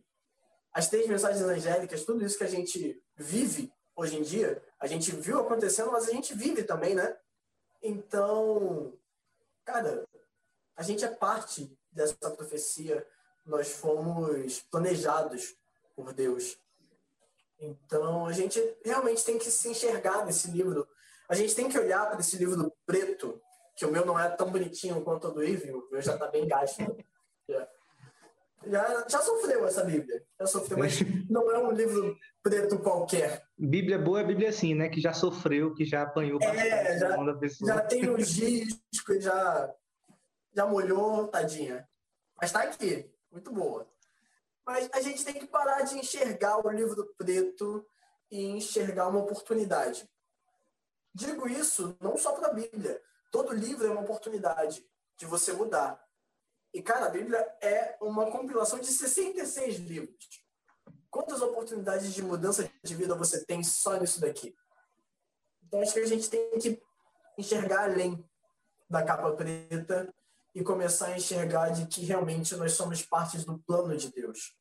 [0.73, 5.11] As três mensagens angélicas, tudo isso que a gente vive hoje em dia, a gente
[5.15, 7.15] viu acontecendo, mas a gente vive também, né?
[7.81, 8.91] Então,
[9.63, 10.03] cara,
[10.75, 13.05] a gente é parte dessa profecia,
[13.45, 15.55] nós fomos planejados
[15.95, 16.57] por Deus.
[17.59, 20.87] Então, a gente realmente tem que se enxergar nesse livro.
[21.29, 23.39] A gente tem que olhar para esse livro preto,
[23.75, 26.27] que o meu não é tão bonitinho quanto o do Ivan, o meu já está
[26.27, 26.81] bem gasto.
[27.47, 27.67] Já
[28.67, 30.23] já, já sofreu essa Bíblia.
[30.39, 30.99] Já sofreu, mas
[31.29, 33.43] não é um livro preto qualquer.
[33.57, 34.89] Bíblia boa é Bíblia assim, né?
[34.89, 37.17] Que já sofreu, que já apanhou é, já,
[37.65, 39.73] já tem os discos, já,
[40.53, 41.87] já molhou, tadinha.
[42.39, 43.87] Mas tá aqui, muito boa.
[44.65, 47.85] Mas a gente tem que parar de enxergar o livro preto
[48.31, 50.09] e enxergar uma oportunidade.
[51.13, 53.01] Digo isso não só para a Bíblia.
[53.31, 54.85] Todo livro é uma oportunidade
[55.17, 56.01] de você mudar.
[56.73, 60.43] E, cara, a Bíblia é uma compilação de 66 livros.
[61.09, 64.55] Quantas oportunidades de mudança de vida você tem só nisso daqui?
[65.67, 66.81] Então, acho que a gente tem que
[67.37, 68.27] enxergar além
[68.89, 70.11] da capa preta
[70.55, 74.55] e começar a enxergar de que realmente nós somos partes do plano de Deus.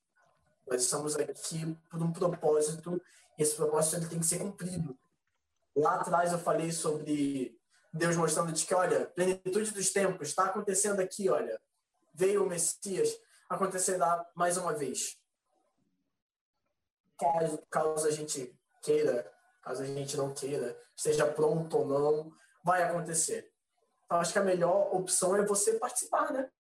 [0.66, 3.01] Nós estamos aqui por um propósito
[3.39, 4.98] e esse propósito ele tem que ser cumprido.
[5.74, 7.59] Lá atrás eu falei sobre
[7.93, 11.59] Deus mostrando de que, olha, plenitude dos tempos está acontecendo aqui, olha
[12.12, 13.18] veio o Messias,
[13.48, 15.18] acontecerá mais uma vez.
[17.18, 19.30] Caso, caso a gente queira,
[19.62, 22.32] caso a gente não queira, esteja pronto ou não,
[22.64, 23.51] vai acontecer.
[24.05, 26.51] Então, acho que a melhor opção é você participar, né?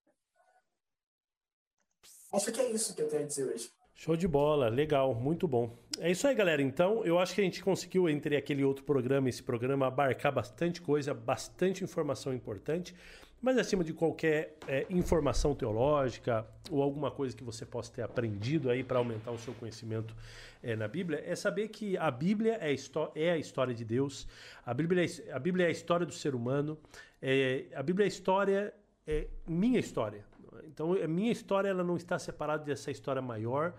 [2.32, 3.70] Acho que é isso que eu tenho a dizer hoje.
[3.94, 5.78] Show de bola, legal, muito bom.
[5.98, 6.62] É isso aí, galera.
[6.62, 10.32] Então, eu acho que a gente conseguiu, entre aquele outro programa e esse programa, abarcar
[10.32, 12.96] bastante coisa, bastante informação importante.
[13.42, 18.70] Mas acima de qualquer é, informação teológica ou alguma coisa que você possa ter aprendido
[18.70, 20.14] aí para aumentar o seu conhecimento
[20.62, 22.72] é, na Bíblia, é saber que a Bíblia é,
[23.16, 24.28] é, a história de Deus,
[24.64, 26.78] a Bíblia é, a Bíblia é a história do ser humano,
[27.20, 28.72] é, a Bíblia é a história,
[29.04, 30.24] é minha história.
[30.64, 33.74] Então, a minha história ela não está separada dessa história maior,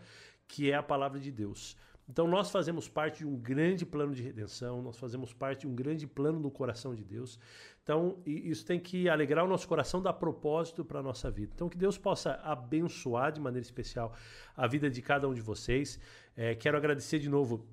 [0.46, 1.78] que é a palavra de Deus.
[2.08, 5.76] Então nós fazemos parte de um grande plano de redenção, nós fazemos parte de um
[5.76, 7.40] grande plano no coração de Deus.
[7.84, 11.52] Então, isso tem que alegrar o nosso coração, dar propósito para a nossa vida.
[11.54, 14.14] Então, que Deus possa abençoar de maneira especial
[14.56, 16.00] a vida de cada um de vocês.
[16.36, 17.68] É, quero agradecer de novo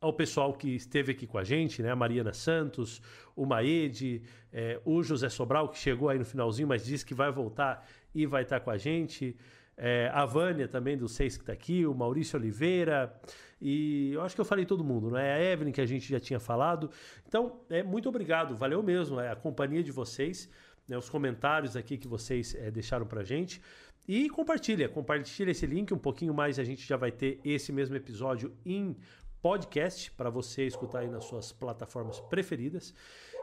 [0.00, 1.90] ao pessoal que esteve aqui com a gente, né?
[1.90, 3.02] A Mariana Santos,
[3.34, 7.32] o Maede, é, o José Sobral, que chegou aí no finalzinho, mas disse que vai
[7.32, 9.36] voltar e vai estar com a gente.
[9.76, 13.14] É, a Vânia também, do Seis que está aqui, o Maurício Oliveira,
[13.60, 15.34] e eu acho que eu falei todo mundo, não é?
[15.34, 16.90] A Evelyn, que a gente já tinha falado.
[17.28, 20.48] Então, é, muito obrigado, valeu mesmo é, a companhia de vocês,
[20.88, 23.60] né, os comentários aqui que vocês é, deixaram pra gente.
[24.08, 27.96] E compartilha, compartilha esse link, um pouquinho mais a gente já vai ter esse mesmo
[27.96, 28.96] episódio em
[29.42, 32.94] podcast para você escutar aí nas suas plataformas preferidas.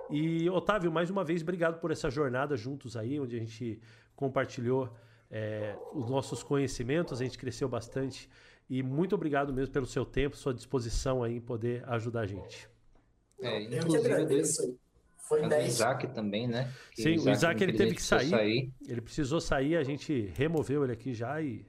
[0.09, 3.79] E Otávio, mais uma vez, obrigado por essa jornada juntos aí, onde a gente
[4.15, 4.93] compartilhou
[5.35, 8.29] é, os nossos conhecimentos, a gente cresceu bastante.
[8.69, 12.69] E muito obrigado mesmo pelo seu tempo, sua disposição aí em poder ajudar a gente.
[13.41, 14.77] É, inclusive, desse,
[15.17, 15.63] foi 10.
[15.63, 16.71] O Isaac também, né?
[16.91, 19.83] Que Sim, o Isaac, o Isaac ele teve que sair, sair, Ele precisou sair, a
[19.83, 21.65] gente removeu ele aqui já e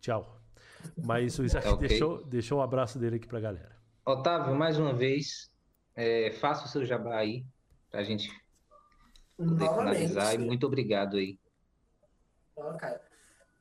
[0.00, 0.42] tchau.
[0.96, 1.88] Mas o Isaac okay.
[1.88, 3.78] deixou, deixou o um abraço dele aqui pra galera.
[4.04, 5.48] Otávio, mais uma vez,
[5.94, 7.46] é, faça o seu jabá aí,
[7.90, 8.28] pra gente
[9.36, 10.34] poder finalizar.
[10.34, 11.38] E muito obrigado aí.
[12.58, 13.00] Oh, cara.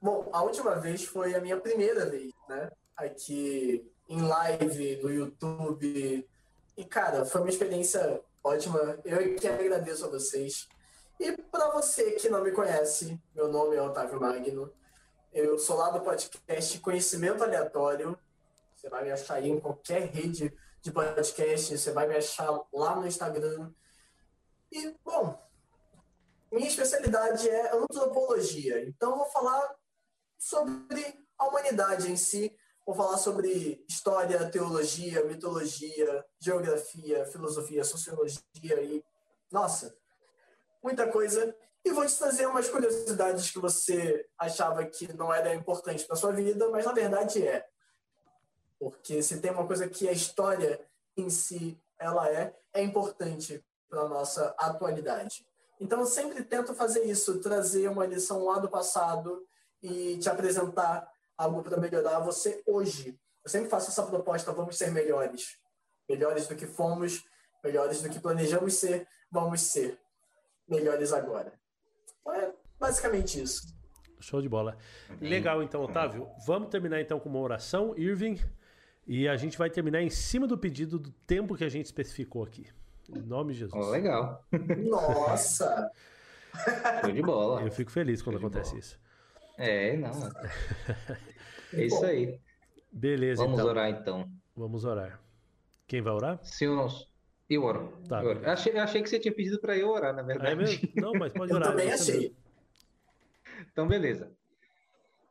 [0.01, 2.71] Bom, a última vez foi a minha primeira vez, né?
[2.95, 6.27] Aqui em live no YouTube.
[6.75, 8.99] E, cara, foi uma experiência ótima.
[9.05, 10.67] Eu que agradeço a vocês.
[11.19, 14.71] E para você que não me conhece, meu nome é Otávio Magno.
[15.31, 18.17] Eu sou lá do podcast Conhecimento Aleatório.
[18.75, 20.51] Você vai me achar aí em qualquer rede
[20.81, 21.77] de podcast.
[21.77, 23.71] Você vai me achar lá no Instagram.
[24.71, 25.46] E, bom,
[26.51, 28.87] minha especialidade é antropologia.
[28.87, 29.75] Então, vou falar
[30.37, 32.55] sobre a humanidade em si.
[32.85, 39.03] Vou falar sobre história, teologia, mitologia, geografia, filosofia, sociologia e,
[39.51, 39.93] nossa,
[40.81, 41.53] muita coisa.
[41.83, 46.31] E vou te trazer umas curiosidades que você achava que não era importante para sua
[46.31, 47.65] vida, mas na verdade é.
[48.79, 50.79] Porque se tem uma coisa que a história
[51.15, 55.45] em si ela é, é importante para nossa atualidade.
[55.79, 59.45] Então eu sempre tento fazer isso, trazer uma lição lá do passado
[59.81, 63.19] e te apresentar algo para melhorar você hoje.
[63.43, 65.57] Eu sempre faço essa proposta: vamos ser melhores.
[66.09, 67.23] Melhores do que fomos,
[67.63, 69.99] melhores do que planejamos ser, vamos ser
[70.67, 71.53] melhores agora.
[72.21, 73.75] Então é basicamente isso.
[74.19, 74.77] Show de bola.
[75.21, 76.27] Legal, então, Otávio.
[76.45, 78.39] Vamos terminar então com uma oração, Irving.
[79.05, 82.43] E a gente vai terminar em cima do pedido do tempo que a gente especificou
[82.43, 82.67] aqui.
[83.09, 83.85] Em nome de Jesus.
[83.85, 84.45] Oh, legal.
[84.77, 85.89] Nossa!
[87.01, 87.61] Show de bola.
[87.61, 88.99] Eu fico feliz quando acontece isso.
[89.57, 90.11] É, não.
[91.73, 92.39] É isso aí.
[92.91, 93.69] Beleza, Vamos então.
[93.69, 94.31] orar então.
[94.55, 95.19] Vamos orar.
[95.87, 96.39] Quem vai orar?
[96.43, 97.07] Senhor nosso.
[97.49, 97.93] Eu oro.
[98.07, 98.21] Tá.
[98.21, 98.39] Eu, oro.
[98.43, 100.51] Eu achei, eu achei que você tinha pedido para eu orar, na verdade.
[100.51, 100.89] É mesmo?
[100.95, 101.69] Não, mas pode orar.
[101.69, 102.35] eu também achei.
[103.71, 104.31] Então, beleza.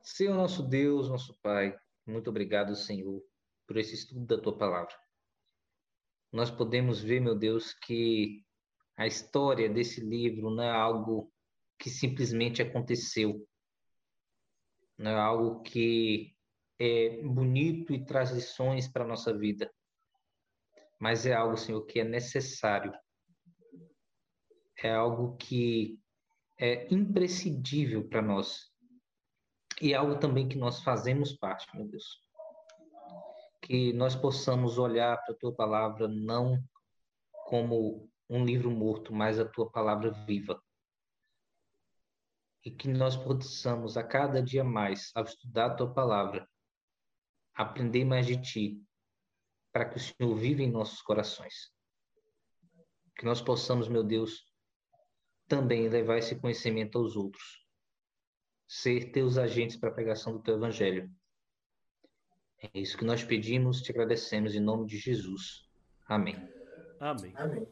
[0.02, 3.22] Senhor nosso Deus, nosso Pai, muito obrigado, Senhor,
[3.66, 4.92] por esse estudo da tua palavra.
[6.36, 8.44] Nós podemos ver, meu Deus, que
[8.94, 11.32] a história desse livro não é algo
[11.78, 13.48] que simplesmente aconteceu,
[14.98, 16.36] não é algo que
[16.78, 19.72] é bonito e traz lições para a nossa vida,
[21.00, 22.92] mas é algo, Senhor, que é necessário.
[24.82, 25.98] É algo que
[26.60, 28.70] é imprescindível para nós.
[29.80, 32.25] E é algo também que nós fazemos parte, meu Deus.
[33.66, 36.62] Que nós possamos olhar para a tua palavra não
[37.46, 40.60] como um livro morto, mas a tua palavra viva
[42.66, 46.50] e que nós possamos a cada dia mais, ao estudar a tua palavra,
[47.54, 48.82] aprender mais de ti,
[49.72, 51.70] para que o Senhor viva em nossos corações.
[53.16, 54.52] Que nós possamos, meu Deus,
[55.46, 57.64] também levar esse conhecimento aos outros,
[58.66, 61.08] ser teus agentes para a pregação do teu evangelho.
[62.62, 65.68] É isso que nós pedimos, te agradecemos em nome de Jesus.
[66.06, 66.36] Amém.
[66.98, 67.32] Amém.
[67.36, 67.66] Amém.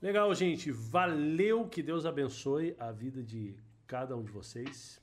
[0.00, 0.70] Legal, gente.
[0.70, 1.66] Valeu.
[1.66, 3.56] Que Deus abençoe a vida de
[3.86, 5.00] cada um de vocês.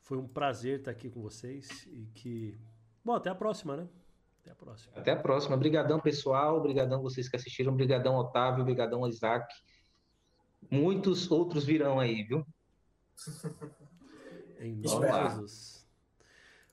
[0.00, 2.58] Foi um prazer estar aqui com vocês e que.
[3.04, 3.88] Bom, até a próxima, né?
[4.40, 4.92] Até a próxima.
[4.96, 5.54] Até a próxima.
[5.54, 6.56] Obrigadão, pessoal.
[6.56, 7.72] Obrigadão vocês que assistiram.
[7.72, 8.62] Obrigadão, Otávio.
[8.62, 9.46] Obrigadão, Isaac.
[10.70, 12.44] Muitos outros virão aí, viu?
[14.60, 15.77] em nome de Jesus.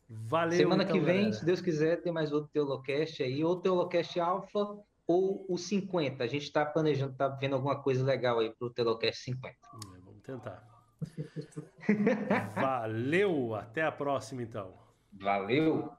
[0.07, 0.57] Valeu.
[0.57, 1.33] Semana então, que vem, galera.
[1.33, 4.77] se Deus quiser, tem mais outro Teolocast aí, ou Teolocast Alpha
[5.07, 6.23] ou o 50.
[6.23, 9.55] A gente está planejando, está vendo alguma coisa legal aí para o Teolocast 50.
[9.55, 10.63] É, vamos tentar.
[12.55, 14.73] Valeu, até a próxima então.
[15.13, 15.91] Valeu.